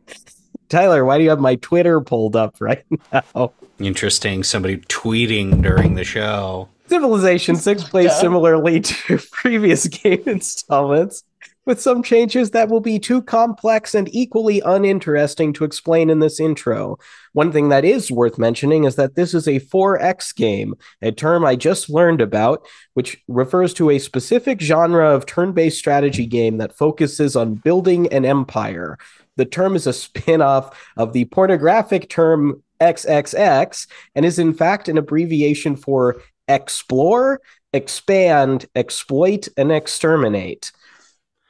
Tyler, 0.71 1.05
why 1.05 1.19
do 1.19 1.23
you 1.23 1.31
have 1.31 1.39
my 1.39 1.55
Twitter 1.55 2.01
pulled 2.01 2.35
up 2.35 2.57
right 2.59 2.83
now? 3.13 3.53
Interesting. 3.79 4.43
Somebody 4.43 4.79
tweeting 4.79 5.63
during 5.63 5.95
the 5.95 6.03
show. 6.03 6.69
Civilization 6.89 7.55
6 7.55 7.85
plays 7.85 8.07
Yeah. 8.07 8.15
similarly 8.21 8.81
to 8.81 9.19
previous 9.31 9.87
game 9.87 10.25
installments, 10.27 11.23
with 11.65 11.81
some 11.81 12.03
changes 12.03 12.51
that 12.51 12.69
will 12.69 12.81
be 12.81 12.99
too 12.99 13.23
complex 13.23 13.95
and 13.95 14.13
equally 14.15 14.61
uninteresting 14.65 15.53
to 15.53 15.65
explain 15.65 16.11
in 16.11 16.19
this 16.19 16.41
intro. 16.41 16.99
One 17.33 17.53
thing 17.53 17.69
that 17.69 17.85
is 17.85 18.11
worth 18.11 18.39
mentioning 18.39 18.85
is 18.85 18.97
that 18.97 19.15
this 19.15 19.33
is 19.33 19.47
a 19.47 19.61
4X 19.61 20.35
game, 20.35 20.75
a 21.01 21.13
term 21.13 21.45
I 21.45 21.57
just 21.57 21.89
learned 21.89 22.21
about, 22.21 22.67
which 22.95 23.23
refers 23.29 23.73
to 23.75 23.91
a 23.91 23.99
specific 23.99 24.61
genre 24.61 25.15
of 25.15 25.27
turn 25.27 25.53
based 25.53 25.79
strategy 25.79 26.27
game 26.27 26.59
that 26.59 26.77
focuses 26.77 27.37
on 27.37 27.55
building 27.55 28.13
an 28.13 28.25
empire. 28.25 28.99
The 29.37 29.45
term 29.45 29.77
is 29.77 29.87
a 29.87 29.93
spin 29.93 30.43
off 30.43 30.79
of 30.97 31.13
the 31.13 31.27
pornographic 31.27 32.09
term 32.09 32.63
XXX 32.81 33.87
and 34.15 34.27
is 34.27 34.39
in 34.39 34.53
fact 34.53 34.89
an 34.89 34.99
abbreviation 34.99 35.77
for 35.77 36.21
explore, 36.49 37.41
expand, 37.73 38.67
exploit, 38.75 39.49
and 39.57 39.71
exterminate. 39.71 40.73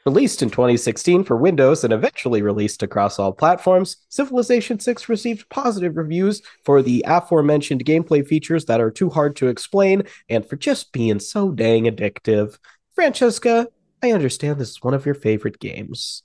Released 0.05 0.42
in 0.42 0.50
2016 0.50 1.22
for 1.22 1.36
Windows 1.36 1.84
and 1.84 1.92
eventually 1.92 2.42
released 2.42 2.82
across 2.82 3.20
all 3.20 3.32
platforms, 3.32 3.98
Civilization 4.09 4.80
6 4.80 5.09
received 5.09 5.48
positive 5.48 5.96
reviews 5.96 6.42
for 6.64 6.82
the 6.82 7.05
aforementioned 7.07 7.84
gameplay 7.84 8.26
features 8.26 8.64
that 8.64 8.80
are 8.80 8.90
too 8.90 9.11
hard 9.11 9.36
to 9.36 9.46
explain 9.46 10.03
and 10.28 10.44
for 10.44 10.57
just 10.57 10.90
being 10.90 11.20
so 11.20 11.53
dang 11.53 11.84
addictive. 11.84 12.59
Francesca, 12.96 13.68
I 14.03 14.11
understand 14.11 14.59
this 14.59 14.70
is 14.70 14.82
one 14.82 14.94
of 14.94 15.07
your 15.07 15.14
favorite 15.14 15.61
games. 15.61 16.24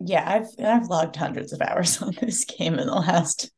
Yeah, 0.00 0.24
I've 0.28 0.48
I've 0.64 0.88
logged 0.88 1.14
hundreds 1.14 1.52
of 1.52 1.60
hours 1.60 2.02
on 2.02 2.16
this 2.20 2.44
game 2.44 2.80
in 2.80 2.88
the 2.88 2.94
last 2.94 3.52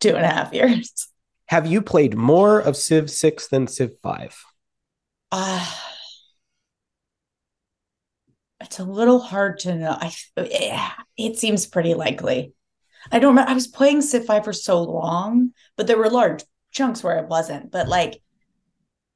two 0.00 0.16
and 0.16 0.24
a 0.24 0.28
half 0.28 0.54
years. 0.54 1.08
Have 1.48 1.66
you 1.66 1.82
played 1.82 2.16
more 2.16 2.58
of 2.58 2.76
Civ 2.76 3.10
6 3.10 3.48
than 3.48 3.66
Civ 3.66 3.98
5? 4.02 4.44
Uh, 5.30 5.72
it's 8.60 8.78
a 8.78 8.84
little 8.84 9.20
hard 9.20 9.58
to 9.60 9.74
know. 9.74 9.96
I 9.98 10.12
it 11.16 11.38
seems 11.38 11.66
pretty 11.66 11.94
likely. 11.94 12.52
I 13.12 13.18
don't 13.18 13.30
remember. 13.30 13.50
I 13.50 13.54
was 13.54 13.66
playing 13.66 14.02
Civ 14.02 14.24
5 14.24 14.44
for 14.44 14.52
so 14.52 14.82
long, 14.82 15.52
but 15.76 15.86
there 15.86 15.98
were 15.98 16.10
large 16.10 16.42
chunks 16.72 17.04
where 17.04 17.18
it 17.18 17.28
wasn't. 17.28 17.70
But 17.70 17.88
like, 17.88 18.20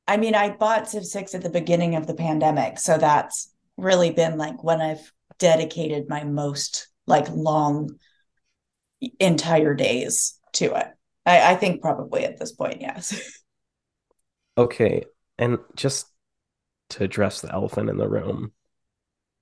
I 0.06 0.16
mean, 0.16 0.34
I 0.34 0.50
bought 0.50 0.88
Civ 0.88 1.04
6 1.04 1.34
at 1.34 1.42
the 1.42 1.50
beginning 1.50 1.96
of 1.96 2.06
the 2.06 2.14
pandemic, 2.14 2.78
so 2.78 2.98
that's 2.98 3.52
really 3.76 4.10
been 4.10 4.38
like 4.38 4.62
when 4.62 4.80
I've 4.80 5.12
dedicated 5.38 6.08
my 6.08 6.24
most 6.24 6.88
like 7.06 7.28
long 7.30 7.96
entire 9.18 9.74
days 9.74 10.38
to 10.52 10.74
it. 10.76 10.86
I, 11.26 11.52
I 11.52 11.54
think 11.56 11.80
probably 11.80 12.24
at 12.24 12.38
this 12.38 12.52
point, 12.52 12.80
yes. 12.80 13.38
Okay, 14.58 15.04
and 15.38 15.58
just 15.74 16.06
to 16.90 17.04
address 17.04 17.40
the 17.40 17.52
elephant 17.52 17.88
in 17.88 17.96
the 17.96 18.08
room, 18.08 18.52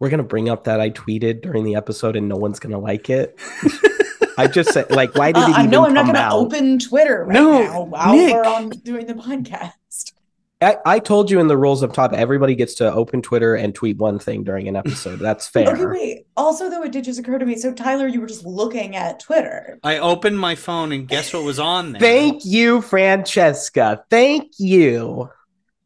we're 0.01 0.11
gonna 0.11 0.23
bring 0.23 0.49
up 0.49 0.65
that 0.65 0.81
I 0.81 0.91
tweeted 0.91 1.43
during 1.43 1.65
the 1.65 1.75
episode, 1.77 2.17
and 2.17 2.29
no 2.29 2.37
one's 2.37 2.59
gonna 2.61 2.79
like 2.79 3.11
it. 3.11 3.39
I 4.39 4.47
just 4.47 4.73
said, 4.73 4.91
like, 4.93 5.17
why 5.17 5.33
did 5.33 5.43
Uh, 5.43 5.49
it 5.49 5.55
I 5.57 5.59
even 5.61 5.71
know 5.73 5.85
I'm 5.85 5.95
not 5.95 6.05
going 6.05 6.15
to 6.15 6.21
out? 6.21 6.33
open 6.39 6.79
Twitter 6.79 7.25
right 7.25 7.35
No, 7.35 7.61
now 7.61 7.83
while 7.83 8.15
Nick. 8.15 8.33
we're 8.33 8.45
on 8.45 8.69
doing 8.69 9.07
the 9.07 9.15
podcast. 9.15 10.13
I, 10.61 10.77
I 10.87 10.99
told 11.01 11.29
you 11.29 11.41
in 11.41 11.49
the 11.49 11.57
rules 11.57 11.83
up 11.83 11.93
top, 11.93 12.13
everybody 12.13 12.55
gets 12.55 12.75
to 12.77 12.93
open 12.93 13.21
Twitter 13.21 13.57
and 13.57 13.75
tweet 13.75 13.97
one 13.99 14.21
thing 14.21 14.45
during 14.45 14.69
an 14.69 14.77
episode. 14.77 15.19
That's 15.19 15.49
fair. 15.49 15.73
Okay, 15.73 15.87
wait. 15.87 16.27
Also, 16.37 16.71
though, 16.71 16.85
it 16.85 16.93
did 16.93 17.03
just 17.03 17.19
occur 17.19 17.39
to 17.41 17.45
me. 17.47 17.57
So, 17.57 17.73
Tyler, 17.75 18.07
you 18.07 18.21
were 18.21 18.29
just 18.29 18.45
looking 18.47 18.95
at 18.95 19.19
Twitter. 19.19 19.81
I 19.83 19.99
opened 19.99 20.39
my 20.39 20.55
phone 20.55 20.93
and 20.93 21.09
guess 21.09 21.35
what 21.35 21.43
was 21.43 21.59
on 21.59 21.91
there? 21.93 22.01
Thank 22.01 22.45
you, 22.45 22.81
Francesca. 22.81 24.05
Thank 24.09 24.53
you. 24.59 25.31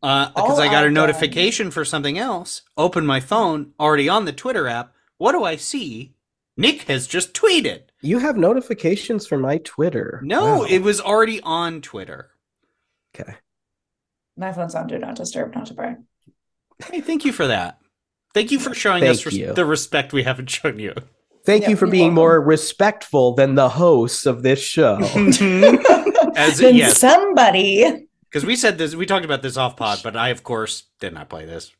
Uh, 0.02 0.28
because 0.28 0.58
All 0.58 0.60
I 0.60 0.66
got 0.66 0.74
a 0.74 0.76
I've 0.78 0.82
done- 0.86 0.94
notification 0.94 1.70
for 1.70 1.84
something 1.84 2.18
else. 2.18 2.62
Open 2.76 3.06
my 3.06 3.20
phone, 3.20 3.72
already 3.78 4.08
on 4.08 4.24
the 4.24 4.32
Twitter 4.32 4.66
app. 4.66 4.92
What 5.18 5.32
do 5.32 5.44
I 5.44 5.56
see? 5.56 6.14
Nick 6.56 6.82
has 6.82 7.06
just 7.06 7.32
tweeted. 7.34 7.82
You 8.00 8.18
have 8.18 8.36
notifications 8.36 9.26
for 9.26 9.38
my 9.38 9.58
Twitter. 9.58 10.20
No, 10.24 10.58
Wow. 10.58 10.62
it 10.64 10.80
was 10.80 11.00
already 11.00 11.40
on 11.42 11.80
Twitter. 11.80 12.30
okay. 13.14 13.34
My 14.36 14.52
phone's 14.52 14.74
on 14.74 14.86
Do 14.86 14.98
Not 14.98 15.14
Disturb, 15.16 15.54
not 15.54 15.66
to 15.66 15.74
brag. 15.74 15.96
Hey, 16.90 17.00
thank 17.00 17.24
you 17.24 17.32
for 17.32 17.46
that. 17.46 17.78
Thank 18.34 18.50
you 18.50 18.58
for 18.58 18.74
showing 18.74 19.02
Thank 19.02 19.12
us 19.12 19.26
res- 19.26 19.54
the 19.54 19.64
respect 19.64 20.12
we 20.12 20.22
haven't 20.24 20.48
shown 20.50 20.78
you. 20.78 20.94
Thank 21.44 21.64
Yeah, 21.64 21.70
you 21.70 21.76
for 21.76 21.86
being 21.86 22.04
welcome. 22.14 22.14
more 22.14 22.40
respectful 22.40 23.34
than 23.34 23.54
the 23.56 23.68
hosts 23.68 24.26
of 24.26 24.42
this 24.42 24.60
show. 24.60 24.96
As 26.34 26.58
then 26.58 26.74
yes, 26.76 26.98
somebody. 26.98 28.08
Because 28.32 28.46
we 28.46 28.56
said 28.56 28.78
this, 28.78 28.94
we 28.94 29.04
talked 29.04 29.24
about 29.26 29.42
this 29.42 29.56
off 29.58 29.76
pod, 29.76 30.00
but 30.02 30.16
I 30.16 30.28
of 30.30 30.42
course 30.42 30.84
did 31.00 31.12
not 31.12 31.28
play 31.28 31.44
this. 31.44 31.70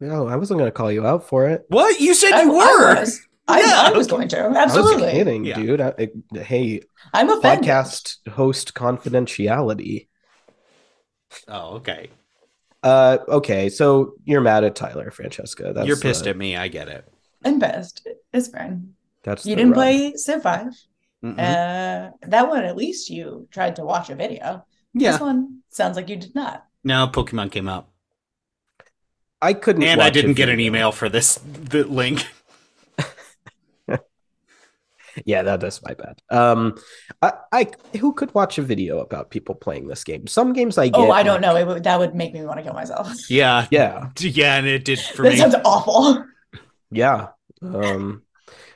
no, 0.00 0.28
I 0.28 0.36
wasn't 0.36 0.58
going 0.58 0.68
to 0.68 0.74
call 0.76 0.92
you 0.92 1.04
out 1.06 1.26
for 1.28 1.48
it. 1.48 1.64
What 1.68 1.98
you 2.00 2.14
said 2.14 2.32
I, 2.32 2.42
you 2.42 2.52
I 2.52 2.54
were? 2.56 2.94
was. 3.00 3.20
I, 3.48 3.60
Yeah, 3.60 3.82
I 3.86 3.96
was 3.96 4.06
going 4.06 4.28
to. 4.28 4.38
I 4.40 4.48
was 4.48 4.56
Absolutely. 4.56 5.10
kidding, 5.10 5.44
Yeah. 5.44 5.56
dude. 5.56 5.80
I, 5.80 5.94
I- 5.98 6.38
hey, 6.38 6.82
I'm 7.12 7.30
a 7.30 7.40
podcast 7.40 8.18
host 8.30 8.74
confidentiality. 8.74 10.06
Oh, 11.48 11.76
okay. 11.76 12.10
Uh, 12.82 13.18
okay, 13.28 13.68
so 13.70 14.14
you're 14.24 14.40
mad 14.40 14.62
at 14.64 14.76
Tyler, 14.76 15.10
Francesca. 15.10 15.72
That's 15.74 15.86
You're 15.88 15.96
pissed 15.96 16.26
uh, 16.26 16.30
at 16.30 16.36
me. 16.36 16.56
I 16.56 16.68
get 16.68 16.88
it. 16.88 17.04
I'm 17.44 17.58
pissed. 17.60 18.06
It's 18.32 18.48
fine. 18.48 18.94
That's 19.24 19.44
You 19.44 19.56
didn't 19.56 19.72
rub. 19.72 19.76
play 19.78 20.12
Civ 20.14 20.42
5. 20.42 20.66
Mhm. 21.24 21.32
Uh, 21.32 22.10
that 22.28 22.48
one, 22.48 22.64
at 22.64 22.76
least 22.76 23.10
you 23.10 23.48
tried 23.50 23.76
to 23.76 23.84
watch 23.84 24.08
a 24.10 24.14
video. 24.14 24.64
This 24.94 25.02
yeah. 25.02 25.18
one 25.18 25.60
sounds 25.68 25.96
like 25.96 26.08
you 26.08 26.16
did 26.16 26.34
not. 26.34 26.64
No, 26.84 27.06
Pokemon 27.08 27.50
came 27.52 27.68
up, 27.68 27.90
I 29.42 29.52
couldn't. 29.52 29.82
and 29.82 30.00
I 30.00 30.06
watch 30.06 30.16
a 30.16 30.22
didn't 30.22 30.34
get 30.34 30.48
an 30.48 30.60
email 30.60 30.92
for 30.92 31.08
this 31.08 31.36
the 31.44 31.84
link. 31.84 32.26
Yeah, 35.24 35.42
that 35.42 35.64
is 35.64 35.80
my 35.82 35.94
bad. 35.94 36.20
Um, 36.30 36.76
I, 37.20 37.32
I 37.50 37.66
who 37.98 38.12
could 38.12 38.32
watch 38.36 38.56
a 38.58 38.62
video 38.62 39.00
about 39.00 39.30
people 39.30 39.56
playing 39.56 39.88
this 39.88 40.04
game? 40.04 40.28
Some 40.28 40.52
games 40.52 40.78
I 40.78 40.88
get. 40.90 40.96
Oh, 40.96 41.10
I 41.10 41.24
don't 41.24 41.40
like- 41.40 41.40
know. 41.40 41.56
It 41.56 41.66
would, 41.66 41.82
that 41.84 41.98
would 41.98 42.14
make 42.14 42.32
me 42.32 42.44
want 42.44 42.58
to 42.58 42.62
kill 42.62 42.72
myself. 42.74 43.12
Yeah, 43.28 43.66
Yeah, 43.72 44.10
yeah, 44.20 44.56
and 44.58 44.66
it 44.68 44.84
did 44.84 45.00
for 45.00 45.22
that 45.22 45.32
me. 45.32 45.36
sounds 45.38 45.56
awful. 45.64 46.24
yeah. 46.92 47.28
Um, 47.62 48.22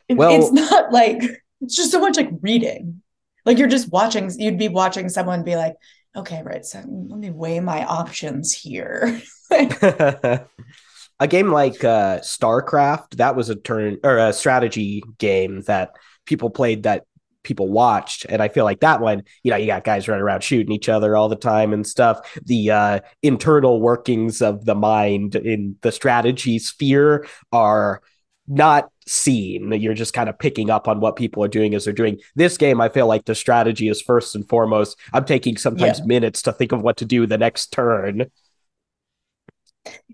It- 0.08 0.14
Well- 0.16 0.32
it's 0.34 0.50
not 0.50 0.90
like 0.92 1.22
it's 1.60 1.76
just 1.76 1.92
so 1.92 2.00
much 2.00 2.16
like 2.16 2.30
reading. 2.40 3.02
Like 3.46 3.58
you're 3.58 3.68
just 3.68 3.92
watching. 3.92 4.28
You'd 4.36 4.58
be 4.58 4.68
watching 4.68 5.08
someone 5.10 5.44
be 5.44 5.54
like, 5.54 5.76
"Okay, 6.14 6.42
right. 6.42 6.64
So 6.64 6.78
let 6.78 7.18
me 7.18 7.30
weigh 7.30 7.60
my 7.60 7.84
options 7.84 8.52
here." 8.52 9.20
a 9.50 11.28
game 11.28 11.50
like 11.50 11.84
uh, 11.84 12.18
StarCraft, 12.18 13.16
that 13.16 13.36
was 13.36 13.48
a 13.48 13.54
turn 13.54 13.98
or 14.02 14.18
a 14.18 14.32
strategy 14.32 15.02
game 15.18 15.62
that 15.62 15.92
people 16.26 16.50
played 16.50 16.82
that 16.84 17.04
people 17.42 17.68
watched. 17.68 18.26
And 18.28 18.40
I 18.40 18.48
feel 18.48 18.64
like 18.64 18.80
that 18.80 19.00
one, 19.00 19.24
you 19.42 19.50
know, 19.50 19.56
you 19.56 19.66
got 19.66 19.84
guys 19.84 20.08
running 20.08 20.22
around 20.22 20.42
shooting 20.42 20.72
each 20.72 20.88
other 20.88 21.16
all 21.16 21.28
the 21.28 21.36
time 21.36 21.72
and 21.72 21.86
stuff. 21.86 22.38
The 22.44 22.70
uh, 22.70 23.00
internal 23.22 23.80
workings 23.80 24.42
of 24.42 24.64
the 24.64 24.74
mind 24.74 25.34
in 25.34 25.76
the 25.82 25.92
strategy 25.92 26.58
sphere 26.58 27.26
are 27.50 28.02
not 28.46 28.90
seen. 29.06 29.72
You're 29.72 29.94
just 29.94 30.14
kind 30.14 30.28
of 30.28 30.38
picking 30.38 30.70
up 30.70 30.88
on 30.88 31.00
what 31.00 31.16
people 31.16 31.42
are 31.44 31.48
doing 31.48 31.74
as 31.74 31.84
they're 31.84 31.92
doing. 31.94 32.18
This 32.34 32.56
game, 32.56 32.80
I 32.80 32.88
feel 32.88 33.06
like 33.06 33.24
the 33.24 33.34
strategy 33.34 33.88
is 33.88 34.00
first 34.02 34.34
and 34.34 34.48
foremost. 34.48 34.98
I'm 35.12 35.24
taking 35.24 35.56
sometimes 35.56 35.98
Yeah. 36.00 36.04
minutes 36.06 36.42
to 36.42 36.52
think 36.52 36.72
of 36.72 36.82
what 36.82 36.96
to 36.98 37.04
do 37.04 37.26
the 37.26 37.38
next 37.38 37.72
turn. 37.72 38.26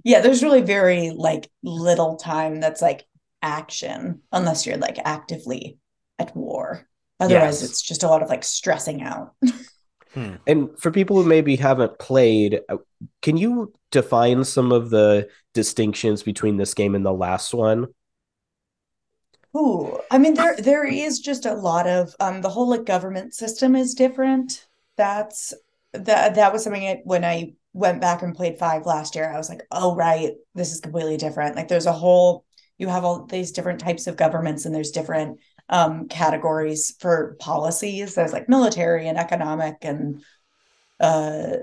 yeah, 0.05 0.21
there's 0.21 0.43
really 0.43 0.63
very 0.63 1.11
like 1.11 1.51
little 1.63 2.17
time 2.17 2.61
that's 2.61 2.81
like 2.81 3.05
action 3.43 4.23
unless 4.33 4.67
you're 4.67 4.79
like 4.79 4.99
actively 5.05 5.79
at 6.19 6.35
war. 6.37 6.87
Otherwise, 7.21 7.61
Yes. 7.63 7.71
it's 7.71 7.83
just 7.83 8.03
a 8.03 8.09
lot 8.09 8.23
of 8.23 8.29
like 8.29 8.45
stressing 8.45 9.03
out. 9.03 9.33
And 10.49 10.71
for 10.81 10.91
people 10.91 11.17
who 11.23 11.29
maybe 11.29 11.55
haven't 11.55 11.99
played, 12.01 12.63
uh, 12.69 12.79
can 13.23 13.37
you 13.37 13.73
define 13.93 14.43
some 14.43 14.73
of 14.73 14.91
the 14.91 15.29
distinctions 15.55 16.25
between 16.25 16.57
this 16.57 16.75
game 16.75 16.97
and 16.97 17.07
the 17.07 17.13
last 17.13 17.55
one? 17.55 17.87
Ooh, 19.59 19.99
I 20.11 20.19
mean 20.19 20.35
there 20.35 20.57
there 20.57 20.85
is 20.85 21.19
just 21.19 21.45
a 21.45 21.55
lot 21.55 21.87
of 21.89 22.15
um 22.21 22.43
the 22.43 22.49
whole 22.49 22.69
like 22.69 22.85
government 22.85 23.35
system 23.35 23.75
is 23.75 23.95
different. 23.95 24.67
That's 24.97 25.53
that 25.93 26.37
that 26.37 26.53
was 26.53 26.65
something 26.65 27.03
when 27.05 27.25
I 27.25 27.55
went 27.73 28.01
back 28.01 28.23
and 28.23 28.35
played 28.35 28.59
five 28.59 28.87
last 28.87 29.15
year, 29.15 29.31
I 29.31 29.37
was 29.37 29.49
like, 29.49 29.63
oh 29.73 29.95
right, 29.97 30.33
this 30.55 30.73
is 30.73 30.81
completely 30.81 31.17
different. 31.17 31.57
Like 31.57 31.69
there's 31.69 31.87
a 31.87 31.93
whole 31.93 32.45
you 32.77 32.89
have 32.89 33.05
all 33.05 33.25
these 33.27 33.51
different 33.51 33.81
types 33.81 34.07
of 34.07 34.17
governments 34.17 34.65
and 34.65 34.75
there's 34.75 34.93
different 34.93 35.41
um 35.69 36.09
categories 36.09 36.95
for 37.01 37.37
policies. 37.41 38.15
There's 38.15 38.33
like 38.33 38.49
military 38.49 39.09
and 39.09 39.19
economic 39.19 39.79
and 39.83 40.23
uh 41.01 41.57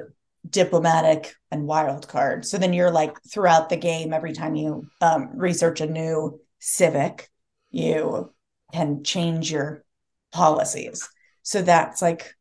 diplomatic 0.49 1.35
and 1.51 1.65
wild 1.65 2.07
card. 2.07 2.45
So 2.45 2.57
then 2.57 2.73
you're 2.73 2.91
like 2.91 3.15
throughout 3.31 3.69
the 3.69 3.77
game, 3.77 4.13
every 4.13 4.33
time 4.33 4.55
you 4.55 4.89
um 5.01 5.29
research 5.37 5.79
a 5.81 5.87
new 5.87 6.41
civic 6.59 7.29
you 7.71 8.33
can 8.73 9.03
change 9.03 9.51
your 9.51 9.83
policies. 10.31 11.07
So 11.43 11.61
that's 11.61 12.01
like 12.01 12.35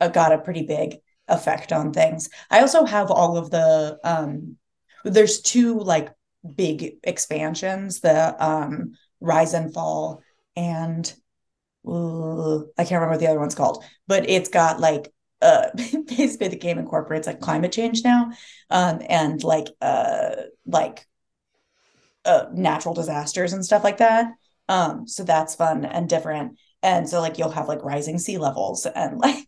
a, 0.00 0.08
got 0.10 0.32
a 0.32 0.38
pretty 0.38 0.62
big 0.62 0.98
effect 1.28 1.72
on 1.72 1.92
things. 1.92 2.28
I 2.50 2.60
also 2.60 2.84
have 2.84 3.10
all 3.10 3.36
of 3.36 3.50
the 3.50 3.98
um 4.04 4.56
there's 5.04 5.40
two 5.40 5.78
like 5.80 6.10
big 6.56 6.96
expansions, 7.02 8.00
the 8.00 8.44
um 8.44 8.92
Rise 9.20 9.54
and 9.54 9.72
Fall 9.72 10.22
and 10.56 11.12
I 11.86 12.84
can't 12.84 12.92
remember 12.92 13.10
what 13.10 13.20
the 13.20 13.26
other 13.28 13.40
one's 13.40 13.54
called, 13.54 13.84
but 14.06 14.28
it's 14.28 14.48
got 14.48 14.80
like 14.80 15.12
uh 15.40 15.68
basically 15.74 16.48
the 16.48 16.56
game 16.56 16.78
incorporates 16.78 17.26
like 17.26 17.40
climate 17.40 17.72
change 17.72 18.04
now 18.04 18.30
um 18.70 19.00
and 19.08 19.42
like 19.42 19.68
uh 19.80 20.34
like 20.66 21.06
uh 22.24 22.46
natural 22.52 22.94
disasters 22.94 23.52
and 23.52 23.64
stuff 23.64 23.82
like 23.84 23.98
that 23.98 24.32
um, 24.68 25.06
so 25.08 25.24
that's 25.24 25.54
fun 25.54 25.84
and 25.84 26.08
different. 26.08 26.58
And 26.82 27.08
so 27.08 27.20
like 27.20 27.38
you'll 27.38 27.50
have 27.50 27.68
like 27.68 27.84
rising 27.84 28.18
sea 28.18 28.38
levels 28.38 28.86
and 28.86 29.18
like 29.20 29.46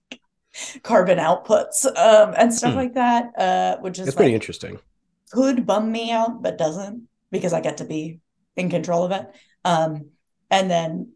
carbon 0.82 1.18
outputs 1.18 1.84
um 1.86 2.34
and 2.36 2.54
stuff 2.54 2.74
Hmm. 2.74 2.76
like 2.76 2.94
that. 2.94 3.26
Uh 3.38 3.78
which 3.80 3.98
is 3.98 4.06
It's 4.06 4.16
pretty 4.16 4.34
like 4.34 4.34
interesting. 4.34 4.80
could 5.32 5.66
bum 5.66 5.90
me 5.90 6.10
out, 6.12 6.42
but 6.42 6.58
doesn't 6.58 7.08
because 7.30 7.52
I 7.52 7.60
get 7.60 7.78
to 7.78 7.84
be 7.84 8.20
in 8.56 8.70
control 8.70 9.04
of 9.04 9.12
it. 9.12 9.26
Um 9.64 10.10
and 10.50 10.70
then 10.70 11.12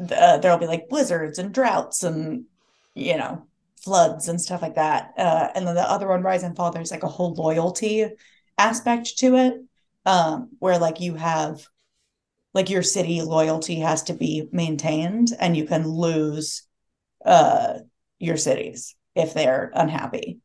uh, 0.00 0.38
there'll 0.38 0.58
be 0.58 0.66
like 0.66 0.88
blizzards 0.88 1.38
and 1.38 1.52
droughts 1.54 2.02
and 2.02 2.44
you 2.94 3.16
know 3.16 3.46
floods 3.82 4.28
and 4.28 4.40
stuff 4.40 4.62
like 4.62 4.76
that. 4.76 5.12
Uh 5.18 5.48
and 5.54 5.66
then 5.66 5.74
the 5.74 5.82
other 5.90 6.08
one, 6.08 6.22
Rise 6.22 6.42
and 6.42 6.56
Fall, 6.56 6.72
there's 6.72 6.90
like 6.90 7.02
a 7.02 7.08
whole 7.08 7.34
loyalty 7.34 8.06
aspect 8.58 9.18
to 9.18 9.36
it. 9.36 9.54
Um, 10.06 10.50
where 10.58 10.78
like 10.78 11.00
you 11.00 11.14
have 11.14 11.66
like 12.54 12.70
your 12.70 12.82
city 12.82 13.20
loyalty 13.20 13.76
has 13.80 14.04
to 14.04 14.14
be 14.14 14.48
maintained 14.52 15.28
and 15.38 15.56
you 15.56 15.66
can 15.66 15.86
lose 15.86 16.62
uh 17.26 17.78
your 18.18 18.36
cities 18.36 18.94
if 19.14 19.34
they're 19.34 19.70
unhappy 19.74 20.38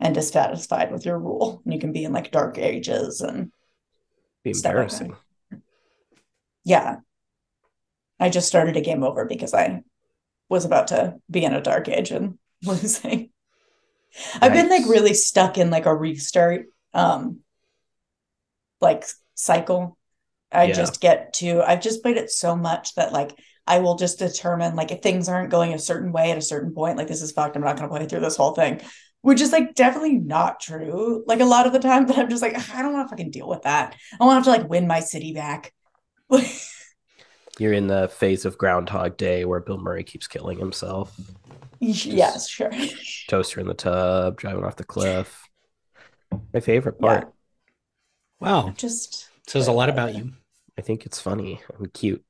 and 0.00 0.14
dissatisfied 0.14 0.92
with 0.92 1.06
your 1.06 1.18
rule. 1.18 1.62
And 1.64 1.72
you 1.72 1.80
can 1.80 1.92
be 1.92 2.04
in 2.04 2.12
like 2.12 2.30
dark 2.30 2.58
ages 2.58 3.20
and 3.20 3.50
Be 4.42 4.52
stuff 4.52 4.70
like 4.70 4.72
embarrassing. 4.74 5.16
yeah. 6.64 6.96
I 8.20 8.28
just 8.28 8.48
started 8.48 8.76
a 8.76 8.80
game 8.80 9.02
over 9.02 9.24
because 9.24 9.54
i 9.54 9.82
was 10.48 10.64
about 10.64 10.88
to 10.88 11.14
be 11.30 11.44
in 11.44 11.54
a 11.54 11.60
dark 11.60 11.88
age 11.88 12.10
and 12.10 12.38
losing. 12.64 13.30
I've 14.40 14.52
been 14.52 14.68
like 14.68 14.86
really 14.86 15.14
stuck 15.14 15.58
in 15.58 15.70
like 15.70 15.86
a 15.86 15.94
restart 15.94 16.66
um 16.92 17.40
like 18.80 19.04
cycle 19.34 19.98
i 20.54 20.64
Yeah. 20.64 20.72
just 20.74 21.00
get 21.00 21.32
to 21.34 21.62
i've 21.62 21.80
just 21.82 22.02
played 22.02 22.16
it 22.16 22.30
so 22.30 22.56
much 22.56 22.94
that 22.94 23.12
like 23.12 23.38
i 23.66 23.78
will 23.78 23.96
just 23.96 24.18
determine 24.18 24.76
like 24.76 24.90
if 24.92 25.02
things 25.02 25.28
aren't 25.28 25.50
going 25.50 25.72
a 25.74 25.78
certain 25.78 26.12
way 26.12 26.30
at 26.30 26.38
a 26.38 26.42
certain 26.42 26.72
point 26.72 26.96
like 26.98 27.08
this 27.08 27.22
is 27.22 27.32
fucked 27.32 27.56
i'm 27.56 27.62
not 27.62 27.76
going 27.76 27.88
to 27.88 27.94
play 27.96 28.06
through 28.06 28.20
this 28.20 28.36
whole 28.36 28.52
thing 28.54 28.80
which 29.22 29.40
is 29.40 29.52
like 29.52 29.74
definitely 29.74 30.18
not 30.18 30.60
true 30.60 31.24
like 31.26 31.40
a 31.40 31.44
lot 31.44 31.66
of 31.66 31.72
the 31.72 31.78
time 31.78 32.06
but 32.06 32.18
i'm 32.18 32.28
just 32.30 32.42
like 32.42 32.56
i 32.74 32.82
don't 32.82 32.92
want 32.92 33.06
to 33.06 33.10
fucking 33.10 33.30
deal 33.30 33.48
with 33.48 33.62
that 33.62 33.94
i 34.20 34.24
want 34.24 34.32
to 34.44 34.50
have 34.50 34.56
to 34.58 34.62
like 34.62 34.70
win 34.70 34.86
my 34.86 35.00
city 35.00 35.32
back 35.32 35.72
You're 37.58 37.72
in 37.72 37.86
the 37.86 38.08
phase 38.08 38.44
of 38.46 38.58
Groundhog 38.58 39.16
Day 39.16 39.44
where 39.44 39.60
Bill 39.60 39.78
Murray 39.78 40.02
keeps 40.02 40.26
killing 40.26 40.58
himself. 40.58 41.14
yes 41.78 42.48
sure 42.48 42.72
Toaster 43.28 43.60
in 43.60 43.68
the 43.68 43.74
tub, 43.74 44.36
driving 44.38 44.64
off 44.64 44.74
the 44.74 44.82
cliff. 44.82 45.48
My 46.52 46.58
favorite 46.58 46.96
Yeah. 47.00 47.06
part. 47.20 47.32
Wow, 48.40 48.74
just 48.76 49.28
says 49.46 49.68
a 49.68 49.72
lot 49.72 49.88
about 49.88 50.16
you. 50.16 50.32
I 50.78 50.82
think 50.82 51.06
it's 51.06 51.20
funny 51.20 51.60
and 51.78 51.92
cute. 51.92 52.24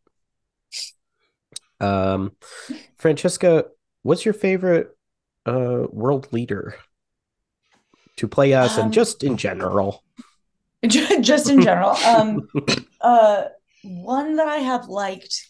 Um, 1.80 2.32
Francesca, 2.96 3.66
what's 4.02 4.24
your 4.24 4.34
favorite 4.34 4.96
uh 5.46 5.86
world 5.90 6.28
leader 6.32 6.76
to 8.16 8.28
play 8.28 8.54
us, 8.54 8.78
Um, 8.78 8.84
and 8.84 8.92
just 8.94 9.22
in 9.24 9.36
general? 9.36 10.02
Just 10.84 11.48
in 11.48 11.62
general 11.62 11.92
um 12.04 12.46
uh 13.00 13.44
one 13.84 14.36
that 14.36 14.48
i 14.48 14.58
have 14.58 14.86
liked 14.88 15.48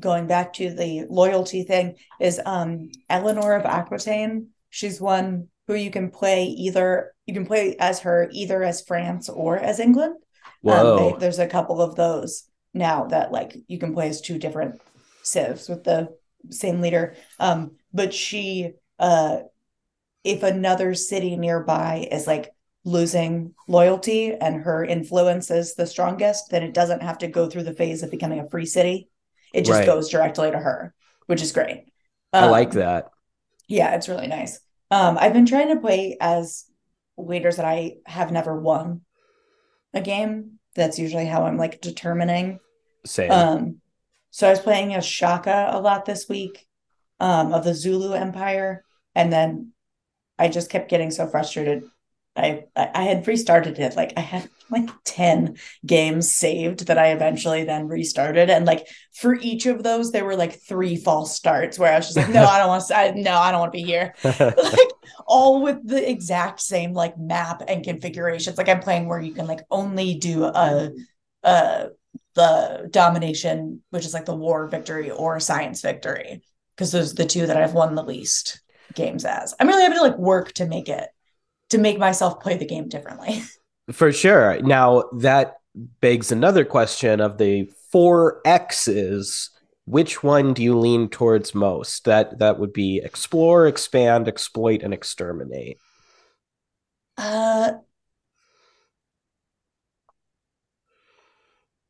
going 0.00 0.26
back 0.26 0.54
to 0.54 0.70
the 0.72 1.04
loyalty 1.10 1.62
thing 1.62 1.94
is 2.18 2.40
um 2.46 2.88
eleanor 3.10 3.52
of 3.52 3.66
aquitaine 3.66 4.48
she's 4.70 4.98
one 4.98 5.48
who 5.66 5.74
you 5.74 5.90
can 5.90 6.10
play 6.10 6.44
either 6.44 7.12
you 7.26 7.34
can 7.34 7.44
play 7.44 7.76
as 7.78 8.00
her 8.00 8.28
either 8.32 8.62
as 8.62 8.80
france 8.80 9.28
or 9.28 9.58
as 9.58 9.78
england 9.78 10.16
um, 10.66 10.94
they- 10.94 11.16
there's 11.18 11.38
a 11.38 11.46
couple 11.46 11.80
of 11.82 11.94
those 11.96 12.44
now 12.74 13.06
that 13.06 13.32
like 13.32 13.56
you 13.68 13.78
can 13.78 13.94
play 13.94 14.08
as 14.08 14.20
two 14.20 14.38
different 14.38 14.80
civs 15.22 15.68
with 15.68 15.84
the 15.84 16.08
same 16.50 16.80
leader 16.80 17.16
um 17.40 17.72
but 17.92 18.14
she 18.14 18.72
uh 19.00 19.38
if 20.24 20.42
another 20.42 20.94
city 20.94 21.36
nearby 21.36 22.08
is 22.10 22.26
like 22.26 22.52
losing 22.84 23.54
loyalty 23.68 24.32
and 24.34 24.62
her 24.62 24.84
influence 24.84 25.50
is 25.50 25.74
the 25.74 25.86
strongest 25.86 26.50
then 26.50 26.62
it 26.62 26.74
doesn't 26.74 27.02
have 27.02 27.18
to 27.18 27.28
go 27.28 27.48
through 27.48 27.64
the 27.64 27.74
phase 27.74 28.02
of 28.02 28.10
becoming 28.10 28.40
a 28.40 28.48
free 28.50 28.66
city 28.66 29.08
It 29.52 29.64
just 29.64 29.82
Right. 29.82 29.84
goes 29.84 30.08
directly 30.10 30.50
to 30.50 30.58
her, 30.58 30.94
which 31.26 31.42
is 31.42 31.52
great. 31.52 31.86
I 32.38 32.46
like 32.46 32.72
Um, 32.72 32.72
that. 32.72 33.10
Yeah, 33.68 33.94
it's 33.94 34.08
really 34.08 34.26
nice. 34.26 34.60
Um, 34.90 35.18
I've 35.18 35.32
been 35.32 35.46
trying 35.46 35.68
to 35.74 35.80
play 35.80 36.16
as 36.20 36.66
waiters 37.16 37.56
that 37.56 37.64
I 37.66 37.96
have 38.06 38.30
never 38.32 38.58
won 38.60 39.02
a 39.96 40.00
game. 40.00 40.58
That's 40.74 40.98
usually 40.98 41.26
how 41.26 41.44
I'm 41.44 41.56
like 41.56 41.80
determining. 41.80 42.60
Same. 43.04 43.30
Um, 43.30 43.80
so 44.30 44.46
I 44.46 44.50
was 44.50 44.60
playing 44.60 44.94
as 44.94 45.06
Shaka 45.06 45.70
a 45.72 45.80
lot 45.80 46.04
this 46.04 46.28
week, 46.28 46.66
um, 47.20 47.52
of 47.54 47.64
the 47.64 47.74
Zulu 47.74 48.12
Empire, 48.12 48.84
and 49.14 49.32
then 49.32 49.72
I 50.38 50.48
just 50.48 50.70
kept 50.70 50.90
getting 50.90 51.10
so 51.10 51.26
frustrated. 51.26 51.84
I 52.34 52.64
I 52.76 52.90
I 52.94 53.02
had 53.04 53.26
restarted 53.26 53.78
it 53.78 53.96
like 53.96 54.12
I 54.16 54.20
had 54.20 54.50
like 54.70 54.88
10 55.04 55.56
games 55.84 56.30
saved 56.30 56.86
that 56.86 56.98
I 56.98 57.08
eventually 57.08 57.64
then 57.64 57.88
restarted. 57.88 58.50
And 58.50 58.66
like 58.66 58.86
for 59.14 59.34
each 59.34 59.66
of 59.66 59.82
those, 59.82 60.12
there 60.12 60.24
were 60.24 60.36
like 60.36 60.60
three 60.60 60.96
false 60.96 61.34
starts 61.34 61.78
where 61.78 61.92
I 61.92 61.96
was 61.96 62.06
just 62.06 62.16
like, 62.16 62.28
no, 62.28 62.44
I 62.44 62.58
don't 62.58 62.68
want 62.68 62.86
to, 62.86 62.96
I, 62.96 63.10
no, 63.12 63.36
I 63.36 63.50
don't 63.50 63.60
want 63.60 63.72
to 63.72 63.78
be 63.78 63.84
here. 63.84 64.14
like 64.24 64.90
all 65.26 65.62
with 65.62 65.86
the 65.86 66.08
exact 66.08 66.60
same 66.60 66.92
like 66.92 67.18
map 67.18 67.62
and 67.66 67.84
configurations. 67.84 68.58
Like 68.58 68.68
I'm 68.68 68.80
playing 68.80 69.06
where 69.06 69.20
you 69.20 69.32
can 69.32 69.46
like 69.46 69.60
only 69.70 70.14
do 70.14 70.44
a 70.44 70.90
uh 71.42 71.86
the 72.34 72.88
domination, 72.90 73.82
which 73.90 74.04
is 74.04 74.14
like 74.14 74.26
the 74.26 74.36
war 74.36 74.68
victory 74.68 75.10
or 75.10 75.40
science 75.40 75.80
victory, 75.80 76.42
because 76.74 76.92
those 76.92 77.12
are 77.12 77.16
the 77.16 77.24
two 77.24 77.46
that 77.46 77.56
I've 77.56 77.72
won 77.72 77.94
the 77.94 78.04
least 78.04 78.60
games 78.94 79.24
as. 79.24 79.54
I'm 79.58 79.68
really 79.68 79.82
having 79.82 79.98
to 79.98 80.02
like 80.02 80.18
work 80.18 80.52
to 80.54 80.66
make 80.66 80.88
it 80.88 81.08
to 81.70 81.78
make 81.78 81.98
myself 81.98 82.40
play 82.40 82.56
the 82.56 82.66
game 82.66 82.88
differently. 82.88 83.42
For 83.92 84.12
sure. 84.12 84.60
Now 84.62 85.04
that 85.12 85.58
begs 86.00 86.32
another 86.32 86.64
question 86.64 87.20
of 87.20 87.38
the 87.38 87.70
four 87.90 88.40
X's. 88.44 89.50
Which 89.84 90.24
one 90.24 90.52
do 90.52 90.64
you 90.64 90.76
lean 90.76 91.08
towards 91.08 91.54
most? 91.54 92.04
That 92.04 92.40
that 92.40 92.58
would 92.58 92.72
be 92.72 93.00
explore, 93.04 93.68
expand, 93.68 94.26
exploit, 94.26 94.82
and 94.82 94.92
exterminate. 94.92 95.78
Uh 97.16 97.74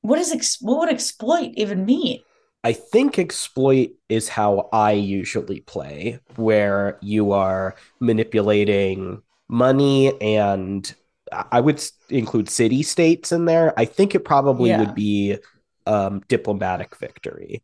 what 0.02 0.18
is 0.18 0.32
ex- 0.32 0.60
what 0.60 0.78
would 0.80 0.88
exploit 0.90 1.52
even 1.54 1.86
mean? 1.86 2.20
I 2.62 2.72
think 2.72 3.18
exploit 3.18 3.90
is 4.08 4.28
how 4.28 4.68
I 4.72 4.92
usually 4.92 5.60
play, 5.60 6.20
where 6.34 6.98
you 7.00 7.32
are 7.32 7.76
manipulating 8.00 9.22
money 9.48 10.20
and 10.20 10.92
I 11.32 11.60
would 11.60 11.82
include 12.08 12.48
city 12.48 12.82
states 12.82 13.32
in 13.32 13.44
there. 13.46 13.74
I 13.78 13.84
think 13.84 14.14
it 14.14 14.24
probably 14.24 14.70
Yeah. 14.70 14.74
would 14.74 14.94
be 14.94 15.38
um, 15.86 16.22
diplomatic 16.28 16.96
victory. 16.96 17.62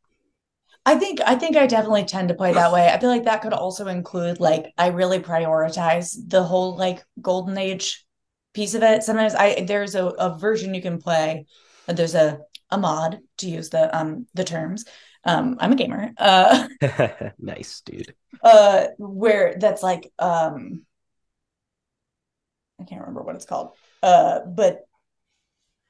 I 0.84 0.96
think 0.96 1.20
I 1.24 1.36
think 1.36 1.56
I 1.56 1.66
definitely 1.66 2.04
tend 2.04 2.28
to 2.28 2.34
play 2.34 2.52
that 2.54 2.72
way. 2.72 2.88
I 2.88 2.98
feel 2.98 3.08
like 3.10 3.24
that 3.24 3.42
could 3.42 3.52
also 3.52 3.86
include 3.86 4.40
like 4.40 4.72
I 4.76 4.88
really 4.88 5.20
prioritize 5.20 6.16
the 6.28 6.42
whole 6.42 6.76
like 6.76 7.04
golden 7.20 7.56
age 7.56 8.04
piece 8.52 8.74
of 8.74 8.82
it. 8.82 9.02
Sometimes 9.04 9.34
I 9.34 9.62
there's 9.64 9.94
a, 9.94 10.06
a 10.06 10.36
version 10.38 10.74
you 10.74 10.82
can 10.82 10.98
play. 11.00 11.46
There's 11.86 12.14
a 12.14 12.40
a 12.70 12.78
mod 12.78 13.20
to 13.38 13.48
use 13.48 13.70
the 13.70 13.96
um 13.96 14.26
the 14.34 14.44
terms. 14.44 14.84
Um 15.24 15.56
I'm 15.60 15.72
a 15.72 15.76
gamer. 15.76 16.12
Uh 16.18 16.66
nice, 17.38 17.80
dude. 17.84 18.14
uh 18.42 18.86
where 18.98 19.54
that's 19.58 19.82
like 19.82 20.10
um 20.18 20.84
I 22.82 22.84
can't 22.84 23.00
remember 23.00 23.22
what 23.22 23.36
it's 23.36 23.44
called. 23.44 23.72
Uh 24.02 24.40
but 24.46 24.86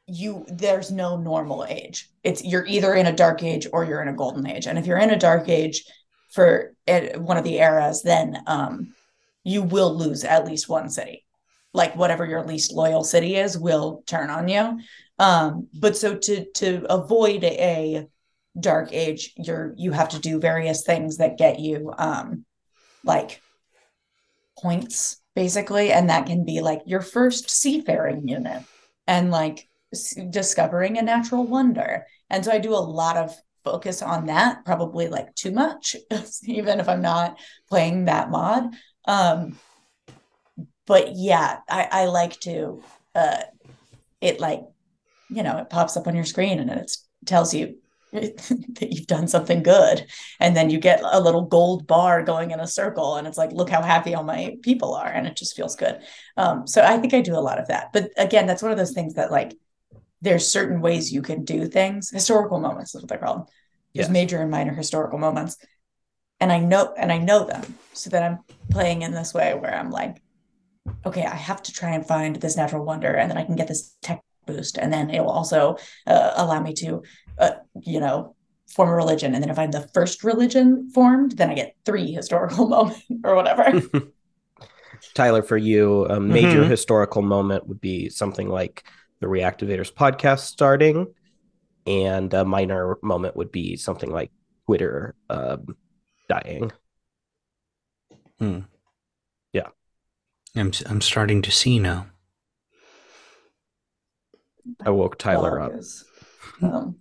you 0.06 0.44
there's 0.48 0.90
no 0.90 1.16
normal 1.16 1.64
age. 1.68 2.10
It's 2.22 2.44
you're 2.44 2.66
either 2.66 2.94
in 2.94 3.06
a 3.06 3.16
dark 3.16 3.42
age 3.42 3.66
or 3.72 3.84
you're 3.84 4.02
in 4.02 4.08
a 4.08 4.14
golden 4.16 4.46
age. 4.46 4.66
And 4.66 4.78
if 4.78 4.86
you're 4.86 4.98
in 4.98 5.10
a 5.10 5.18
dark 5.18 5.48
age 5.48 5.84
for 6.30 6.74
one 6.86 7.36
of 7.36 7.44
the 7.44 7.58
eras, 7.58 8.02
then 8.02 8.38
um 8.46 8.94
you 9.44 9.62
will 9.62 9.96
lose 9.96 10.24
at 10.24 10.46
least 10.46 10.68
one 10.68 10.88
city. 10.90 11.24
Like 11.72 11.96
whatever 11.96 12.26
your 12.26 12.44
least 12.44 12.72
loyal 12.72 13.04
city 13.04 13.36
is 13.36 13.56
will 13.58 14.02
turn 14.06 14.28
on 14.28 14.48
you. 14.48 14.80
Um 15.18 15.68
but 15.72 15.96
so 15.96 16.16
to 16.16 16.44
to 16.56 16.84
avoid 16.90 17.44
a 17.44 18.06
dark 18.58 18.92
age, 18.92 19.32
you're 19.38 19.72
you 19.78 19.92
have 19.92 20.10
to 20.10 20.18
do 20.18 20.38
various 20.38 20.84
things 20.84 21.16
that 21.16 21.38
get 21.38 21.58
you 21.58 21.92
um 21.96 22.44
like 23.02 23.40
points 24.58 25.21
basically 25.34 25.92
and 25.92 26.10
that 26.10 26.26
can 26.26 26.44
be 26.44 26.60
like 26.60 26.82
your 26.86 27.00
first 27.00 27.50
seafaring 27.50 28.28
unit 28.28 28.62
and 29.06 29.30
like 29.30 29.68
s- 29.92 30.14
discovering 30.30 30.98
a 30.98 31.02
natural 31.02 31.44
wonder. 31.44 32.06
And 32.30 32.44
so 32.44 32.52
i 32.52 32.58
do 32.58 32.74
a 32.74 32.76
lot 32.76 33.16
of 33.16 33.34
focus 33.64 34.02
on 34.02 34.26
that 34.26 34.64
probably 34.64 35.08
like 35.08 35.32
too 35.34 35.52
much 35.52 35.94
even 36.44 36.80
if 36.80 36.88
i'm 36.88 37.02
not 37.02 37.38
playing 37.68 38.06
that 38.06 38.30
mod. 38.30 38.74
Um 39.06 39.58
but 40.86 41.12
yeah 41.14 41.58
i 41.68 41.88
i 41.90 42.04
like 42.06 42.38
to 42.40 42.82
uh 43.14 43.42
it 44.20 44.40
like 44.40 44.60
you 45.28 45.42
know 45.42 45.58
it 45.58 45.70
pops 45.70 45.96
up 45.96 46.06
on 46.06 46.14
your 46.14 46.24
screen 46.24 46.58
and 46.58 46.70
it 46.70 46.96
tells 47.24 47.54
you 47.54 47.76
that 48.12 48.88
you've 48.90 49.06
done 49.06 49.26
something 49.26 49.62
good. 49.62 50.06
And 50.38 50.54
then 50.54 50.68
you 50.68 50.78
get 50.78 51.00
a 51.02 51.18
little 51.18 51.42
gold 51.42 51.86
bar 51.86 52.22
going 52.22 52.50
in 52.50 52.60
a 52.60 52.66
circle 52.66 53.16
and 53.16 53.26
it's 53.26 53.38
like 53.38 53.52
look 53.52 53.70
how 53.70 53.80
happy 53.80 54.14
all 54.14 54.22
my 54.22 54.56
people 54.62 54.94
are 54.94 55.08
and 55.08 55.26
it 55.26 55.34
just 55.34 55.56
feels 55.56 55.76
good. 55.76 55.98
Um, 56.36 56.66
so 56.66 56.82
i 56.82 56.98
think 56.98 57.14
i 57.14 57.22
do 57.22 57.34
a 57.34 57.40
lot 57.40 57.58
of 57.58 57.68
that. 57.68 57.90
But 57.92 58.10
again 58.18 58.46
that's 58.46 58.62
one 58.62 58.70
of 58.70 58.76
those 58.76 58.92
things 58.92 59.14
that 59.14 59.30
like 59.30 59.54
there's 60.20 60.46
certain 60.46 60.82
ways 60.82 61.10
you 61.12 61.22
can 61.22 61.44
do 61.44 61.66
things. 61.66 62.10
Historical 62.10 62.60
moments 62.60 62.94
is 62.94 63.00
what 63.00 63.08
they're 63.08 63.18
called. 63.18 63.48
There's 63.94 64.08
Yes. 64.08 64.12
major 64.12 64.40
and 64.42 64.50
minor 64.50 64.74
historical 64.74 65.18
moments. 65.18 65.56
And 66.38 66.52
i 66.52 66.58
know 66.58 66.92
and 66.98 67.10
i 67.10 67.18
know 67.18 67.44
them 67.46 67.62
so 67.94 68.10
that 68.10 68.22
i'm 68.22 68.40
playing 68.70 69.02
in 69.02 69.12
this 69.12 69.32
way 69.32 69.54
where 69.54 69.74
i'm 69.74 69.90
like 69.90 70.20
okay 71.06 71.24
i 71.24 71.34
have 71.34 71.62
to 71.62 71.72
try 71.72 71.90
and 71.90 72.06
find 72.06 72.36
this 72.36 72.56
natural 72.56 72.84
wonder 72.84 73.14
and 73.14 73.30
then 73.30 73.38
i 73.38 73.44
can 73.44 73.56
get 73.56 73.68
this 73.68 73.96
tech 74.02 74.20
boost 74.46 74.78
and 74.78 74.92
then 74.92 75.10
it 75.10 75.20
will 75.20 75.30
also 75.30 75.76
uh, 76.06 76.32
allow 76.36 76.60
me 76.60 76.72
to 76.74 77.02
uh, 77.38 77.52
you 77.82 78.00
know 78.00 78.34
form 78.74 78.88
a 78.88 78.94
religion 78.94 79.34
and 79.34 79.42
then 79.42 79.50
if 79.50 79.58
i'm 79.58 79.70
the 79.70 79.88
first 79.94 80.24
religion 80.24 80.88
formed 80.90 81.32
then 81.32 81.50
i 81.50 81.54
get 81.54 81.74
three 81.84 82.12
historical 82.12 82.68
moments 82.74 83.02
or 83.24 83.34
whatever 83.34 83.80
Tyler, 85.14 85.42
for 85.42 85.58
you, 85.58 86.06
a 86.06 86.18
major 86.20 86.62
Mhm. 86.62 86.68
historical 86.70 87.22
moment 87.22 87.66
would 87.66 87.80
be 87.80 88.08
something 88.08 88.48
like 88.48 88.84
the 89.20 89.26
Reactivaders 89.26 89.92
podcast 89.92 90.40
starting, 90.40 91.06
and 91.86 92.32
a 92.32 92.44
minor 92.44 92.96
moment 93.02 93.36
would 93.36 93.52
be 93.52 93.76
something 93.76 94.10
like 94.10 94.30
Twitter 94.66 95.14
um, 95.28 95.76
dying. 96.28 96.72
I'm 100.54 100.72
I'm 100.86 101.00
starting 101.00 101.42
to 101.42 101.50
see 101.50 101.78
now. 101.78 102.06
I 104.84 104.90
woke 104.90 105.18
Tyler 105.18 105.58
Dog 105.58 105.72
up. 105.72 105.78
is, 105.78 106.04
um, 106.62 106.96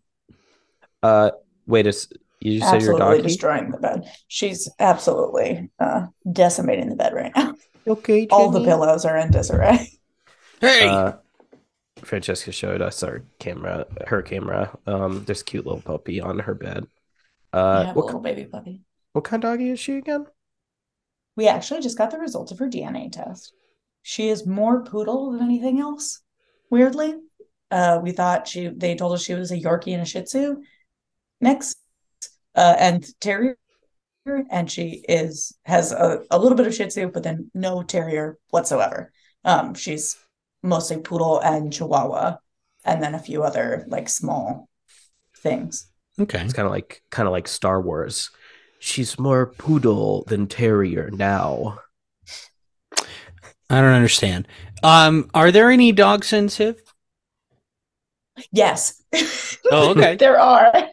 Uh, 1.03 1.31
wait, 1.67 1.87
is 1.87 2.09
you 2.39 2.59
just 2.59 2.71
said 2.71 2.81
your 2.81 2.93
absolutely 2.93 3.17
doggy? 3.17 3.27
destroying 3.27 3.71
the 3.71 3.77
bed. 3.77 4.09
She's 4.27 4.69
absolutely 4.79 5.69
uh, 5.79 6.07
decimating 6.31 6.89
the 6.89 6.95
bed 6.95 7.13
right 7.13 7.31
now. 7.35 7.55
Okay, 7.87 8.27
all 8.31 8.49
the 8.51 8.63
pillows 8.63 9.05
are 9.05 9.17
in 9.17 9.31
disarray. 9.31 9.87
Hey, 10.59 10.87
Uh, 10.87 11.13
Francesca 12.03 12.51
showed 12.51 12.81
us 12.81 13.03
our 13.03 13.23
camera, 13.39 13.85
her 14.07 14.21
camera. 14.21 14.77
Um, 14.87 15.23
there's 15.25 15.41
a 15.41 15.45
cute 15.45 15.65
little 15.65 15.81
puppy 15.81 16.19
on 16.21 16.39
her 16.39 16.53
bed. 16.55 16.85
I 17.53 17.57
Uh, 17.59 17.85
have 17.85 17.95
a 17.95 17.99
what, 17.99 18.05
little 18.05 18.21
baby 18.21 18.45
puppy. 18.45 18.81
What 19.13 19.23
kind 19.23 19.43
of 19.43 19.51
doggy 19.51 19.69
is 19.71 19.79
she 19.79 19.97
again? 19.97 20.25
we 21.37 21.47
actually 21.47 21.79
just 21.79 21.97
got 21.97 22.11
the 22.11 22.17
results 22.19 22.51
of 22.51 22.59
her 22.59 22.67
dna 22.67 23.09
test. 23.11 23.53
She 24.03 24.27
is 24.29 24.45
more 24.45 24.83
poodle 24.83 25.31
than 25.31 25.41
anything 25.41 25.79
else 25.79 26.21
weirdly. 26.69 27.15
Uh, 27.71 27.99
we 28.03 28.11
thought 28.11 28.47
she 28.47 28.67
they 28.67 28.95
told 28.95 29.13
us 29.13 29.23
she 29.23 29.33
was 29.33 29.51
a 29.51 29.57
yorkie 29.57 29.93
and 29.93 30.01
a 30.01 30.05
shih 30.05 30.23
tzu 30.23 30.61
mix 31.41 31.75
uh, 32.55 32.75
and 32.77 33.07
terrier 33.19 33.57
and 34.49 34.69
she 34.69 35.03
is 35.09 35.57
has 35.65 35.91
a, 35.91 36.21
a 36.29 36.37
little 36.37 36.55
bit 36.55 36.67
of 36.67 36.75
shih 36.75 36.85
tzu 36.85 37.07
but 37.07 37.23
then 37.23 37.49
no 37.53 37.81
terrier 37.81 38.37
whatsoever 38.51 39.11
um 39.45 39.73
she's 39.73 40.15
mostly 40.61 40.97
poodle 40.97 41.39
and 41.39 41.73
chihuahua 41.73 42.37
and 42.85 43.01
then 43.01 43.15
a 43.15 43.19
few 43.19 43.41
other 43.41 43.83
like 43.87 44.07
small 44.07 44.69
things 45.37 45.91
okay. 46.19 46.41
It's 46.41 46.53
kind 46.53 46.65
of 46.65 46.71
like 46.71 47.01
kind 47.09 47.27
of 47.27 47.31
like 47.31 47.47
Star 47.47 47.81
Wars. 47.81 48.29
She's 48.79 49.19
more 49.19 49.47
poodle 49.47 50.23
than 50.27 50.47
terrier 50.47 51.09
now. 51.11 51.79
I 53.69 53.79
don't 53.79 53.93
understand. 53.93 54.47
Um, 54.83 55.29
are 55.33 55.51
there 55.51 55.69
any 55.69 55.91
dog 55.91 56.23
sensitive? 56.23 56.81
yes 58.51 59.01
Oh, 59.71 59.91
okay. 59.91 60.15
there 60.19 60.39
are 60.39 60.89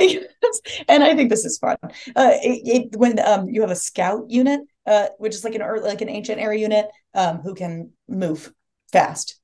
Because- 0.00 0.60
and 0.88 1.02
i 1.04 1.14
think 1.14 1.30
this 1.30 1.44
is 1.44 1.58
fun 1.58 1.76
uh 1.82 2.32
it, 2.42 2.90
it, 2.92 2.96
when 2.96 3.18
um 3.20 3.48
you 3.48 3.60
have 3.60 3.70
a 3.70 3.76
scout 3.76 4.28
unit 4.28 4.60
uh 4.86 5.08
which 5.18 5.34
is 5.34 5.44
like 5.44 5.54
an 5.54 5.62
like 5.82 6.00
an 6.00 6.08
ancient 6.08 6.40
era 6.40 6.56
unit 6.58 6.86
um 7.14 7.38
who 7.38 7.54
can 7.54 7.90
move 8.08 8.52
fast 8.92 9.40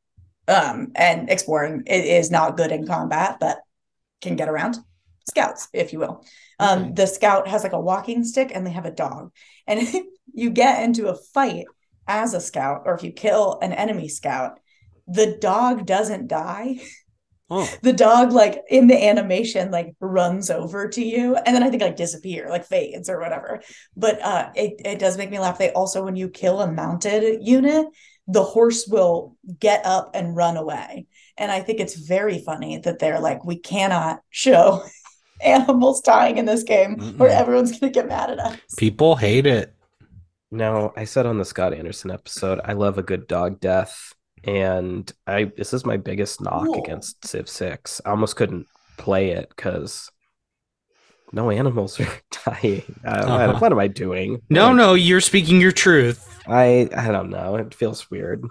um 0.48 0.92
and 0.94 1.30
exploring 1.30 1.82
it 1.86 2.04
is 2.04 2.30
not 2.30 2.56
good 2.56 2.72
in 2.72 2.86
combat 2.86 3.36
but 3.40 3.58
can 4.22 4.36
get 4.36 4.48
around 4.48 4.78
scouts, 5.28 5.68
if 5.72 5.92
you 5.92 5.98
will. 5.98 6.24
Um, 6.58 6.78
Okay. 6.84 6.92
The 6.94 7.06
scout 7.06 7.48
has 7.48 7.62
like 7.62 7.72
a 7.72 7.80
walking 7.80 8.24
stick 8.24 8.52
and 8.54 8.66
they 8.66 8.70
have 8.70 8.86
a 8.86 8.90
dog. 8.90 9.32
And 9.66 9.80
if 9.80 9.94
you 10.32 10.50
get 10.50 10.82
into 10.82 11.08
a 11.08 11.16
fight 11.34 11.66
as 12.06 12.34
a 12.34 12.40
scout, 12.40 12.82
or 12.84 12.94
if 12.94 13.02
you 13.02 13.12
kill 13.12 13.58
an 13.60 13.72
enemy 13.72 14.08
scout, 14.08 14.60
the 15.06 15.36
dog 15.40 15.86
doesn't 15.86 16.28
die. 16.28 16.78
Oh, 17.48 17.68
The 17.82 17.92
dog, 17.92 18.32
like 18.32 18.64
in 18.68 18.88
the 18.88 19.04
animation, 19.06 19.70
like 19.70 19.94
runs 20.00 20.50
over 20.50 20.88
to 20.88 21.04
you 21.04 21.36
and 21.36 21.54
then 21.54 21.62
I 21.62 21.70
think 21.70 21.82
like 21.82 21.96
disappear, 21.96 22.48
like 22.50 22.64
fades 22.66 23.08
or 23.08 23.20
whatever. 23.20 23.60
But 23.96 24.20
uh 24.20 24.50
it, 24.56 24.80
it 24.84 24.98
does 24.98 25.16
make 25.16 25.30
me 25.30 25.38
laugh. 25.38 25.58
They 25.58 25.70
also, 25.72 26.04
when 26.04 26.16
you 26.16 26.28
kill 26.28 26.60
a 26.60 26.70
mounted 26.72 27.38
unit, 27.42 27.86
the 28.26 28.42
horse 28.42 28.88
will 28.88 29.36
get 29.60 29.86
up 29.86 30.10
and 30.14 30.34
run 30.34 30.56
away. 30.56 31.06
And 31.36 31.52
I 31.52 31.60
think 31.60 31.78
it's 31.78 31.94
very 31.94 32.38
funny 32.40 32.78
that 32.78 32.98
they're 32.98 33.20
like, 33.20 33.44
we 33.44 33.56
cannot 33.58 34.20
show 34.30 34.82
animals 35.40 36.00
dying 36.00 36.38
in 36.38 36.46
this 36.46 36.64
game 36.64 36.94
or 37.20 37.28
Mm-mm. 37.28 37.30
everyone's 37.30 37.70
going 37.78 37.92
to 37.92 37.96
get 38.00 38.08
mad 38.08 38.30
at 38.30 38.40
us. 38.40 38.58
people 38.76 39.14
hate 39.16 39.46
it. 39.46 39.72
No, 40.50 40.92
I 40.96 41.04
said 41.04 41.26
on 41.26 41.38
the 41.38 41.44
Scott 41.44 41.74
Anderson 41.74 42.10
episode, 42.10 42.60
I 42.64 42.72
love 42.72 42.98
a 42.98 43.02
good 43.02 43.26
dog 43.28 43.60
death, 43.60 44.14
and 44.46 45.10
I 45.26 45.44
this 45.56 45.72
is 45.74 45.84
my 45.84 45.96
biggest 45.96 46.40
knock 46.40 46.64
Cool. 46.66 46.82
against 46.82 47.24
Civ 47.26 47.48
Six. 47.48 48.00
I 48.06 48.10
almost 48.10 48.36
couldn't 48.36 48.66
play 48.96 49.30
it 49.30 49.48
because 49.50 50.10
no 51.32 51.50
animals 51.50 51.98
are 52.00 52.08
dying. 52.46 52.82
Uh, 53.04 53.26
what- 53.26 53.40
Uh-huh. 53.40 53.58
what, 53.58 53.72
am 53.72 53.78
I 53.78 53.88
doing? 53.88 54.40
No, 54.48 54.68
Like, 54.68 54.76
no, 54.76 54.94
you're 54.94 55.20
speaking 55.20 55.60
your 55.60 55.72
truth. 55.72 56.40
I 56.46 56.88
I 56.96 57.08
don't 57.08 57.30
know. 57.30 57.56
It 57.56 57.74
feels 57.74 58.10
weird. 58.10 58.44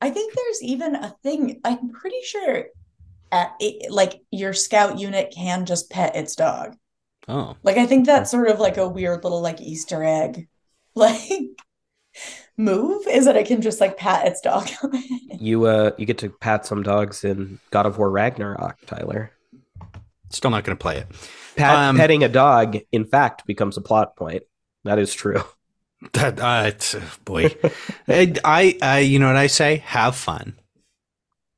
I 0.00 0.10
think 0.10 0.34
there's 0.34 0.62
even 0.62 0.94
a 0.96 1.14
thing, 1.22 1.60
I'm 1.64 1.90
pretty 1.90 2.20
sure 2.24 2.64
at 3.30 3.52
it, 3.60 3.90
like 3.90 4.20
your 4.30 4.52
scout 4.52 4.98
unit 4.98 5.32
can 5.34 5.64
just 5.64 5.90
pet 5.90 6.16
its 6.16 6.34
dog. 6.36 6.74
Oh, 7.28 7.56
Like 7.62 7.76
I 7.78 7.86
think 7.86 8.04
that's 8.04 8.30
sort 8.30 8.48
of 8.48 8.58
like 8.58 8.76
a 8.78 8.88
weird 8.88 9.22
little 9.24 9.40
like 9.40 9.60
Easter 9.60 10.02
egg 10.02 10.48
like 10.94 11.20
move 12.56 13.06
is 13.08 13.24
that 13.24 13.36
it 13.36 13.46
can 13.46 13.60
just 13.62 13.80
like 13.80 13.96
pat 13.96 14.26
its 14.26 14.40
dog. 14.40 14.68
You 15.40 15.64
uh 15.64 15.90
you 15.98 16.06
get 16.06 16.18
to 16.18 16.28
pat 16.28 16.66
some 16.66 16.84
dogs 16.84 17.24
in 17.24 17.58
God 17.70 17.84
of 17.86 17.98
War 17.98 18.08
Ragnarok, 18.10 18.76
Tyler. 18.86 19.32
still 20.30 20.52
not 20.52 20.62
going 20.62 20.76
to 20.76 20.80
play 20.80 20.98
it. 20.98 21.08
Pat, 21.56 21.74
Um, 21.74 21.96
petting 21.96 22.22
a 22.22 22.28
dog, 22.28 22.78
in 22.92 23.04
fact, 23.06 23.44
becomes 23.44 23.76
a 23.76 23.80
plot 23.80 24.14
point. 24.14 24.44
That 24.84 24.98
is 25.00 25.12
true. 25.12 25.42
That 26.14 26.40
uh, 26.40 26.64
it's, 26.66 26.94
boy, 27.24 27.54
I, 28.08 28.34
I, 28.44 28.78
I, 28.82 28.98
you 29.00 29.18
know 29.18 29.28
what 29.28 29.36
I 29.36 29.46
say? 29.48 29.76
Have 29.86 30.14
fun. 30.16 30.58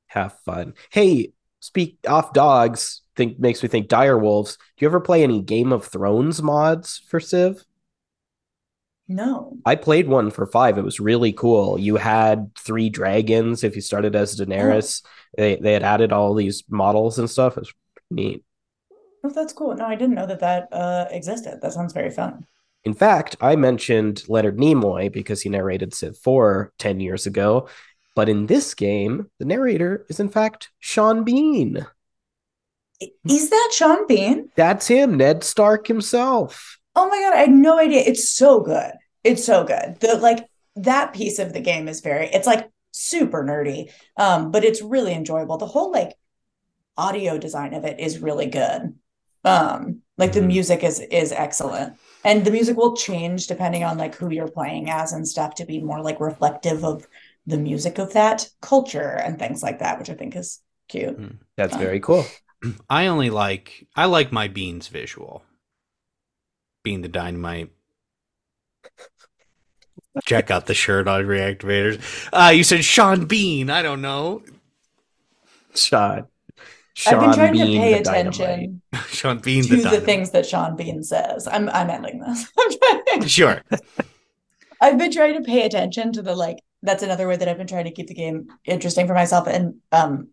Have 0.07 0.39
fun. 0.45 0.75
Hey, 0.91 1.33
speak 1.61 1.99
off 2.09 2.33
dogs. 2.33 3.03
Think 3.17 3.39
makes 3.39 3.63
me 3.63 3.69
think 3.69 3.89
dire 3.89 4.19
wolves. 4.19 4.57
Do 4.57 4.85
you 4.85 4.89
ever 4.89 5.01
play 5.01 5.23
any 5.23 5.41
Game 5.41 5.73
of 5.73 5.85
Thrones 5.87 6.43
mods 6.43 7.03
for 7.09 7.21
Civ? 7.21 7.65
No. 9.07 9.59
I 9.67 9.77
played 9.77 10.09
one 10.09 10.31
for 10.31 10.47
five. 10.47 10.79
It 10.79 10.85
was 10.85 11.01
really 11.01 11.33
cool. 11.33 11.79
You 11.79 11.97
had 11.97 12.55
three 12.57 12.89
dragons 12.89 13.63
if 13.63 13.75
you 13.75 13.83
started 13.83 14.17
as 14.17 14.39
Daenerys. 14.39 15.03
They 15.37 15.57
they 15.57 15.73
had 15.73 15.83
added 15.83 16.13
all 16.13 16.35
these 16.35 16.65
models 16.69 17.19
and 17.19 17.29
stuff. 17.29 17.57
It 17.57 17.61
was 17.61 17.75
neat. 18.11 18.45
Oh, 19.23 19.31
that's 19.31 19.53
cool. 19.53 19.75
No, 19.75 19.87
I 19.87 19.95
didn't 19.95 20.15
know 20.15 20.27
that 20.27 20.41
that 20.41 20.69
uh 20.73 21.07
existed. 21.11 21.61
That 21.61 21.73
sounds 21.73 21.93
very 21.93 22.11
fun. 22.11 22.47
In 22.85 22.95
fact, 22.95 23.37
I 23.41 23.57
mentioned 23.57 24.25
Leonard 24.29 24.59
Nimoy 24.59 25.11
because 25.11 25.41
he 25.41 25.49
narrated 25.49 25.95
Civ 25.95 26.19
4 26.19 26.73
10 26.79 27.01
years 27.01 27.27
ago. 27.27 27.69
But 28.15 28.29
in 28.29 28.47
this 28.47 28.75
game, 28.75 29.31
the 29.39 29.47
narrator 29.47 30.05
is 30.09 30.21
in 30.21 30.29
fact 30.29 30.71
Sean 30.79 31.25
Bean. 31.25 31.87
Is 33.29 33.51
that 33.51 33.71
Sean 33.75 34.07
Bean? 34.07 34.51
That's 34.55 34.87
him, 34.87 35.17
Ned 35.17 35.43
Stark 35.43 35.87
himself. 35.87 36.79
Oh 36.95 37.09
my 37.09 37.19
god, 37.21 37.35
I 37.35 37.41
had 37.41 37.51
no 37.51 37.79
idea. 37.79 38.03
It's 38.07 38.31
so 38.31 38.61
good. 38.61 38.93
It's 39.25 39.45
so 39.45 39.65
good. 39.65 39.99
The 40.01 40.17
like 40.17 40.47
that 40.77 41.13
piece 41.15 41.39
of 41.39 41.53
the 41.53 41.61
game 41.61 41.89
is 41.89 42.01
very 42.01 42.27
it's 42.29 42.47
like 42.47 42.71
super 42.93 43.45
nerdy. 43.45 43.91
Um, 44.17 44.51
but 44.51 44.65
it's 44.65 44.83
really 44.83 45.15
enjoyable. 45.15 45.57
The 45.59 45.67
whole 45.67 45.91
like 45.93 46.13
audio 46.97 47.39
design 47.39 47.75
of 47.75 47.85
it 47.85 48.01
is 48.01 48.19
really 48.21 48.47
good. 48.47 48.95
Um, 49.45 50.03
like 50.17 50.33
the 50.33 50.41
Mhm. 50.41 50.47
music 50.47 50.85
is 50.85 51.01
is 51.01 51.33
excellent. 51.33 51.99
And 52.25 52.45
the 52.45 52.51
music 52.51 52.77
will 52.77 52.97
change 52.97 53.47
depending 53.47 53.85
on 53.85 53.99
like 53.99 54.15
who 54.15 54.31
you're 54.31 54.49
playing 54.51 54.89
as 54.91 55.13
and 55.13 55.27
stuff 55.29 55.57
to 55.57 55.67
be 55.67 55.81
more 55.83 56.01
like 56.03 56.21
reflective 56.21 56.85
of 56.85 57.07
the 57.47 57.59
music 57.59 57.99
of 57.99 58.15
that 58.15 58.49
culture 58.63 59.21
and 59.25 59.39
things 59.39 59.63
like 59.63 59.81
that, 59.81 59.99
which 59.99 60.09
I 60.09 60.15
think 60.15 60.35
is 60.37 60.61
cute. 60.89 61.19
That's 61.57 61.77
very 61.77 62.01
cool. 62.01 62.27
I 62.91 63.07
only 63.09 63.29
like, 63.29 63.87
I 63.95 64.07
like 64.07 64.33
my 64.33 64.49
beans 64.49 64.89
visual. 64.89 65.43
Being 66.85 67.03
the 67.03 67.09
dynamite. 67.09 67.71
Check 70.25 70.51
out 70.51 70.67
the 70.67 70.75
shirt 70.75 71.09
on 71.09 71.25
Reactivaders. 71.25 72.01
Uh, 72.33 72.51
you 72.51 72.63
said 72.63 72.85
Sean 72.85 73.25
Bean. 73.25 73.69
I 73.71 73.83
don't 73.83 74.01
know. 74.01 74.43
Sean. 75.75 76.29
I've 77.07 77.19
been 77.19 77.31
Sean 77.31 77.35
trying 77.35 77.55
to 77.55 77.65
pay 77.65 77.95
attention 77.95 78.83
Sean 79.09 79.39
Bean 79.39 79.65
to 79.65 79.77
the 79.77 79.89
the, 79.89 80.01
things 80.01 80.31
that 80.31 80.47
Sean 80.47 80.77
Bean 80.77 81.03
says. 81.03 81.49
I'm 81.49 81.69
I'm 81.71 81.91
ending 81.91 82.21
this. 82.21 82.53
I'm 82.59 82.71
trying. 82.79 83.27
Sure. 83.27 83.63
I've 84.81 84.99
been 84.99 85.11
trying 85.11 85.35
to 85.35 85.41
pay 85.41 85.65
attention 85.67 86.13
to 86.13 86.23
the 86.23 86.37
like 86.37 86.59
that's 86.83 87.03
another 87.03 87.27
way 87.27 87.37
that 87.37 87.49
I've 87.49 87.59
been 87.59 87.67
trying 87.67 87.87
to 87.87 87.91
keep 87.91 88.07
the 88.07 88.15
game 88.15 88.47
interesting 88.65 89.09
for 89.09 89.15
myself 89.15 89.49
and 89.49 89.77
um 89.91 90.29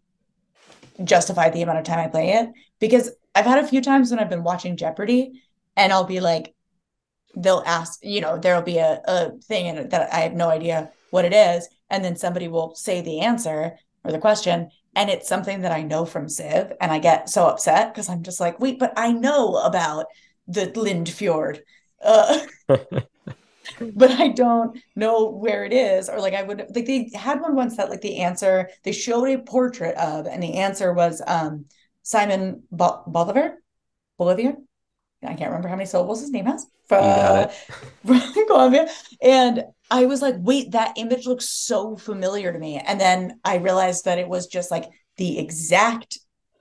justify 1.04 1.50
the 1.50 1.64
amount 1.64 1.80
of 1.80 1.86
time 1.86 2.00
I 2.00 2.10
play 2.10 2.34
it 2.34 2.50
because 2.80 3.10
I've 3.34 3.46
had 3.46 3.64
a 3.64 3.68
few 3.68 3.82
times 3.82 4.12
when 4.12 4.20
I've 4.20 4.30
been 4.30 4.44
watching 4.44 4.78
Jeopardy 4.78 5.42
and 5.82 5.92
I'll 5.92 6.04
be 6.04 6.20
like 6.20 6.54
they'll 7.36 7.64
ask, 7.66 8.00
you 8.04 8.20
know, 8.20 8.38
there'll 8.38 8.62
be 8.62 8.78
a, 8.78 9.02
a 9.06 9.32
thing 9.40 9.68
in 9.68 9.78
it 9.78 9.90
that 9.92 10.14
I 10.14 10.20
have 10.20 10.34
no 10.34 10.50
idea 10.50 10.92
what 11.12 11.26
it 11.26 11.34
is 11.34 11.68
and 11.90 12.04
then 12.04 12.16
somebody 12.16 12.48
will 12.48 12.76
say 12.76 13.02
the 13.02 13.22
answer 13.22 13.78
or 14.04 14.12
the 14.12 14.20
question 14.20 14.70
and 14.96 15.10
it's 15.10 15.30
something 15.30 15.62
that 15.62 15.72
I 15.72 15.84
know 15.84 16.06
from 16.06 16.28
Civ 16.28 16.74
and 16.82 16.92
I 16.92 17.00
get 17.00 17.30
so 17.30 17.48
upset 17.48 17.94
because 17.94 18.10
I'm 18.10 18.24
just 18.24 18.42
like, 18.42 18.60
wait, 18.60 18.80
but 18.80 18.94
I 18.98 19.12
know 19.12 19.56
about 19.56 20.08
the 20.48 20.72
Lind 20.76 21.08
Fjord. 21.10 21.64
Uh 22.04 22.46
but 22.68 24.12
I 24.12 24.30
don't 24.30 24.78
know 24.96 25.30
where 25.30 25.64
it 25.64 25.74
is. 25.74 26.10
Or 26.10 26.20
like 26.20 26.34
I 26.34 26.44
would 26.44 26.66
like 26.76 26.86
they 26.86 27.10
had 27.14 27.42
one 27.42 27.56
once 27.56 27.78
that 27.78 27.90
like 27.90 28.02
the 28.02 28.18
answer 28.20 28.70
they 28.84 28.92
showed 28.92 29.30
a 29.30 29.40
portrait 29.40 29.96
of, 29.96 30.28
and 30.28 30.42
the 30.42 30.56
answer 30.56 30.94
was 30.94 31.22
um 31.26 31.66
Simon 32.04 32.64
Bo- 32.72 33.04
Bolivar, 33.08 33.62
Bolivier. 34.18 34.56
I 35.24 35.34
can't 35.34 35.50
remember 35.52 35.68
how 35.68 35.76
many 35.76 35.86
syllables 35.86 36.22
his 36.22 36.32
name 36.32 36.46
has. 36.46 36.66
From, 36.88 37.50
from 38.06 38.48
Colombia, 38.48 38.90
and 39.22 39.64
I 39.90 40.06
was 40.06 40.22
like, 40.22 40.36
wait, 40.40 40.72
that 40.72 40.98
image 40.98 41.28
looks 41.28 41.50
so 41.50 41.96
familiar 41.96 42.52
to 42.52 42.60
me. 42.60 42.78
And 42.80 43.00
then 43.00 43.40
I 43.44 43.58
realized 43.58 44.06
that 44.06 44.20
it 44.20 44.28
was 44.28 44.48
just 44.48 44.72
like 44.72 44.90
the 45.18 45.38
exact 45.38 46.20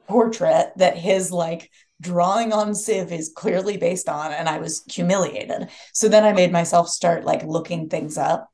portrait 0.08 0.72
that 0.76 0.96
his 0.96 1.30
like 1.30 1.70
drawing 2.00 2.52
on 2.52 2.74
Civ 2.74 3.12
is 3.12 3.32
clearly 3.34 3.76
based 3.76 4.08
on, 4.08 4.32
and 4.32 4.48
I 4.48 4.58
was 4.58 4.82
humiliated. 4.90 5.68
So 5.92 6.08
then 6.08 6.24
I 6.24 6.32
made 6.32 6.52
myself 6.52 6.88
start 6.88 7.24
like 7.24 7.44
looking 7.44 7.88
things 7.88 8.18
up 8.18 8.50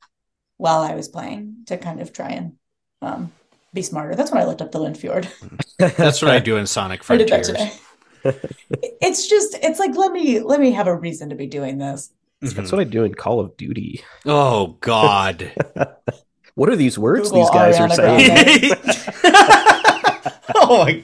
while 0.57 0.81
I 0.81 0.95
was 0.95 1.07
playing 1.07 1.63
to 1.67 1.77
kind 1.77 2.01
of 2.01 2.13
try 2.13 2.29
and 2.29 2.53
um, 3.01 3.31
be 3.73 3.81
smarter. 3.81 4.15
That's 4.15 4.31
when 4.31 4.41
I 4.41 4.45
looked 4.45 4.61
up 4.61 4.71
the 4.71 4.79
Lindfjord. 4.79 5.27
That's 5.77 6.21
what 6.21 6.31
I 6.31 6.39
do 6.39 6.57
in 6.57 6.67
Sonic 6.67 7.01
I 7.09 7.17
did 7.17 7.29
that 7.29 7.43
today. 7.43 7.71
It's 9.01 9.27
just 9.27 9.57
it's 9.61 9.79
like 9.79 9.95
let 9.95 10.11
me 10.11 10.39
let 10.39 10.59
me 10.59 10.71
have 10.71 10.87
a 10.87 10.95
reason 10.95 11.29
to 11.29 11.35
be 11.35 11.47
doing 11.47 11.77
this. 11.77 12.11
Mhm. 12.43 12.53
That's 12.53 12.71
what 12.71 12.81
I 12.81 12.83
do 12.83 13.03
in 13.03 13.13
Call 13.15 13.39
of 13.39 13.55
Duty. 13.57 14.03
Oh 14.25 14.77
God. 14.81 15.51
What 16.55 16.69
are 16.69 16.75
these 16.75 16.97
words 16.97 17.29
Google 17.29 17.43
these 17.43 17.51
guys 17.51 17.79
are 17.79 17.87
saying? 17.87 18.71
oh 20.55 20.85
my. 20.85 21.03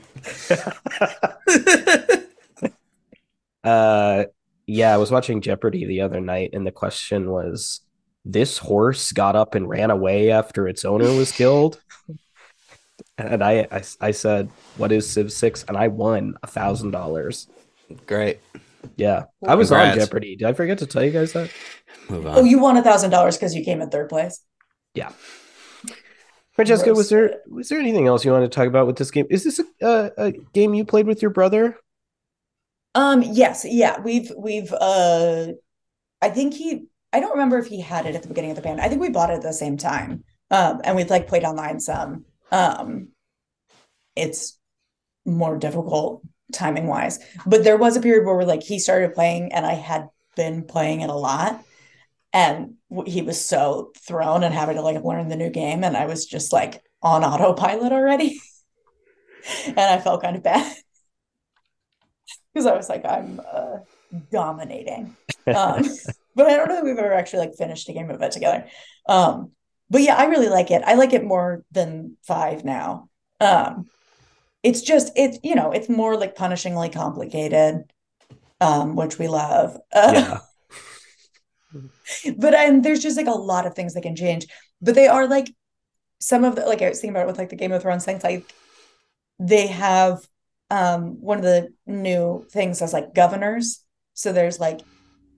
Uh, 3.64 4.26
yeah, 4.66 4.94
I 4.94 4.98
was 4.98 5.10
watching 5.12 5.40
Jeopardy 5.40 5.86
the 5.86 6.02
other 6.02 6.20
night, 6.20 6.50
and 6.52 6.68
the 6.68 6.72
question 6.72 7.30
was, 7.32 7.80
"This 8.26 8.58
horse 8.58 9.12
got 9.14 9.38
up 9.38 9.56
and 9.56 9.70
ran 9.70 9.90
away 9.90 10.32
after 10.32 10.68
its 10.68 10.84
owner 10.84 11.06
was 11.14 11.32
killed." 11.32 11.82
And 13.18 13.44
I, 13.44 13.68
I, 13.72 13.84
I 14.02 14.12
said, 14.12 14.50
"What 14.78 14.92
is 14.92 15.10
Civ 15.10 15.32
Six?" 15.32 15.64
And 15.68 15.78
I 15.78 15.88
won 15.88 16.36
a 16.42 16.48
thousand 16.48 16.92
dollars. 16.92 17.48
Great. 18.08 18.40
Yeah, 18.96 19.26
I 19.48 19.56
was 19.56 19.72
on 19.72 19.96
Jeopardy. 19.96 20.36
Did 20.36 20.48
I 20.48 20.54
forget 20.54 20.80
to 20.80 20.86
tell 20.86 21.04
you 21.04 21.12
guys 21.12 21.34
that? 21.34 21.52
Move 22.10 22.26
on. 22.26 22.38
Oh, 22.38 22.44
you 22.44 22.60
won 22.60 22.76
a 22.78 22.84
thousand 22.84 23.12
dollars 23.12 23.38
because 23.38 23.56
you 23.56 23.64
came 23.64 23.82
in 23.82 23.90
third 23.90 24.10
place. 24.10 24.42
Yeah. 24.94 25.12
Francesca, 26.54 26.94
was 26.94 27.10
there 27.10 27.42
was 27.48 27.70
there 27.70 27.80
anything 27.80 28.08
else 28.08 28.24
you 28.24 28.32
wanted 28.32 28.52
to 28.52 28.56
talk 28.56 28.68
about 28.68 28.86
with 28.86 28.98
this 28.98 29.10
game? 29.10 29.26
Is 29.30 29.44
this 29.44 29.60
a, 29.60 29.66
a, 29.82 30.12
a 30.18 30.32
game 30.54 30.74
you 30.74 30.86
played 30.86 31.08
with 31.08 31.22
your 31.22 31.32
brother? 31.32 31.78
Um, 32.96 33.24
yes, 33.24 33.66
yeah, 33.68 34.00
we've 34.02 34.32
we've 34.38 34.72
uh 34.72 35.48
I 36.22 36.30
think 36.30 36.54
he 36.54 36.86
I 37.12 37.20
don't 37.20 37.32
remember 37.32 37.58
if 37.58 37.68
he 37.68 37.82
had 37.82 38.06
it 38.06 38.16
at 38.16 38.22
the 38.22 38.28
beginning 38.28 38.52
of 38.52 38.56
the 38.56 38.62
band. 38.62 38.82
I 38.82 38.90
think 38.90 39.02
we 39.02 39.10
bought 39.10 39.32
it 39.32 39.36
at 39.36 39.42
the 39.42 39.54
same 39.54 39.78
time. 39.78 40.24
Um, 40.52 40.82
and 40.84 40.96
we've 40.96 41.10
like 41.10 41.28
played 41.28 41.44
online 41.44 41.80
some. 41.80 42.26
Um, 42.52 43.10
it's 44.16 44.58
more 45.26 45.58
difficult 45.58 46.24
timing 46.52 46.88
wise. 46.88 47.20
But 47.46 47.64
there 47.64 47.78
was 47.78 47.96
a 47.96 48.02
period 48.02 48.26
where 48.26 48.44
like 48.46 48.64
he 48.64 48.80
started 48.80 49.14
playing 49.14 49.54
and 49.54 49.66
I 49.66 49.74
had 49.74 50.10
been 50.36 50.64
playing 50.64 51.02
it 51.02 51.10
a 51.10 51.16
lot. 51.16 51.64
And 52.32 52.76
he 53.06 53.22
was 53.22 53.44
so 53.44 53.92
thrown 54.08 54.44
and 54.44 54.54
having 54.54 54.76
to 54.76 54.82
like 54.82 55.04
learn 55.04 55.28
the 55.28 55.36
new 55.36 55.50
game. 55.50 55.84
And 55.84 55.96
I 55.96 56.06
was 56.06 56.26
just 56.26 56.52
like 56.52 56.82
on 57.02 57.24
autopilot 57.24 57.92
already. 57.92 58.42
and 59.68 59.80
I 59.80 60.00
felt 60.00 60.24
kind 60.24 60.36
of 60.36 60.44
bad 60.44 60.76
because 62.54 62.66
I 62.66 62.76
was 62.76 62.90
like, 62.90 63.06
I'm 63.06 63.42
uh, 63.52 63.78
dominating. 64.32 65.16
Um, 65.46 65.84
but 66.36 66.48
I 66.48 66.56
don't 66.56 66.70
know 66.70 66.76
that 66.76 66.86
we've 66.86 66.98
ever 66.98 67.12
actually 67.12 67.48
like 67.48 67.56
finished 67.58 67.90
a 67.90 67.92
game 67.92 68.10
of 68.10 68.22
it 68.22 68.32
together. 68.32 68.66
Um, 69.10 69.52
but 69.90 70.02
yeah, 70.02 70.16
I 70.16 70.26
really 70.26 70.50
like 70.50 70.72
it. 70.72 70.82
I 70.86 70.96
like 70.96 71.14
it 71.14 71.24
more 71.24 71.64
than 71.72 72.18
five 72.24 72.66
now. 72.66 73.10
Um, 73.40 73.90
it's 74.64 74.82
just 74.82 75.12
it's 75.16 75.40
you 75.44 75.56
know 75.56 75.72
it's 75.72 75.90
more 75.90 76.18
like 76.18 76.36
punishingly 76.36 76.92
complicated, 76.94 77.84
um, 78.62 78.96
which 78.96 79.20
we 79.20 79.28
love. 79.28 79.78
Uh, 79.94 80.14
Yeah. 80.14 80.40
but 82.38 82.54
and 82.54 82.84
there's 82.84 83.02
just 83.02 83.18
like 83.18 83.28
a 83.28 83.32
lot 83.32 83.66
of 83.66 83.76
things 83.76 83.94
that 83.94 84.02
can 84.02 84.16
change. 84.16 84.48
But 84.82 84.96
they 84.96 85.08
are 85.08 85.28
like 85.28 85.54
some 86.20 86.44
of 86.44 86.56
the 86.56 86.66
like 86.66 86.82
I 86.82 86.90
was 86.90 87.00
thinking 87.00 87.16
about 87.16 87.24
it 87.24 87.28
with 87.28 87.38
like 87.38 87.50
the 87.50 87.56
Game 87.56 87.72
of 87.72 87.82
Thrones 87.82 88.06
things. 88.06 88.24
Like 88.24 88.54
they 89.40 89.68
have 89.68 90.28
um 90.70 91.22
one 91.22 91.38
of 91.40 91.44
the 91.44 91.74
new 91.86 92.46
things 92.52 92.82
as 92.82 92.94
like 92.94 93.14
governors. 93.16 93.84
So 94.14 94.34
there's 94.34 94.60
like 94.60 94.82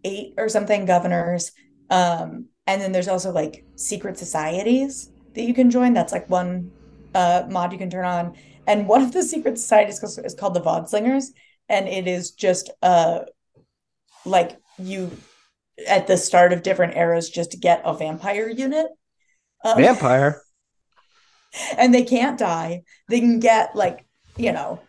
eight 0.04 0.34
or 0.38 0.50
something 0.50 0.86
governors. 0.86 1.52
Um, 1.90 2.48
and 2.68 2.82
then 2.82 2.92
there's 2.92 3.08
also 3.08 3.32
like 3.32 3.64
secret 3.76 4.18
societies 4.18 5.12
that 5.34 5.44
you 5.44 5.54
can 5.54 5.70
join. 5.70 5.94
That's 5.94 6.14
like 6.14 6.30
one 6.30 6.72
uh 7.14 7.44
mod 7.50 7.72
you 7.72 7.78
can 7.78 7.90
turn 7.90 8.06
on. 8.06 8.36
And 8.68 8.88
one 8.88 9.02
of 9.02 9.12
the 9.12 9.24
secret 9.34 9.58
societies 9.58 10.02
is 10.04 10.36
called 10.36 10.54
the 10.54 10.62
Voidsingers, 10.62 11.26
and 11.70 11.88
it 11.88 12.08
is 12.08 12.32
just 12.32 12.70
uh 12.82 13.22
like 14.26 14.58
you 14.78 15.12
at 15.88 16.08
the 16.08 16.18
start 16.18 16.54
of 16.54 16.64
different 16.64 16.96
eras 16.96 17.30
just 17.30 17.60
get 17.60 17.82
a 17.84 17.94
vampire 17.94 18.50
unit. 18.50 18.88
Um, 19.64 19.78
Vampire. 19.78 20.42
and 21.78 21.94
they 21.94 22.04
can't 22.04 22.40
die. 22.40 22.84
They 23.10 23.20
can 23.20 23.40
get 23.40 23.76
like, 23.76 24.06
you 24.38 24.52
know, 24.52 24.80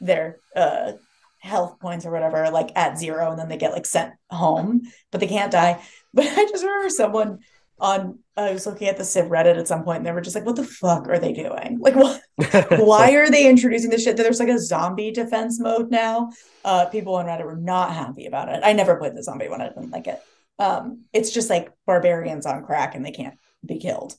their 0.00 0.38
uh 0.54 0.92
health 1.40 1.80
points 1.80 2.04
or 2.04 2.10
whatever, 2.10 2.50
like 2.50 2.70
at 2.76 2.98
zero, 2.98 3.30
and 3.30 3.38
then 3.38 3.48
they 3.48 3.56
get 3.56 3.72
like 3.72 3.86
sent 3.86 4.12
home, 4.30 4.82
but 5.10 5.20
they 5.20 5.26
can't 5.26 5.50
die. 5.50 5.82
But 6.14 6.26
I 6.26 6.44
just 6.46 6.64
remember 6.64 6.90
someone 6.90 7.38
on 7.78 8.18
I 8.36 8.52
was 8.52 8.66
looking 8.66 8.88
at 8.88 8.96
the 8.98 9.04
Civ 9.04 9.26
Reddit 9.26 9.58
at 9.58 9.68
some 9.68 9.84
point 9.84 9.98
and 9.98 10.06
they 10.06 10.12
were 10.12 10.20
just 10.20 10.34
like, 10.34 10.44
what 10.44 10.56
the 10.56 10.64
fuck 10.64 11.08
are 11.08 11.18
they 11.18 11.32
doing? 11.32 11.78
Like 11.80 11.94
what 11.94 12.20
why 12.80 13.12
are 13.12 13.30
they 13.30 13.48
introducing 13.48 13.90
this 13.90 14.02
shit? 14.04 14.16
There's 14.16 14.40
like 14.40 14.48
a 14.48 14.58
zombie 14.58 15.10
defense 15.12 15.60
mode 15.60 15.90
now. 15.90 16.30
Uh 16.64 16.86
people 16.86 17.14
on 17.14 17.26
Reddit 17.26 17.44
were 17.44 17.56
not 17.56 17.92
happy 17.92 18.26
about 18.26 18.48
it. 18.48 18.60
I 18.62 18.72
never 18.72 18.96
played 18.96 19.14
the 19.14 19.22
zombie 19.22 19.48
one, 19.48 19.60
I 19.62 19.68
didn't 19.68 19.90
like 19.90 20.06
it. 20.08 20.20
Um, 20.58 21.04
it's 21.14 21.30
just 21.30 21.48
like 21.48 21.72
barbarians 21.86 22.44
on 22.44 22.64
crack 22.64 22.94
and 22.94 23.04
they 23.04 23.12
can't 23.12 23.36
be 23.64 23.78
killed. 23.78 24.14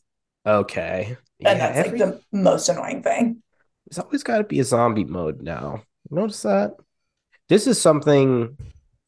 Okay. 0.46 1.06
And 1.10 1.18
Yeah, 1.40 1.54
that's 1.72 1.88
every- 1.88 2.00
like 2.00 2.10
the 2.10 2.22
most 2.32 2.68
annoying 2.70 3.04
thing. 3.04 3.44
There's 3.88 4.00
always 4.00 4.24
got 4.24 4.38
to 4.40 4.44
be 4.44 4.60
a 4.60 4.64
zombie 4.64 5.04
mode 5.04 5.42
now. 5.42 5.84
Notice 6.10 6.42
that? 6.44 6.78
This 7.50 7.68
is 7.68 7.80
something 7.80 8.58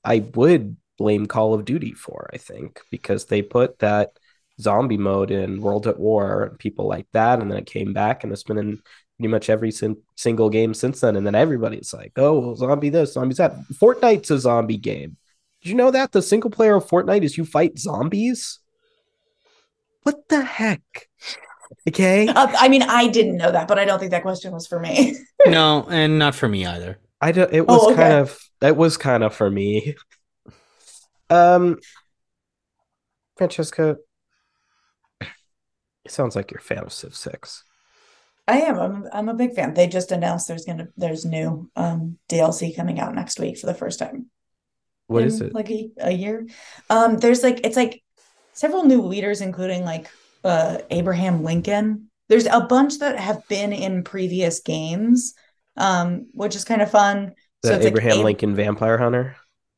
I 0.03 0.19
would 0.35 0.75
blame 1.03 1.25
Call 1.25 1.53
of 1.53 1.65
Duty 1.65 1.93
for, 1.93 2.29
I 2.33 2.37
think, 2.37 2.79
because 2.89 3.25
they 3.25 3.41
put 3.41 3.79
that 3.79 4.11
zombie 4.61 4.97
mode 4.97 5.31
in 5.31 5.61
World 5.61 5.85
at 5.87 5.99
War 5.99 6.43
and 6.43 6.59
people 6.59 6.87
like 6.87 7.07
that, 7.11 7.39
and 7.41 7.49
then 7.51 7.57
it 7.59 7.65
came 7.65 7.91
back 7.93 8.23
and 8.23 8.31
it's 8.31 8.43
been 8.43 8.57
in 8.57 8.81
pretty 9.17 9.27
much 9.35 9.49
every 9.49 9.71
sin- 9.71 10.01
single 10.15 10.49
game 10.49 10.73
since 10.73 11.01
then. 11.01 11.15
And 11.17 11.25
then 11.27 11.35
everybody's 11.35 11.93
like, 11.93 12.13
oh, 12.17 12.39
well, 12.39 12.55
zombie 12.55 12.89
this, 12.89 13.13
zombie 13.13 13.35
that. 13.35 13.53
Fortnite's 13.81 14.31
a 14.31 14.39
zombie 14.39 14.77
game. 14.77 15.17
Did 15.61 15.69
you 15.69 15.75
know 15.75 15.91
that 15.91 16.11
the 16.11 16.21
single 16.21 16.49
player 16.51 16.75
of 16.75 16.87
Fortnite 16.87 17.23
is 17.23 17.37
you 17.37 17.45
fight 17.45 17.77
zombies? 17.79 18.59
What 20.03 20.27
the 20.29 20.41
heck? 20.43 21.09
Okay. 21.89 22.27
Uh, 22.35 22.47
I 22.59 22.69
mean, 22.69 22.83
I 22.83 23.07
didn't 23.07 23.37
know 23.37 23.51
that, 23.51 23.67
but 23.67 23.79
I 23.79 23.85
don't 23.85 23.99
think 23.99 24.11
that 24.11 24.21
question 24.21 24.51
was 24.53 24.67
for 24.67 24.79
me. 24.79 25.17
no, 25.47 25.85
and 25.89 26.19
not 26.19 26.35
for 26.35 26.47
me 26.47 26.65
either. 26.65 26.99
I 27.19 27.31
don't, 27.31 27.51
it 27.53 27.65
was 27.67 27.81
Oh, 27.81 27.87
okay. 27.93 28.01
kind 28.03 28.13
of 28.13 28.37
that 28.61 28.75
was 28.77 28.97
kind 28.97 29.23
of 29.23 29.33
for 29.33 29.49
me. 29.49 29.95
Um 31.33 31.79
Francesca, 33.35 33.97
it 36.05 36.11
sounds 36.11 36.35
like 36.35 36.51
you're 36.51 36.59
a 36.59 36.63
fan 36.63 36.83
of 36.83 36.93
Civ 36.93 37.15
6. 37.15 37.63
I 38.47 38.61
am. 38.61 38.77
I'm, 38.79 39.07
I'm 39.13 39.29
a 39.29 39.33
big 39.33 39.53
fan. 39.53 39.73
They 39.73 39.87
just 39.87 40.11
announced 40.11 40.47
there's 40.47 40.65
gonna 40.65 40.89
there's 40.97 41.25
new 41.25 41.69
um 41.75 42.17
DLC 42.27 42.75
coming 42.75 42.99
out 42.99 43.15
next 43.15 43.39
week 43.39 43.57
for 43.57 43.67
the 43.67 43.73
first 43.73 43.99
time. 43.99 44.29
What 45.07 45.23
is 45.23 45.41
it? 45.41 45.53
Like 45.53 45.69
a, 45.71 45.91
a 45.99 46.11
year. 46.11 46.47
Um, 46.89 47.17
there's 47.17 47.41
like 47.43 47.61
it's 47.65 47.77
like 47.77 48.03
several 48.53 48.83
new 48.83 49.01
leaders, 49.01 49.41
including 49.41 49.85
like 49.85 50.09
uh 50.43 50.79
Abraham 50.89 51.43
Lincoln. 51.43 52.09
There's 52.27 52.45
a 52.45 52.61
bunch 52.61 52.99
that 52.99 53.17
have 53.17 53.47
been 53.47 53.71
in 53.71 54.03
previous 54.03 54.59
games, 54.59 55.35
um, 55.77 56.27
which 56.33 56.55
is 56.55 56.65
kind 56.65 56.81
of 56.81 56.91
fun. 56.91 57.33
The 57.61 57.77
like 57.77 57.83
Abraham 57.87 58.19
Ab- 58.19 58.25
Lincoln 58.25 58.55
Vampire 58.55 58.97
Hunter. 58.97 59.37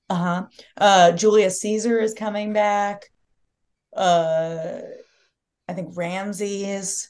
Uh-huh. 0.09 0.45
Uh 0.77 1.11
Julius 1.11 1.61
Caesar 1.61 1.99
is 1.99 2.13
coming 2.13 2.53
back. 2.53 3.05
Uh 3.95 4.79
I 5.67 5.73
think 5.73 5.97
Ramses. 5.97 7.09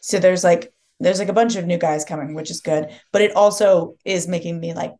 So 0.00 0.18
there's 0.18 0.44
like 0.44 0.72
there's 0.98 1.18
like 1.18 1.28
a 1.28 1.34
bunch 1.34 1.56
of 1.56 1.66
new 1.66 1.78
guys 1.78 2.04
coming, 2.04 2.34
which 2.34 2.50
is 2.50 2.60
good. 2.60 2.88
But 3.12 3.22
it 3.22 3.34
also 3.34 3.96
is 4.04 4.28
making 4.28 4.60
me 4.60 4.74
like, 4.74 4.92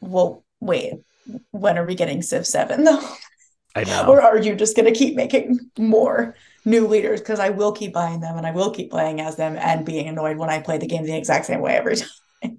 well, 0.00 0.44
wait, 0.60 0.94
when 1.52 1.78
are 1.78 1.86
we 1.86 1.94
getting 1.94 2.20
Civ 2.20 2.46
7 2.46 2.84
though? 2.84 3.00
I 3.76 3.84
know. 3.84 4.04
Or 4.08 4.20
are 4.20 4.38
you 4.38 4.54
just 4.54 4.76
gonna 4.76 4.92
keep 4.92 5.16
making 5.16 5.58
more 5.78 6.36
new 6.64 6.86
leaders? 6.86 7.20
Because 7.20 7.40
I 7.40 7.50
will 7.50 7.72
keep 7.72 7.92
buying 7.92 8.20
them 8.20 8.36
and 8.36 8.46
I 8.46 8.50
will 8.52 8.70
keep 8.70 8.90
playing 8.90 9.20
as 9.20 9.36
them 9.36 9.56
and 9.56 9.86
being 9.86 10.08
annoyed 10.08 10.36
when 10.36 10.50
I 10.50 10.60
play 10.60 10.78
the 10.78 10.86
game 10.86 11.04
the 11.04 11.16
exact 11.16 11.46
same 11.46 11.60
way 11.60 11.74
every 11.76 11.96
time. 12.42 12.58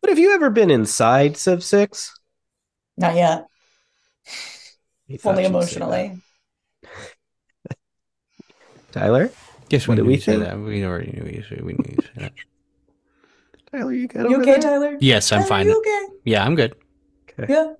But 0.00 0.10
have 0.10 0.18
you 0.18 0.34
ever 0.34 0.48
been 0.50 0.70
inside 0.70 1.36
Civ 1.36 1.62
6? 1.62 2.19
Not 2.96 3.14
yet. 3.14 3.46
You 5.06 5.18
Only 5.24 5.44
emotionally. 5.44 6.20
Tyler? 8.92 9.30
Guess 9.68 9.86
What 9.86 9.96
did 9.96 10.06
we 10.06 10.18
say 10.18 10.36
that. 10.36 10.58
We 10.58 10.84
already 10.84 11.12
knew 11.12 11.30
you 11.30 11.44
said 11.48 11.62
we 11.62 11.74
knew 11.74 11.96
you 11.96 11.98
said 12.02 12.24
that. 12.24 12.32
Tyler, 13.70 13.92
you 13.92 14.08
good 14.08 14.28
You 14.28 14.40
okay, 14.40 14.52
there? 14.52 14.60
Tyler? 14.60 14.96
Yes, 15.00 15.30
I'm 15.30 15.38
Tyler, 15.38 15.48
fine. 15.48 15.66
You 15.66 15.78
okay? 15.78 16.06
Yeah, 16.24 16.44
I'm 16.44 16.56
good. 16.56 16.74
Okay. 17.30 17.52
Yeah. 17.52 17.74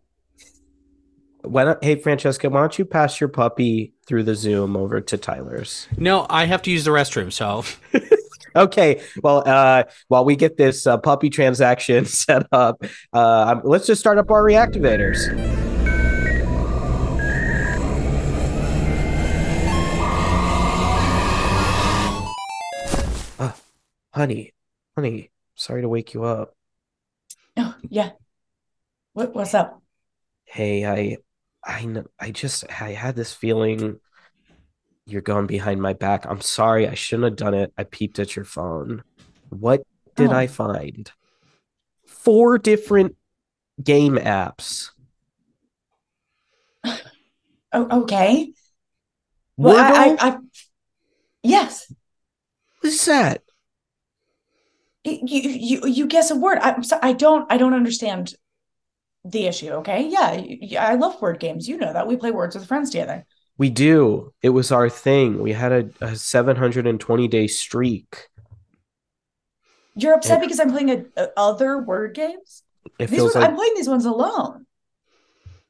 Why 1.43 1.65
not, 1.65 1.83
hey, 1.83 1.97
Francesca, 1.97 2.51
why 2.51 2.61
don't 2.61 2.79
you 2.79 2.85
pass 2.85 3.19
your 3.19 3.29
puppy 3.29 3.95
through 4.07 4.25
the 4.25 4.35
Zoom 4.35 4.77
over 4.77 5.01
to 5.01 5.17
Tyler's? 5.17 5.89
No, 5.97 6.27
I 6.29 6.45
have 6.45 6.63
to 6.63 6.71
use 6.71 6.85
the 6.85 6.91
restroom, 6.91 7.33
so 7.33 7.65
Okay, 8.57 9.01
well, 9.23 9.43
uh, 9.47 9.85
while 10.09 10.25
we 10.25 10.35
get 10.35 10.57
this 10.57 10.87
uh, 10.87 10.99
puppy 10.99 11.31
transaction 11.31 12.05
set 12.07 12.47
up, 12.53 12.83
uh, 13.13 13.61
let's 13.63 13.87
just 13.87 14.01
start 14.01 14.19
up 14.19 14.31
our 14.31 14.43
reactivaders. 14.43 15.29
Uh, 23.39 23.53
honey, 24.13 24.53
honey, 24.97 25.31
sorry 25.55 25.83
to 25.83 25.89
wake 25.89 26.13
you 26.13 26.25
up. 26.25 26.57
Oh, 27.57 27.75
yeah. 27.89 28.11
What 29.13 29.35
what's 29.35 29.55
up? 29.55 29.81
Hey, 30.45 30.85
I, 30.85 31.19
I, 31.65 32.03
I 32.19 32.31
just, 32.33 32.65
I 32.69 32.93
had 32.93 33.15
this 33.15 33.33
feeling 33.33 34.01
you're 35.11 35.23
going 35.23 35.47
behind 35.47 35.81
my 35.83 35.93
back. 35.93 36.27
I'm 36.27 36.41
sorry, 36.41 36.89
I 36.89 36.95
shouldn't 36.95 37.25
have 37.25 37.37
done 37.37 37.55
it. 37.55 37.73
I 37.77 37.85
peeped 37.85 38.19
at 38.19 38.37
your 38.37 38.45
phone. 38.45 39.03
What 39.51 39.83
did 40.17 40.31
Oh. 40.31 40.37
I 40.37 40.47
find? 40.47 41.11
Four 42.07 42.59
different 42.59 43.17
game 43.83 44.17
apps. 44.17 44.91
Oh, 47.73 48.03
okay. 48.03 48.53
Well, 49.57 49.77
I, 49.77 50.09
Wordle? 50.09 50.17
I, 50.21 50.29
I 50.29 50.37
yes. 51.45 51.93
What 52.81 52.93
is 52.93 53.05
that? 53.05 53.43
You, 55.05 55.21
you 55.23 55.87
you 55.87 56.07
guess 56.07 56.33
a 56.33 56.37
word. 56.37 56.59
I'm 56.59 56.83
sorry. 56.83 57.01
I 57.05 57.13
don't 57.13 57.47
I 57.51 57.59
don't 57.59 57.75
understand 57.75 58.35
the 59.25 59.47
issue. 59.47 59.71
Okay. 59.71 60.09
Yeah. 60.09 60.83
I 60.85 60.97
love 60.97 61.23
word 61.23 61.39
games. 61.39 61.69
You 61.69 61.77
know 61.77 61.93
that 61.93 62.09
we 62.09 62.17
play 62.17 62.33
words 62.33 62.57
with 62.57 62.67
friends 62.67 62.91
together. 62.91 63.25
We 63.61 63.69
do. 63.69 64.33
It 64.41 64.49
was 64.49 64.73
our 64.73 64.89
thing. 64.89 65.43
We 65.43 65.53
had 65.53 65.71
a, 65.71 65.91
a 66.01 66.17
720 66.17 67.29
day 67.29 67.47
streak. 67.47 68.29
You're 69.95 70.15
upset 70.15 70.39
Yeah. 70.39 70.47
because 70.47 70.59
I'm 70.61 70.71
playing 70.71 70.89
a, 70.89 71.05
a- 71.19 71.29
other 71.37 71.77
word 71.77 72.15
games. 72.15 72.63
It 72.99 73.09
These 73.09 73.19
feels 73.19 73.35
ones, 73.35 73.43
like 73.43 73.51
I'm 73.51 73.57
playing 73.57 73.75
these 73.75 73.87
ones 73.87 74.07
alone. 74.07 74.65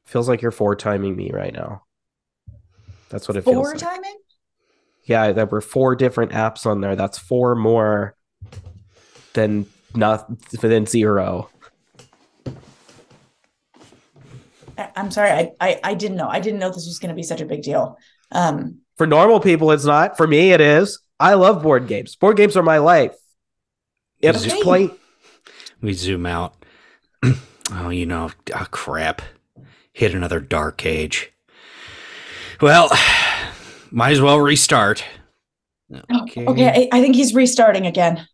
feels 0.05 0.29
like 0.29 0.41
you're 0.41 0.51
four 0.51 0.73
timing 0.73 1.17
me 1.17 1.31
right 1.33 1.53
now. 1.53 1.83
That's 3.09 3.27
what 3.27 3.35
it 3.35 3.43
feels 3.43 3.57
like. 3.57 3.65
Four 3.65 3.75
timing. 3.75 4.15
Yeah, 5.03 5.33
there 5.33 5.45
were 5.45 5.59
four 5.59 5.97
different 5.97 6.31
apps 6.31 6.65
on 6.65 6.79
there. 6.79 6.95
That's 6.95 7.17
four 7.17 7.55
more 7.55 8.15
than 9.33 9.65
not 9.93 10.29
than 10.61 10.85
zero. 10.85 11.49
I, 12.45 12.51
I'm 14.95 15.11
sorry. 15.11 15.31
I, 15.31 15.51
I 15.59 15.79
I 15.83 15.93
didn't 15.93 16.17
know. 16.17 16.27
I 16.27 16.39
didn't 16.39 16.59
know 16.59 16.69
this 16.69 16.85
was 16.87 16.99
going 16.99 17.09
to 17.09 17.15
be 17.15 17.23
such 17.23 17.41
a 17.41 17.45
big 17.45 17.63
deal. 17.63 17.97
Um, 18.31 18.79
For 18.97 19.07
normal 19.07 19.39
people, 19.39 19.71
it's 19.71 19.85
not. 19.85 20.17
For 20.17 20.27
me, 20.27 20.51
it 20.51 20.61
is. 20.61 20.99
I 21.19 21.35
love 21.35 21.61
board 21.61 21.87
games. 21.87 22.15
Board 22.15 22.37
games 22.37 22.57
are 22.57 22.63
my 22.63 22.79
life. 22.79 23.15
If 24.21 24.35
Is 24.35 24.43
just 24.43 24.61
play, 24.61 24.89
We 25.81 25.93
zoom 25.93 26.25
out. 26.25 26.55
oh, 27.71 27.89
you 27.89 28.05
know, 28.05 28.31
oh, 28.55 28.67
crap. 28.71 29.21
Hit 29.93 30.13
another 30.13 30.39
dark 30.39 30.85
age. 30.85 31.31
Well, 32.61 32.89
might 33.91 34.11
as 34.11 34.21
well 34.21 34.39
restart. 34.39 35.03
okay, 36.27 36.45
I, 36.47 36.97
I 36.97 37.01
think 37.01 37.15
he's 37.15 37.33
restarting 37.33 37.85
again. 37.85 38.27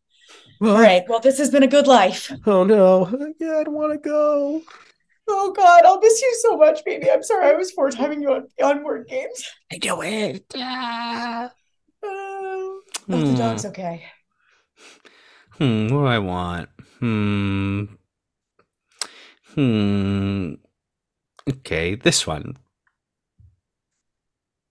All 0.61 0.79
right. 0.79 1.03
Well, 1.07 1.19
this 1.19 1.37
has 1.37 1.51
been 1.51 1.63
a 1.63 1.67
good 1.67 1.87
life. 1.87 2.31
Oh 2.45 2.63
no! 2.63 3.07
Yeah, 3.39 3.57
I 3.59 3.63
don't 3.63 3.75
want 3.75 3.93
to 3.93 3.99
go. 3.99 4.61
Oh 5.27 5.51
God, 5.51 5.85
I'll 5.85 5.99
miss 5.99 6.21
you 6.21 6.35
so 6.41 6.57
much, 6.57 6.83
baby. 6.85 7.11
I'm 7.11 7.23
sorry 7.23 7.47
I 7.47 7.53
was 7.53 7.71
four 7.71 7.89
timing 7.91 8.21
you 8.21 8.31
on, 8.31 8.47
on 8.63 8.83
word 8.83 9.07
games. 9.07 9.49
I 9.71 9.77
do 9.77 10.01
it. 10.01 10.55
Uh, 10.55 11.49
oh, 12.03 12.81
the 13.09 13.33
dog's 13.37 13.65
okay. 13.65 14.05
Hmm, 15.57 15.87
what 15.87 16.01
do 16.01 16.05
I 16.05 16.19
want? 16.19 16.69
Hmm. 16.99 17.85
Hmm. 19.55 20.53
Okay, 21.49 21.95
this 21.95 22.27
one. 22.27 22.57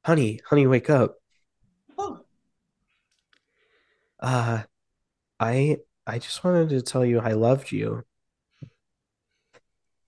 Honey, 0.05 0.41
honey, 0.49 0.67
wake 0.67 0.89
up. 0.89 1.17
Oh, 1.99 2.25
Uh, 4.21 4.63
I 5.41 5.79
I 6.07 6.19
just 6.19 6.45
wanted 6.45 6.71
to 6.71 6.83
tell 6.83 7.05
you 7.05 7.21
I 7.21 7.33
loved 7.33 7.73
you. 7.73 8.05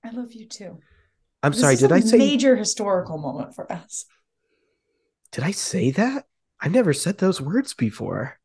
I 0.08 0.12
love 0.12 0.32
you 0.32 0.46
too. 0.46 0.78
I'm 1.42 1.52
This 1.52 1.60
sorry. 1.60 1.74
is 1.74 1.80
Did 1.80 1.92
a 1.92 1.96
I 1.96 2.00
say 2.00 2.16
major 2.18 2.56
historical 2.56 3.18
moment 3.18 3.54
for 3.54 3.70
us? 3.70 4.06
did 5.32 5.44
I 5.44 5.50
say 5.50 5.90
that? 5.92 6.26
I 6.60 6.68
never 6.68 6.92
said 6.92 7.18
those 7.18 7.40
words 7.40 7.74
before. 7.74 8.38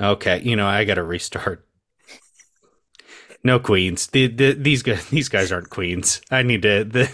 Okay, 0.00 0.40
you 0.42 0.56
know, 0.56 0.66
I 0.66 0.84
got 0.84 0.94
to 0.94 1.04
restart. 1.04 1.66
No 3.44 3.58
queens. 3.60 4.06
The, 4.08 4.26
the, 4.26 4.52
these 4.54 4.82
guys 4.82 5.08
these 5.10 5.28
guys 5.28 5.52
aren't 5.52 5.70
queens. 5.70 6.20
I 6.30 6.42
need 6.42 6.62
to 6.62 6.84
the 6.84 7.10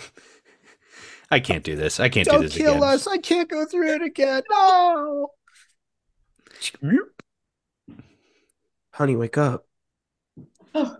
I 1.31 1.41
can't 1.41 1.65
do 1.65 1.77
this. 1.77 2.01
I 2.01 2.09
can't 2.09 2.29
do 2.29 2.39
Don't 2.39 2.43
this 2.43 2.57
kill 2.57 2.79
again. 2.79 2.83
us. 2.83 3.07
I 3.07 3.19
can't 3.19 3.49
go 3.49 3.65
through 3.67 3.95
it 3.95 4.03
again. 4.03 4.43
No. 4.51 5.33
Honey, 8.93 9.17
wake 9.17 9.39
up. 9.39 9.67
Oh, 10.75 10.97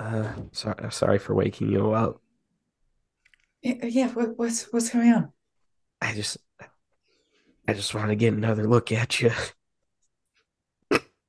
Uh, 0.00 0.32
sorry, 0.52 0.90
sorry 0.90 1.18
for 1.18 1.34
waking 1.34 1.70
you 1.70 1.92
up. 1.92 2.22
yeah. 3.62 3.84
yeah, 3.84 4.08
What, 4.08 4.38
what's 4.38 4.64
what's 4.72 4.88
going 4.88 5.12
on? 5.12 5.32
I 6.00 6.14
just, 6.14 6.38
I 7.68 7.74
just 7.74 7.94
want 7.94 8.08
to 8.08 8.16
get 8.16 8.32
another 8.32 8.66
look 8.66 8.90
at 8.92 9.20
you. 9.20 9.30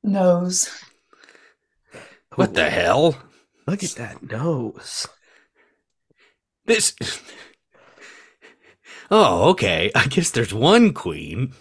Nose. 0.03 0.69
What 2.35 2.53
the 2.53 2.69
hell? 2.69 3.17
Look 3.67 3.83
at 3.83 3.91
that 3.91 4.23
nose. 4.23 5.05
This 6.65 6.95
Oh, 9.11 9.49
okay. 9.49 9.91
I 9.93 10.07
guess 10.07 10.29
there's 10.29 10.53
one 10.53 10.93
queen. 10.93 11.53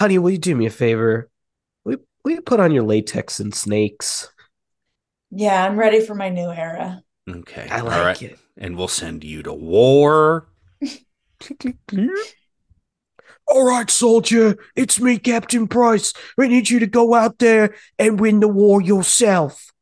Honey, 0.00 0.18
will 0.18 0.30
you 0.30 0.38
do 0.38 0.56
me 0.56 0.66
a 0.66 0.70
favor? 0.70 1.30
We 1.84 1.92
you, 1.92 2.00
will 2.24 2.32
you 2.32 2.40
put 2.42 2.58
on 2.58 2.72
your 2.72 2.82
latex 2.82 3.38
and 3.38 3.54
snakes? 3.54 4.28
Yeah, 5.30 5.64
I'm 5.64 5.76
ready 5.78 6.00
for 6.00 6.14
my 6.14 6.28
new 6.28 6.50
era. 6.50 7.02
Okay. 7.28 7.68
I 7.70 7.80
like 7.80 8.04
right. 8.04 8.22
it. 8.22 8.38
And 8.58 8.76
we'll 8.76 8.88
send 8.88 9.24
you 9.24 9.42
to 9.44 9.52
war. 9.52 10.48
All 13.46 13.64
right, 13.64 13.90
soldier. 13.90 14.56
It's 14.76 15.00
me, 15.00 15.18
Captain 15.18 15.66
Price. 15.68 16.12
We 16.36 16.48
need 16.48 16.70
you 16.70 16.78
to 16.80 16.86
go 16.86 17.14
out 17.14 17.38
there 17.38 17.74
and 17.98 18.20
win 18.20 18.40
the 18.40 18.48
war 18.48 18.80
yourself. 18.80 19.66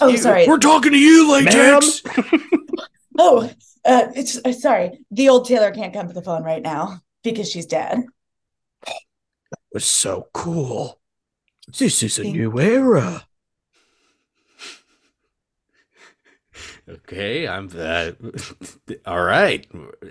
Oh, 0.00 0.08
You- 0.08 0.16
sorry. 0.16 0.48
We're 0.48 0.58
talking 0.58 0.92
to 0.92 0.98
you, 0.98 1.30
Latex. 1.30 2.02
Oh, 3.18 3.48
uh, 3.84 4.08
it's 4.16 4.40
uh, 4.44 4.52
sorry. 4.52 4.98
The 5.12 5.28
old 5.28 5.46
Taylor 5.46 5.70
can't 5.70 5.92
come 5.92 6.08
to 6.08 6.14
the 6.14 6.22
phone 6.22 6.42
right 6.42 6.62
now 6.62 7.00
because 7.22 7.48
she's 7.48 7.66
dead. 7.66 8.02
That 8.86 9.58
was 9.72 9.84
so 9.84 10.26
cool. 10.32 10.98
This 11.68 12.02
is 12.02 12.18
a 12.18 12.22
Thank 12.22 12.36
new 12.36 12.58
era. 12.60 13.26
Okay, 16.86 17.48
I'm 17.48 17.70
uh, 17.74 18.12
all 19.06 19.22
right. 19.22 19.66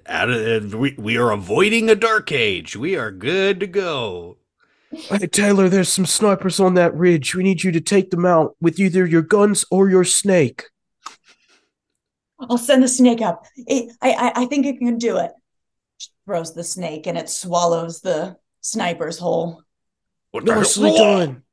Out 0.08 0.32
of 0.32 0.74
we, 0.74 0.96
we 0.98 1.18
are 1.18 1.32
avoiding 1.32 1.90
a 1.90 1.96
dark 1.96 2.32
age. 2.32 2.76
We 2.76 2.96
are 2.96 3.12
good 3.12 3.60
to 3.60 3.68
go. 3.68 4.38
Hey, 4.92 5.28
Taylor, 5.28 5.70
there's 5.70 5.90
some 5.90 6.06
snipers 6.06 6.60
on 6.60 6.74
that 6.76 6.96
ridge. 6.96 7.36
We 7.36 7.44
need 7.44 7.64
you 7.64 7.72
to 7.72 7.82
take 7.82 8.12
them 8.12 8.26
out 8.26 8.56
with 8.60 8.80
either 8.80 9.06
your 9.06 9.22
guns 9.22 9.66
or 9.70 9.90
your 9.90 10.04
snake. 10.04 10.66
I'll 12.40 12.58
send 12.58 12.84
the 12.84 12.88
snake 12.88 13.22
up. 13.22 13.46
It, 13.56 13.92
I, 14.02 14.12
I 14.12 14.32
I 14.44 14.46
think 14.46 14.66
it 14.66 14.80
can 14.80 14.98
do 14.98 15.18
it. 15.18 15.32
She 15.98 16.10
throws 16.26 16.54
the 16.54 16.64
snake 16.64 17.08
and 17.08 17.18
it 17.18 17.30
swallows 17.30 18.02
the 18.02 18.38
sniper's 18.62 19.20
hole. 19.20 19.63
What 20.34 20.46
the 20.46 20.56
Nicely 20.56 20.92
done. 20.98 21.44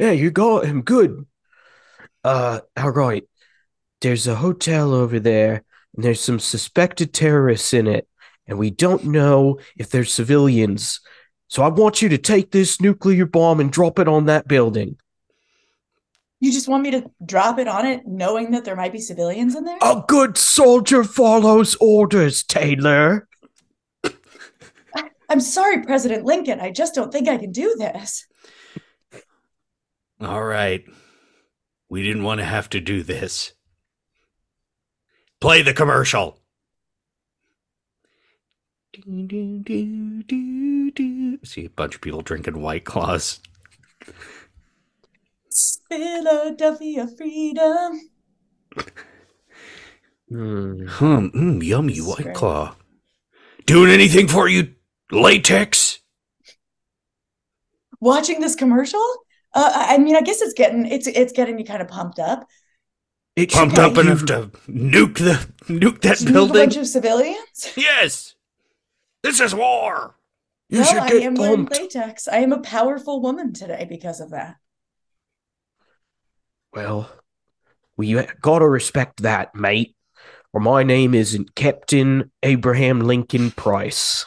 Yeah, 0.00 0.10
you 0.10 0.32
got 0.32 0.66
him. 0.66 0.82
Good. 0.82 1.24
Uh, 2.24 2.60
all 2.76 2.90
right. 2.90 3.22
There's 4.00 4.26
a 4.26 4.34
hotel 4.34 4.92
over 4.92 5.20
there, 5.20 5.62
and 5.94 6.04
there's 6.04 6.20
some 6.20 6.40
suspected 6.40 7.14
terrorists 7.14 7.72
in 7.72 7.86
it, 7.86 8.08
and 8.48 8.58
we 8.58 8.70
don't 8.70 9.04
know 9.04 9.60
if 9.76 9.90
they're 9.90 10.04
civilians. 10.04 10.98
So 11.46 11.62
I 11.62 11.68
want 11.68 12.02
you 12.02 12.08
to 12.08 12.18
take 12.18 12.50
this 12.50 12.80
nuclear 12.80 13.24
bomb 13.24 13.60
and 13.60 13.70
drop 13.70 14.00
it 14.00 14.08
on 14.08 14.24
that 14.24 14.48
building. 14.48 14.96
You 16.40 16.52
just 16.52 16.66
want 16.66 16.82
me 16.82 16.90
to 16.90 17.08
drop 17.24 17.60
it 17.60 17.68
on 17.68 17.86
it, 17.86 18.04
knowing 18.04 18.50
that 18.50 18.64
there 18.64 18.74
might 18.74 18.92
be 18.92 19.00
civilians 19.00 19.54
in 19.54 19.64
there? 19.64 19.78
A 19.80 20.02
good 20.08 20.36
soldier 20.36 21.04
follows 21.04 21.76
orders, 21.80 22.42
Taylor. 22.42 23.27
I'm 25.28 25.40
sorry, 25.40 25.82
President 25.82 26.24
Lincoln. 26.24 26.60
I 26.60 26.70
just 26.70 26.94
don't 26.94 27.12
think 27.12 27.28
I 27.28 27.36
can 27.36 27.52
do 27.52 27.76
this. 27.78 28.26
All 30.20 30.42
right. 30.42 30.84
We 31.88 32.02
didn't 32.02 32.24
want 32.24 32.38
to 32.40 32.44
have 32.44 32.68
to 32.70 32.80
do 32.80 33.02
this. 33.02 33.52
Play 35.40 35.62
the 35.62 35.72
commercial. 35.72 36.40
Do, 38.92 39.26
do, 39.26 39.58
do, 39.60 40.22
do, 40.24 40.90
do. 40.90 41.38
See 41.44 41.66
a 41.66 41.70
bunch 41.70 41.94
of 41.94 42.00
people 42.00 42.22
drinking 42.22 42.60
White 42.60 42.84
Claws. 42.84 43.40
Philadelphia 45.88 47.06
freedom. 47.06 48.00
Hmm. 50.28 50.86
Hmm, 50.86 51.26
mm, 51.26 51.64
yummy 51.64 51.98
White. 51.98 52.34
Claw. 52.34 52.74
Doing 53.66 53.90
anything 53.90 54.28
for 54.28 54.48
you, 54.48 54.74
latex? 55.10 56.00
Watching 58.00 58.40
this 58.40 58.54
commercial? 58.54 59.04
Uh, 59.54 59.72
I 59.74 59.94
I 59.94 59.98
mean, 59.98 60.14
I 60.16 60.20
guess 60.20 60.40
it's 60.40 60.54
getting 60.54 60.86
it's 60.86 61.06
it's 61.06 61.32
getting 61.32 61.58
you 61.58 61.64
kind 61.64 61.82
of 61.82 61.88
pumped 61.88 62.18
up. 62.18 62.46
It 63.36 63.52
Pumped 63.52 63.78
up 63.78 63.96
enough 63.96 64.24
to 64.26 64.50
nuke 64.68 65.18
the 65.18 65.48
nuke 65.72 66.00
that 66.00 66.18
Did 66.18 66.28
you 66.28 66.34
meet 66.34 66.50
a 66.50 66.52
building? 66.52 66.52
bunch 66.54 66.76
of 66.76 66.86
civilians? 66.86 67.72
Yes. 67.76 68.34
This 69.22 69.40
is 69.40 69.54
war. 69.54 70.16
You 70.68 70.80
well, 70.80 70.88
should 70.88 70.98
I 70.98 71.08
get 71.08 71.22
am 71.22 71.34
wearing 71.34 71.64
latex. 71.66 72.28
I 72.28 72.38
am 72.38 72.52
a 72.52 72.60
powerful 72.60 73.20
woman 73.22 73.52
today 73.52 73.86
because 73.88 74.20
of 74.20 74.30
that. 74.30 74.56
Well, 76.72 77.10
we 77.96 78.20
gotta 78.40 78.68
respect 78.68 79.22
that, 79.22 79.54
mate. 79.54 79.94
Or 80.52 80.60
my 80.60 80.82
name 80.82 81.14
isn't 81.14 81.54
Captain 81.54 82.30
Abraham 82.42 83.00
Lincoln 83.00 83.50
Price. 83.50 84.26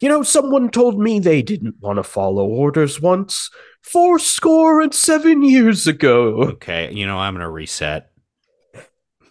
You 0.00 0.08
know, 0.08 0.22
someone 0.22 0.70
told 0.70 1.00
me 1.00 1.18
they 1.18 1.42
didn't 1.42 1.76
want 1.80 1.96
to 1.96 2.02
follow 2.04 2.46
orders 2.46 3.00
once, 3.00 3.50
four 3.82 4.18
score 4.18 4.80
and 4.80 4.94
seven 4.94 5.42
years 5.42 5.86
ago. 5.86 6.42
Okay, 6.42 6.92
you 6.92 7.04
know, 7.06 7.18
I'm 7.18 7.34
going 7.34 7.42
to 7.42 7.50
reset. 7.50 8.10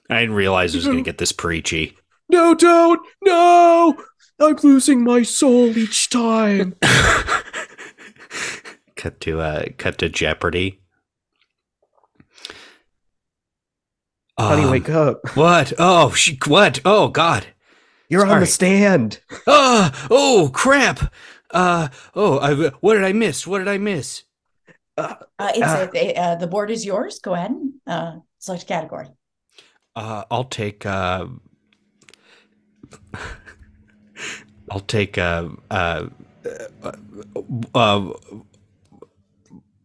I 0.10 0.20
didn't 0.22 0.36
realize 0.36 0.74
it 0.74 0.80
was 0.80 0.86
going 0.86 0.98
to 0.98 1.04
get 1.04 1.18
this 1.18 1.32
preachy. 1.32 1.98
No, 2.30 2.54
don't, 2.54 3.00
no! 3.24 3.98
I'm 4.40 4.58
losing 4.62 5.04
my 5.04 5.24
soul 5.24 5.78
each 5.78 6.10
time. 6.10 6.76
cut 8.96 9.20
to 9.22 9.40
uh 9.40 9.66
cut 9.78 9.98
to 10.00 10.10
Jeopardy. 10.10 10.82
Honey, 14.38 14.64
Um, 14.64 14.72
wake 14.72 14.90
up. 14.90 15.36
What? 15.36 15.74
Oh, 15.80 16.12
she, 16.12 16.38
what? 16.46 16.80
Oh 16.86 17.08
God. 17.08 17.48
You're 18.10 18.26
on 18.26 18.40
the 18.40 18.46
stand. 18.46 19.20
Oh, 19.46 20.08
oh 20.12 20.50
crap. 20.54 21.14
Uh 21.52 21.90
oh, 22.16 22.40
I, 22.40 22.70
what 22.82 22.94
did 22.96 23.04
I 23.04 23.14
miss? 23.14 23.46
What 23.48 23.60
did 23.60 23.68
I 23.68 23.78
miss? 23.78 24.24
Uh, 24.98 25.16
it's 25.40 25.62
Uh. 25.62 25.88
a, 25.94 26.14
uh, 26.16 26.36
the 26.36 26.48
board 26.48 26.72
is 26.72 26.86
yours. 26.86 27.20
Go 27.20 27.34
ahead 27.34 27.52
and 27.52 27.74
uh, 27.86 28.16
select 28.40 28.64
a 28.64 28.66
category. 28.66 29.08
Uh, 29.96 30.24
I'll 30.30 30.44
take. 30.46 30.86
Uh, 30.86 31.28
I'll 34.72 34.80
take. 34.82 35.18
Uh, 35.18 35.50
uh, 35.72 36.08
uh, 36.84 36.92
uh, 37.74 38.14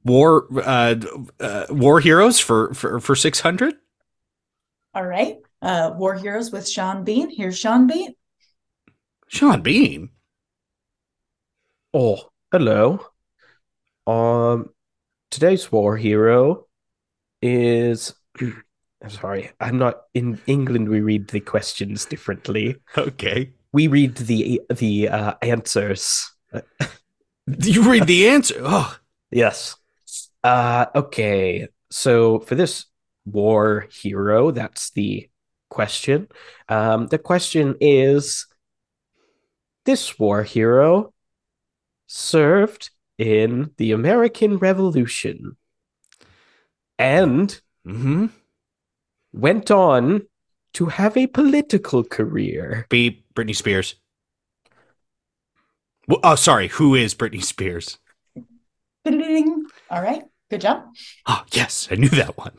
war. 0.05 0.47
Uh, 0.55 0.95
uh, 1.41 1.67
war 1.71 2.01
heroes 2.01 2.39
for 2.41 2.75
for 2.75 3.01
for 3.01 3.15
six 3.15 3.41
hundred. 3.41 3.75
All 4.95 5.05
right. 5.07 5.39
Uh, 5.63 5.95
War 5.97 6.15
Heroes 6.15 6.51
with 6.51 6.69
Sean 6.69 7.05
Bean. 7.05 7.31
Here's 7.31 7.57
Sean 7.57 7.87
Bean. 7.87 8.15
Sean 9.29 9.63
Bean. 9.63 10.11
Oh, 11.95 12.31
hello. 12.51 13.07
Um, 14.07 14.71
today's 15.31 15.71
war 15.71 15.97
hero 15.97 16.67
is. 17.41 18.15
I'm 18.41 19.11
sorry, 19.11 19.51
I'm 19.59 19.79
not 19.79 20.03
in 20.15 20.41
England. 20.47 20.89
We 20.89 21.01
read 21.01 21.29
the 21.29 21.41
questions 21.41 22.05
differently. 22.05 22.77
Okay. 22.97 23.53
We 23.73 23.89
read 23.89 24.17
the 24.17 24.61
the 24.73 25.09
uh, 25.09 25.35
answers. 25.43 26.31
You 27.47 27.83
read 27.91 28.07
the 28.07 28.29
answer. 28.29 28.61
Oh, 28.61 28.97
Yes. 29.33 29.77
Uh, 30.45 30.87
okay. 30.95 31.69
So 31.91 32.41
for 32.41 32.55
this 32.55 32.87
war 33.25 33.87
hero, 33.91 34.51
that's 34.51 34.91
the 34.91 35.29
question. 35.73 36.29
Um, 36.69 37.09
the 37.09 37.19
question 37.19 37.77
is 37.81 38.47
this 39.85 40.19
war 40.19 40.43
hero 40.43 41.13
served 42.07 42.91
in 43.19 43.73
the 43.79 43.93
American 43.93 44.59
Revolution 44.59 45.57
and 46.99 47.61
hmm 47.85 48.27
went 49.33 49.71
on 49.71 50.23
to 50.75 50.87
have 50.87 51.17
a 51.17 51.27
political 51.27 52.05
career. 52.05 52.87
Be 52.91 53.25
Britney 53.35 53.57
Spears. 53.57 53.97
Well, 56.07 56.21
oh, 56.23 56.35
sorry. 56.35 56.69
Who 56.69 56.95
is 56.95 57.15
Britney 57.15 57.43
Spears? 57.43 57.99
All 59.07 60.03
right. 60.03 60.25
Good 60.51 60.61
job. 60.61 60.85
Oh, 61.27 61.43
yes, 61.53 61.89
I 61.91 61.95
knew 61.95 62.11
that 62.11 62.37
one. 62.37 62.53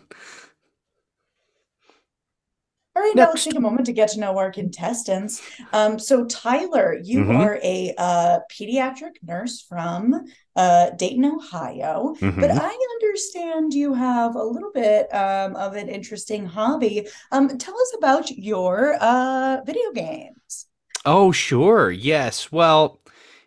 All 2.96 3.02
right, 3.02 3.16
now 3.16 3.30
let's 3.30 3.44
take 3.44 3.56
a 3.56 3.60
moment 3.60 3.88
to 3.88 3.92
get 3.94 4.10
to 4.10 4.20
know 4.20 4.38
our 4.38 4.52
contestants. 4.52 5.42
Um, 5.72 5.98
so 5.98 6.26
Tyler, 6.26 7.00
you 7.04 7.28
Mhm. 7.28 7.32
are 7.32 7.60
a 7.64 7.92
uh, 7.98 8.40
pediatric 8.52 9.14
nurse 9.24 9.62
from 9.62 10.14
uh, 10.56 10.92
Dayton, 10.92 11.26
Ohio, 11.26 12.14
but 12.40 12.52
Mhm. 12.52 12.60
I 12.60 12.68
understand 13.02 13.74
you 13.74 13.96
have 13.96 14.36
a 14.36 14.44
little 14.44 14.72
bit 14.72 15.12
um, 15.14 15.56
of 15.56 15.74
an 15.76 15.90
interesting 15.90 16.46
hobby. 16.46 17.08
Um, 17.32 17.58
tell 17.58 17.74
us 17.76 17.94
about 17.98 18.30
your 18.30 18.96
uh, 19.02 19.62
video 19.66 19.92
games. 19.92 20.68
Oh, 21.06 21.32
sure. 21.32 21.92
Yes. 21.92 22.52
Well, 22.52 23.00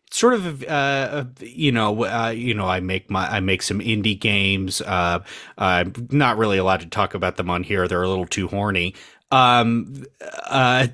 it's 0.07 0.19
sort 0.19 0.35
of 0.35 0.63
uh, 0.65 1.25
you 1.41 1.73
know 1.73 2.05
uh, 2.05 2.29
you 2.31 2.55
know 2.55 2.67
I 2.67 2.81
make 2.81 3.11
my 3.11 3.27
I 3.29 3.41
make 3.41 3.63
some 3.63 3.81
indie 3.81 4.19
games. 4.19 4.81
Uh, 4.83 5.21
I'm 5.59 5.93
not 6.11 6.37
really 6.37 6.59
allowed 6.59 6.81
to 6.81 6.87
talk 6.87 7.15
about 7.15 7.37
them 7.37 7.51
on 7.51 7.63
here. 7.63 7.89
They're 7.89 8.03
a 8.03 8.09
little 8.09 8.27
too 8.27 8.49
horny. 8.49 8.95
Um. 9.31 10.05
Uh. 10.21 10.89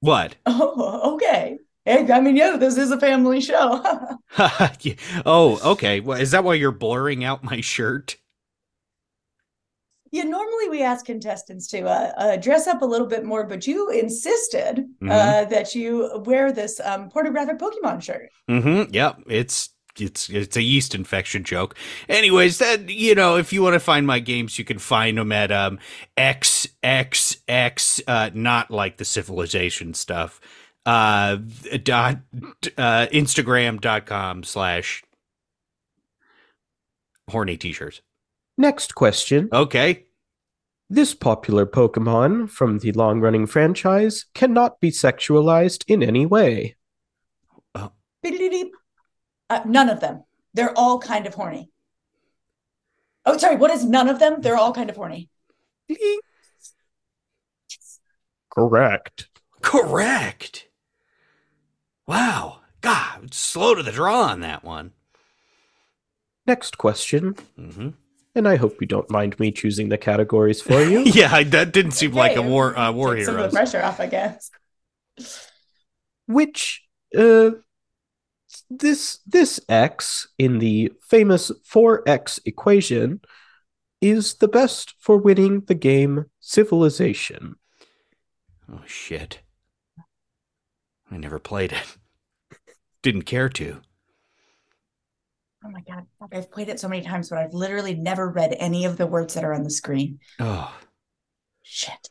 What? 0.00 0.36
Oh, 0.46 1.14
okay. 1.14 1.58
Hey, 1.84 2.10
I 2.12 2.20
mean, 2.20 2.36
yeah, 2.36 2.56
this 2.58 2.76
is 2.76 2.90
a 2.90 3.00
family 3.00 3.40
show. 3.40 3.82
Oh, 5.26 5.58
okay. 5.72 6.00
Well, 6.00 6.20
is 6.20 6.30
that 6.32 6.44
why 6.44 6.54
you're 6.54 6.70
blurring 6.70 7.24
out 7.24 7.42
my 7.42 7.60
shirt? 7.60 8.16
Yeah, 10.10 10.22
normally 10.24 10.70
we 10.70 10.82
ask 10.82 11.04
contestants 11.04 11.66
to 11.68 11.82
uh, 11.82 12.12
uh, 12.16 12.36
dress 12.36 12.66
up 12.66 12.80
a 12.80 12.86
little 12.86 13.06
bit 13.06 13.24
more, 13.24 13.44
but 13.44 13.66
you 13.66 13.90
insisted 13.90 14.86
Mhm. 15.02 15.10
uh, 15.10 15.44
that 15.46 15.74
you 15.74 16.22
wear 16.24 16.50
this 16.52 16.80
um, 16.80 17.10
pornographic 17.10 17.58
Pokemon 17.58 18.02
shirt. 18.02 18.30
Mm-hmm. 18.48 18.94
Yep. 18.94 19.22
It's 19.28 19.70
it's 20.00 20.28
it's 20.28 20.56
a 20.56 20.62
yeast 20.62 20.94
infection 20.94 21.44
joke. 21.44 21.74
Anyways, 22.08 22.58
that 22.58 22.88
you 22.88 23.14
know, 23.14 23.36
if 23.36 23.52
you 23.52 23.62
want 23.62 23.74
to 23.74 23.80
find 23.80 24.06
my 24.06 24.18
games, 24.18 24.58
you 24.58 24.64
can 24.64 24.78
find 24.78 25.18
them 25.18 25.32
at 25.32 25.50
um 25.50 25.78
xxx 26.16 28.02
uh 28.06 28.30
not 28.34 28.70
like 28.70 28.96
the 28.96 29.04
civilization 29.04 29.94
stuff. 29.94 30.40
Uh 30.86 31.36
dot 31.82 32.18
uh 32.76 33.06
Instagram.com 33.12 34.44
slash 34.44 35.02
horny 37.28 37.56
t-shirts. 37.56 38.00
Next 38.56 38.94
question. 38.94 39.48
Okay. 39.52 40.04
This 40.90 41.14
popular 41.14 41.66
Pokemon 41.66 42.48
from 42.48 42.78
the 42.78 42.92
long 42.92 43.20
running 43.20 43.46
franchise 43.46 44.24
cannot 44.34 44.80
be 44.80 44.90
sexualized 44.90 45.84
in 45.86 46.02
any 46.02 46.24
way. 46.24 46.76
Beep-de-deep. 48.22 48.72
Uh, 49.50 49.60
none 49.64 49.88
of 49.88 50.00
them. 50.00 50.24
They're 50.54 50.76
all 50.76 50.98
kind 50.98 51.26
of 51.26 51.34
horny. 51.34 51.70
Oh, 53.24 53.36
sorry. 53.38 53.56
What 53.56 53.70
is 53.70 53.84
none 53.84 54.08
of 54.08 54.18
them? 54.18 54.40
They're 54.40 54.56
all 54.56 54.72
kind 54.72 54.90
of 54.90 54.96
horny. 54.96 55.28
Correct. 58.50 59.28
Correct. 59.62 60.66
Wow. 62.06 62.60
God, 62.80 63.34
slow 63.34 63.74
to 63.74 63.82
the 63.82 63.92
draw 63.92 64.22
on 64.22 64.40
that 64.40 64.64
one. 64.64 64.92
Next 66.46 66.78
question, 66.78 67.34
Mm-hmm. 67.58 67.90
and 68.34 68.48
I 68.48 68.56
hope 68.56 68.80
you 68.80 68.86
don't 68.86 69.10
mind 69.10 69.38
me 69.38 69.50
choosing 69.52 69.90
the 69.90 69.98
categories 69.98 70.62
for 70.62 70.80
you. 70.82 71.00
yeah, 71.06 71.42
that 71.42 71.72
didn't 71.72 71.90
seem 71.92 72.12
like 72.12 72.36
a 72.36 72.38
Okay, 72.38 72.48
war 72.48 72.78
uh, 72.78 72.90
war 72.92 73.14
Take 73.16 73.26
some 73.26 73.36
of 73.36 73.50
the 73.50 73.54
pressure 73.54 73.82
off, 73.82 74.00
I 74.00 74.06
guess. 74.06 74.50
Which 76.26 76.84
uh 77.16 77.50
this 78.70 79.20
this 79.26 79.60
x 79.68 80.28
in 80.38 80.58
the 80.58 80.92
famous 81.00 81.50
4x 81.70 82.40
equation 82.44 83.20
is 84.00 84.34
the 84.34 84.48
best 84.48 84.94
for 84.98 85.16
winning 85.16 85.62
the 85.66 85.74
game 85.74 86.26
Civilization. 86.40 87.56
Oh 88.72 88.80
shit. 88.86 89.40
I 91.10 91.18
never 91.18 91.38
played 91.38 91.72
it. 91.72 92.58
Didn't 93.02 93.22
care 93.22 93.50
to. 93.50 93.82
Oh 95.62 95.70
my 95.70 95.82
God. 95.82 96.06
I've 96.32 96.50
played 96.50 96.70
it 96.70 96.80
so 96.80 96.88
many 96.88 97.02
times, 97.02 97.28
but 97.28 97.38
I've 97.38 97.52
literally 97.52 97.94
never 97.94 98.30
read 98.30 98.56
any 98.58 98.86
of 98.86 98.96
the 98.96 99.06
words 99.06 99.34
that 99.34 99.44
are 99.44 99.52
on 99.52 99.62
the 99.62 99.70
screen. 99.70 100.20
Oh. 100.38 100.74
Shit. 101.62 102.08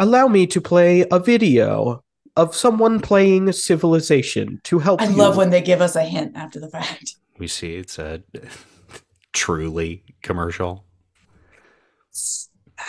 Allow 0.00 0.26
me 0.26 0.48
to 0.48 0.60
play 0.60 1.06
a 1.10 1.20
video 1.20 2.02
of 2.36 2.54
someone 2.54 3.00
playing 3.00 3.50
Civilization 3.52 4.60
to 4.64 4.78
help 4.78 5.00
I 5.00 5.08
you. 5.08 5.16
love 5.16 5.36
when 5.36 5.50
they 5.50 5.62
give 5.62 5.80
us 5.80 5.96
a 5.96 6.04
hint 6.04 6.36
after 6.36 6.60
the 6.60 6.68
fact. 6.68 7.16
We 7.38 7.48
see 7.48 7.74
it's 7.74 7.98
a 7.98 8.22
truly 9.34 10.04
commercial. 10.22 10.86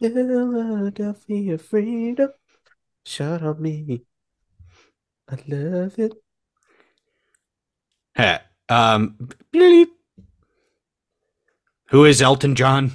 Philadelphia 0.00 1.58
freedom, 1.58 2.30
shut 3.04 3.42
on 3.42 3.60
me. 3.60 4.02
I 5.28 5.36
love 5.48 5.98
it. 5.98 6.12
Hey, 8.14 8.38
um 8.68 9.28
bleep. 9.52 9.88
Who 11.90 12.04
is 12.04 12.22
Elton 12.22 12.54
John? 12.54 12.92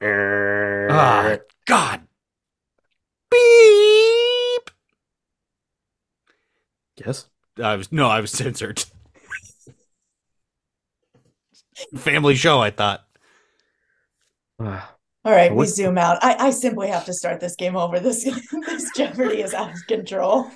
Ah, 0.00 1.36
God. 1.66 2.00
Beep. 3.30 4.70
Yes. 7.04 7.26
I 7.62 7.76
was 7.76 7.92
no, 7.92 8.08
I 8.08 8.20
was 8.20 8.30
censored. 8.30 8.84
Family 11.96 12.34
show, 12.34 12.60
I 12.60 12.70
thought. 12.70 13.04
All 15.24 15.30
right, 15.30 15.54
we 15.54 15.66
zoom 15.66 15.98
out. 15.98 16.18
I, 16.20 16.48
I 16.48 16.50
simply 16.50 16.88
have 16.88 17.04
to 17.04 17.12
start 17.12 17.38
this 17.38 17.54
game 17.54 17.76
over. 17.76 18.00
This 18.00 18.24
this 18.66 18.90
Jeopardy 18.96 19.40
is 19.40 19.54
out 19.54 19.72
of 19.72 19.86
control. 19.86 20.50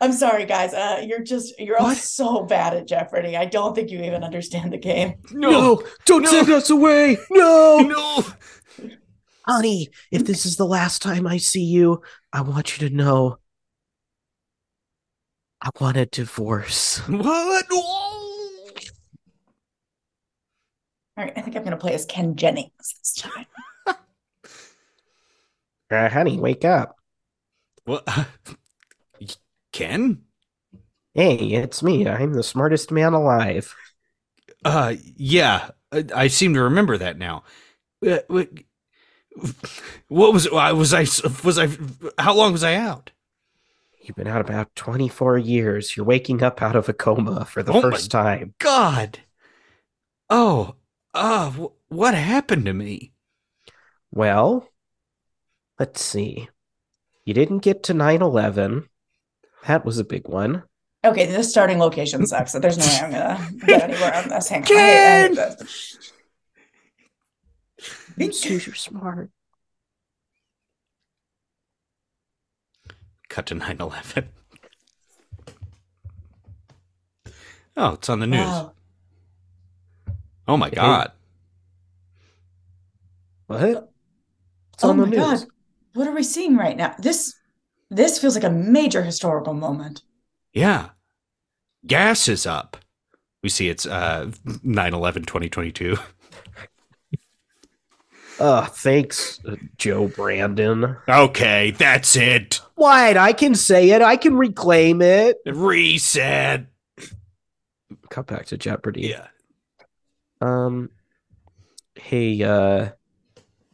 I'm 0.00 0.12
sorry, 0.12 0.46
guys. 0.46 0.72
Uh, 0.72 1.04
you're 1.06 1.22
just 1.22 1.58
you're 1.60 1.78
all 1.78 1.94
so 1.94 2.42
bad 2.44 2.74
at 2.74 2.88
Jeopardy. 2.88 3.36
I 3.36 3.44
don't 3.44 3.74
think 3.74 3.90
you 3.90 4.02
even 4.02 4.24
understand 4.24 4.72
the 4.72 4.78
game. 4.78 5.14
no, 5.30 5.82
don't 6.06 6.22
no. 6.22 6.30
send 6.30 6.50
us 6.50 6.70
away. 6.70 7.18
No. 7.30 7.78
no. 7.80 8.24
Honey, 9.46 9.88
if 10.10 10.24
this 10.24 10.46
is 10.46 10.56
the 10.56 10.66
last 10.66 11.02
time 11.02 11.26
I 11.26 11.38
see 11.38 11.64
you, 11.64 12.02
I 12.32 12.42
want 12.42 12.80
you 12.80 12.88
to 12.88 12.94
know 12.94 13.38
I 15.62 15.70
want 15.78 15.96
a 15.96 16.06
divorce. 16.06 16.98
What? 17.08 17.66
No. 17.70 17.78
All 21.16 21.24
right, 21.24 21.32
I 21.36 21.40
think 21.42 21.56
I'm 21.56 21.64
gonna 21.64 21.76
play 21.76 21.92
as 21.94 22.06
Ken 22.06 22.36
Jennings 22.36 22.70
this 22.78 23.14
time. 23.14 23.46
Uh, 25.90 26.08
honey, 26.08 26.38
wake 26.38 26.64
up. 26.64 26.94
What? 27.84 28.06
Ken? 29.72 30.22
Hey, 31.14 31.36
it's 31.36 31.82
me. 31.82 32.06
I'm 32.08 32.32
the 32.34 32.42
smartest 32.42 32.92
man 32.92 33.12
alive. 33.12 33.74
Uh, 34.64 34.94
yeah, 35.16 35.70
I, 35.92 36.04
I 36.14 36.28
seem 36.28 36.54
to 36.54 36.62
remember 36.62 36.98
that 36.98 37.18
now. 37.18 37.44
Uh, 38.06 38.18
what, 38.28 38.48
what 40.08 40.32
was 40.32 40.46
I 40.48 40.72
was 40.72 40.92
I 40.92 41.00
was 41.44 41.58
I 41.58 41.68
how 42.18 42.34
long 42.34 42.52
was 42.52 42.64
I 42.64 42.74
out? 42.74 43.10
You've 44.02 44.16
been 44.16 44.26
out 44.26 44.40
about 44.40 44.74
24 44.74 45.38
years. 45.38 45.96
You're 45.96 46.06
waking 46.06 46.42
up 46.42 46.62
out 46.62 46.74
of 46.74 46.88
a 46.88 46.92
coma 46.92 47.44
for 47.44 47.62
the 47.62 47.70
Oh 47.72 47.74
my 47.76 47.80
first 47.82 48.10
time. 48.10 48.54
God. 48.58 49.18
Oh, 50.28 50.74
uh, 51.14 51.50
wh- 51.50 51.92
what 51.92 52.14
happened 52.14 52.64
to 52.66 52.72
me? 52.72 53.12
Well, 54.10 54.68
let's 55.78 56.02
see. 56.02 56.48
You 57.24 57.34
didn't 57.34 57.58
get 57.58 57.82
to 57.84 57.94
9 57.94 58.22
11. 58.22 58.88
That 59.66 59.84
was 59.84 59.98
a 59.98 60.04
big 60.04 60.26
one. 60.26 60.64
Okay, 61.04 61.26
this 61.26 61.50
starting 61.50 61.78
location 61.78 62.26
sucks. 62.26 62.52
So 62.52 62.58
there's 62.58 62.78
no 62.78 62.84
way 62.86 62.98
I'm 63.00 63.10
gonna 63.12 63.66
get 63.66 63.82
anywhere 63.90 64.14
on 64.14 64.28
this. 64.28 64.48
Hang 64.48 64.62
on. 64.62 64.68
I 64.72 64.74
hate- 64.74 65.38
I 65.38 65.48
hate 65.48 66.12
Ken! 68.20 68.28
this. 68.28 68.66
You're 68.66 68.74
smart. 68.74 69.30
Cut 73.28 73.46
to 73.46 73.54
9 73.54 73.76
11. 73.80 74.28
Oh, 77.76 77.92
it's 77.94 78.08
on 78.08 78.20
the 78.20 78.26
news. 78.26 78.40
Wow. 78.40 78.72
Oh 80.48 80.56
my 80.56 80.68
God. 80.68 81.12
What? 83.46 83.92
It's 84.74 84.84
Oh 84.84 84.90
on 84.90 84.96
the 84.98 85.06
my 85.06 85.10
news. 85.10 85.18
god. 85.20 85.48
What 85.94 86.06
are 86.08 86.12
we 86.14 86.22
seeing 86.22 86.56
right 86.56 86.76
now? 86.76 86.94
This 86.98 87.34
this 87.90 88.18
feels 88.18 88.34
like 88.34 88.44
a 88.44 88.50
major 88.50 89.02
historical 89.02 89.54
moment. 89.54 90.02
Yeah. 90.52 90.90
Gas 91.86 92.28
is 92.28 92.46
up. 92.46 92.76
We 93.42 93.48
see 93.48 93.68
it's 93.68 93.86
uh 93.86 94.30
9 94.62 94.94
11 94.94 95.24
2022. 95.24 95.96
Uh, 98.40 98.64
thanks, 98.64 99.38
uh, 99.44 99.56
Joe 99.76 100.08
Brandon. 100.08 100.96
Okay, 101.06 101.72
that's 101.72 102.16
it. 102.16 102.62
What? 102.74 103.18
I 103.18 103.34
can 103.34 103.54
say 103.54 103.90
it. 103.90 104.00
I 104.00 104.16
can 104.16 104.34
reclaim 104.34 105.02
it. 105.02 105.36
Reset. 105.44 106.66
Cut 108.08 108.26
back 108.26 108.46
to 108.46 108.56
Jeopardy. 108.56 109.08
Yeah. 109.08 109.26
Um, 110.40 110.88
hey, 111.94 112.42
uh, 112.42 112.88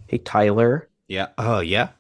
hey, 0.08 0.18
Tyler. 0.18 0.88
Yeah. 1.06 1.28
Oh, 1.38 1.60
yeah. 1.60 1.90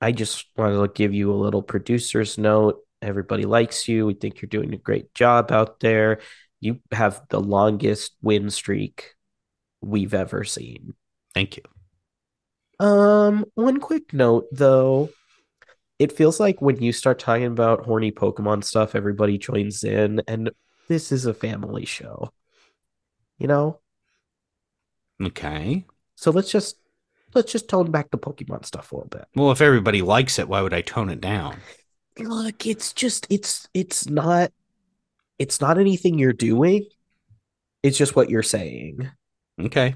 I 0.00 0.12
just 0.12 0.46
wanted 0.56 0.78
to 0.78 0.88
give 0.94 1.12
you 1.12 1.30
a 1.30 1.36
little 1.36 1.62
producer's 1.62 2.38
note. 2.38 2.80
Everybody 3.02 3.44
likes 3.44 3.86
you. 3.86 4.06
We 4.06 4.14
think 4.14 4.40
you're 4.40 4.48
doing 4.48 4.72
a 4.72 4.78
great 4.78 5.12
job 5.14 5.52
out 5.52 5.80
there. 5.80 6.20
You 6.58 6.80
have 6.90 7.20
the 7.28 7.40
longest 7.40 8.16
win 8.22 8.48
streak 8.48 9.14
we've 9.82 10.14
ever 10.14 10.44
seen. 10.44 10.94
Thank 11.34 11.58
you. 11.58 11.62
Um, 12.78 13.44
one 13.54 13.80
quick 13.80 14.12
note 14.12 14.46
though. 14.52 15.10
It 15.98 16.12
feels 16.12 16.40
like 16.40 16.60
when 16.60 16.82
you 16.82 16.92
start 16.92 17.18
talking 17.18 17.46
about 17.46 17.84
horny 17.84 18.10
Pokemon 18.10 18.64
stuff, 18.64 18.96
everybody 18.96 19.38
joins 19.38 19.84
in, 19.84 20.20
and 20.26 20.50
this 20.88 21.12
is 21.12 21.26
a 21.26 21.34
family 21.34 21.84
show. 21.84 22.32
You 23.38 23.46
know? 23.46 23.78
Okay. 25.22 25.84
So 26.16 26.30
let's 26.30 26.50
just 26.50 26.76
let's 27.34 27.52
just 27.52 27.68
tone 27.68 27.90
back 27.90 28.10
the 28.10 28.18
Pokemon 28.18 28.66
stuff 28.66 28.92
a 28.92 28.96
little 28.96 29.08
bit. 29.08 29.26
Well, 29.34 29.52
if 29.52 29.60
everybody 29.60 30.02
likes 30.02 30.38
it, 30.38 30.48
why 30.48 30.60
would 30.62 30.74
I 30.74 30.82
tone 30.82 31.08
it 31.08 31.20
down? 31.20 31.58
Look, 32.18 32.66
it's 32.66 32.92
just 32.92 33.26
it's 33.30 33.68
it's 33.74 34.08
not 34.08 34.52
it's 35.38 35.60
not 35.60 35.78
anything 35.78 36.18
you're 36.18 36.32
doing. 36.32 36.86
It's 37.82 37.98
just 37.98 38.14
what 38.14 38.30
you're 38.30 38.42
saying. 38.42 39.10
Okay. 39.60 39.94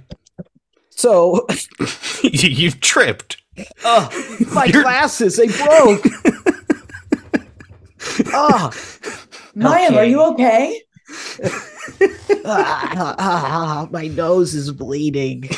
So, 0.97 1.47
you, 2.23 2.71
tripped. 2.71 3.43
oh, 3.85 4.09
my 4.53 4.65
You're- 4.65 4.83
glasses, 4.83 5.37
they 5.37 5.47
broke. 5.49 6.05
Ah, 8.33 8.71
Mayim, 9.57 9.93
are 9.93 10.01
Okay. 10.01 10.11
you 10.11 10.23
okay? 10.23 10.83
ah, 12.47 12.93
ah, 12.97 13.15
ah, 13.19 13.89
my 13.91 14.07
nose 14.07 14.55
is 14.55 14.71
bleeding. 14.73 15.49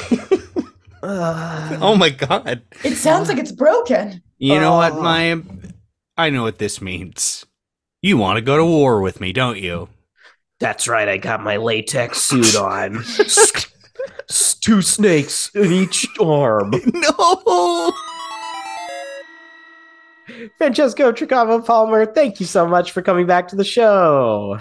Ah. 1.03 1.79
Oh 1.81 1.95
my 1.95 2.11
God. 2.11 2.63
It 2.85 2.97
sounds 2.97 3.29
like 3.29 3.39
it's 3.39 3.53
broken. 3.53 4.23
You 4.39 4.59
know 4.61 4.75
what, 4.77 4.93
Oh. 4.93 5.03
Maya? 5.03 5.39
I 6.17 6.31
know 6.31 6.43
what 6.43 6.59
this 6.59 6.81
means. 6.81 7.45
You 8.03 8.17
want 8.17 8.39
to 8.39 8.43
go 8.43 8.57
to 8.57 8.65
war 8.65 9.01
with 9.01 9.21
me, 9.21 9.33
don't 9.33 9.59
you? 9.59 9.89
That's 10.59 10.89
right, 10.89 11.09
I 11.09 11.19
got 11.19 11.43
my 11.45 11.57
latex 11.59 12.23
suit 12.23 12.57
on. 12.57 13.05
S- 14.69 14.75
s- 14.75 14.77
Two 14.77 14.83
snakes 14.83 15.51
in 15.55 15.73
each 15.73 16.07
arm. 16.21 16.73
No. 16.95 17.93
Francesca 20.59 21.03
Tricamo 21.13 21.65
Palmer, 21.65 22.07
thank 22.07 22.39
you 22.39 22.47
so 22.47 22.67
much 22.67 22.93
for 22.93 23.03
coming 23.03 23.27
back 23.27 23.49
to 23.49 23.57
the 23.57 23.65
show. 23.65 24.59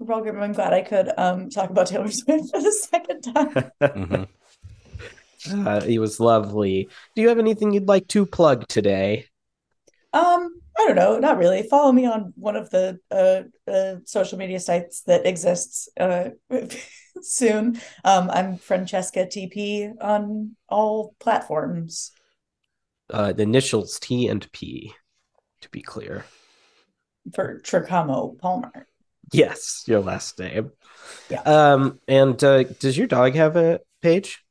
Welcome. 0.00 0.40
I'm 0.42 0.52
glad 0.52 0.72
I 0.72 0.82
could 0.82 1.10
um 1.16 1.50
talk 1.50 1.70
about 1.70 1.86
Taylor 1.86 2.10
Swift 2.10 2.50
for 2.54 2.60
the 2.60 2.72
second 2.72 3.22
time. 3.22 3.70
Mhm. 3.80 4.28
Uh, 5.66 5.80
he 5.82 5.98
was 5.98 6.18
lovely. 6.20 6.88
Do 7.14 7.20
you 7.22 7.28
have 7.28 7.38
anything 7.38 7.72
you'd 7.72 7.86
like 7.86 8.08
to 8.08 8.24
plug 8.24 8.66
today? 8.66 9.26
Um, 10.14 10.48
I 10.78 10.86
don't 10.86 10.96
know, 10.96 11.18
not 11.18 11.36
really. 11.36 11.62
Follow 11.64 11.92
me 11.92 12.06
on 12.06 12.32
one 12.36 12.56
of 12.56 12.70
the 12.70 12.98
uh, 13.10 13.42
uh 13.70 13.96
social 14.04 14.38
media 14.38 14.58
sites 14.58 15.02
that 15.02 15.26
exists 15.26 15.88
uh 16.00 16.30
soon. 17.22 17.80
Um, 18.04 18.30
I'm 18.30 18.58
Francesca 18.58 19.26
TP 19.26 19.92
on 20.00 20.56
all 20.68 21.14
platforms. 21.20 22.12
Uh, 23.10 23.32
the 23.32 23.42
initials 23.42 23.98
T 23.98 24.28
and 24.28 24.50
P, 24.52 24.94
to 25.62 25.68
be 25.70 25.82
clear. 25.82 26.24
for 27.34 27.60
Tricamo 27.60 28.38
Palmer. 28.38 28.86
Yes, 29.32 29.84
your 29.86 30.00
last 30.00 30.38
name. 30.38 30.70
Yeah. 31.28 31.42
Um, 31.42 32.00
and 32.08 32.42
uh, 32.44 32.64
does 32.64 32.96
your 32.96 33.06
dog 33.06 33.34
have 33.34 33.56
a 33.56 33.80
page? 34.02 34.44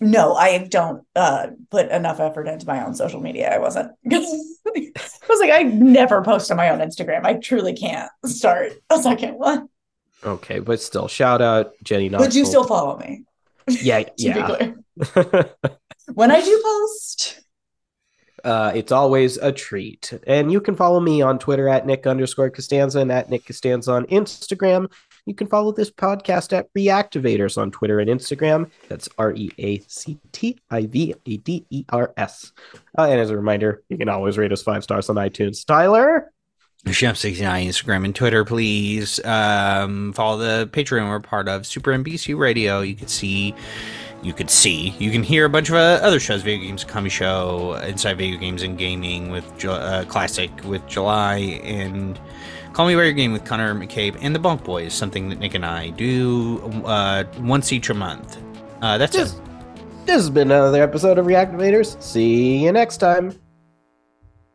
No, 0.00 0.34
I 0.34 0.58
don't 0.66 1.04
uh 1.14 1.48
put 1.70 1.88
enough 1.90 2.18
effort 2.18 2.48
into 2.48 2.66
my 2.66 2.84
own 2.84 2.94
social 2.94 3.20
media. 3.20 3.54
I 3.54 3.58
wasn't. 3.58 3.92
I 4.10 4.90
was 5.28 5.40
like, 5.40 5.52
I 5.52 5.62
never 5.62 6.22
post 6.22 6.50
on 6.50 6.56
my 6.56 6.70
own 6.70 6.80
Instagram. 6.80 7.24
I 7.24 7.34
truly 7.34 7.72
can't 7.74 8.10
start 8.26 8.72
a 8.90 8.98
second 9.00 9.34
one. 9.34 9.68
Okay, 10.24 10.60
but 10.60 10.80
still, 10.80 11.08
shout 11.08 11.42
out 11.42 11.72
Jenny 11.82 12.08
Knoxville. 12.08 12.28
But 12.28 12.34
you 12.36 12.46
still 12.46 12.64
follow 12.64 12.98
me. 12.98 13.24
Yeah, 13.68 14.04
yeah. 14.16 14.46
clear. 14.46 15.54
When 16.14 16.30
I 16.32 16.40
do 16.40 16.62
post, 16.64 17.40
uh, 18.44 18.72
it's 18.74 18.92
always 18.92 19.36
a 19.36 19.52
treat. 19.52 20.12
And 20.26 20.50
you 20.50 20.60
can 20.60 20.74
follow 20.74 21.00
me 21.00 21.22
on 21.22 21.38
Twitter 21.38 21.68
at 21.68 21.86
Nick 21.86 22.06
underscore 22.06 22.50
Costanza 22.50 22.98
and 22.98 23.12
at 23.12 23.30
Nick 23.30 23.46
Costanza 23.46 23.92
on 23.92 24.06
Instagram. 24.06 24.90
You 25.26 25.34
can 25.34 25.46
follow 25.46 25.70
this 25.72 25.90
podcast 25.90 26.52
at 26.52 26.72
Reactivaders 26.74 27.56
on 27.56 27.70
Twitter 27.70 28.00
and 28.00 28.10
Instagram. 28.10 28.70
That's 28.88 29.08
R 29.16 29.32
E 29.34 29.50
A 29.58 29.78
C 29.86 30.18
T 30.32 30.58
I 30.70 30.86
V 30.86 31.14
A 31.24 31.36
D 31.36 31.64
E 31.70 31.84
R 31.90 32.12
S. 32.16 32.52
Uh, 32.98 33.04
and 33.04 33.20
as 33.20 33.30
a 33.30 33.36
reminder, 33.36 33.84
you 33.88 33.96
can 33.96 34.08
always 34.08 34.36
rate 34.36 34.52
us 34.52 34.62
five 34.62 34.82
stars 34.82 35.08
on 35.08 35.16
iTunes. 35.16 35.64
Tyler? 35.64 36.32
Chef69 36.86 37.66
Instagram 37.66 38.04
and 38.04 38.14
Twitter, 38.14 38.44
please. 38.44 39.24
Um, 39.24 40.12
follow 40.12 40.38
the 40.38 40.68
Patreon 40.72 41.08
we're 41.08 41.20
part 41.20 41.48
of, 41.48 41.66
Super 41.66 41.92
NBC 41.92 42.36
Radio. 42.36 42.80
You 42.80 42.96
could 42.96 43.08
see, 43.10 43.54
you 44.22 44.32
could 44.32 44.50
see, 44.50 44.90
you 44.98 45.10
can 45.12 45.22
hear 45.22 45.44
a 45.44 45.48
bunch 45.48 45.68
of 45.68 45.76
uh, 45.76 46.00
other 46.02 46.18
shows, 46.18 46.42
Video 46.42 46.66
Games 46.66 46.82
Comedy 46.82 47.10
Show, 47.10 47.74
Inside 47.86 48.18
Video 48.18 48.38
Games 48.38 48.62
and 48.62 48.76
Gaming 48.76 49.30
with 49.30 49.64
uh, 49.64 50.04
Classic 50.06 50.50
with 50.64 50.84
July, 50.88 51.36
and 51.62 52.18
Call 52.72 52.88
Me 52.88 52.96
By 52.96 53.04
Your 53.04 53.12
Game 53.12 53.32
with 53.32 53.44
Connor 53.44 53.74
McCabe, 53.74 54.18
and 54.20 54.34
The 54.34 54.40
Bunk 54.40 54.64
Boys, 54.64 54.92
something 54.92 55.28
that 55.28 55.38
Nick 55.38 55.54
and 55.54 55.64
I 55.64 55.90
do 55.90 56.60
uh, 56.84 57.24
once 57.38 57.72
each 57.72 57.90
a 57.90 57.94
month. 57.94 58.38
Uh, 58.82 58.98
that's 58.98 59.16
This, 59.16 59.34
it. 59.34 59.40
this 60.06 60.16
has 60.16 60.30
been 60.30 60.50
another 60.50 60.82
episode 60.82 61.16
of 61.18 61.26
Reactivaders. 61.26 62.00
See 62.02 62.58
you 62.64 62.72
next 62.72 62.96
time. 62.96 63.38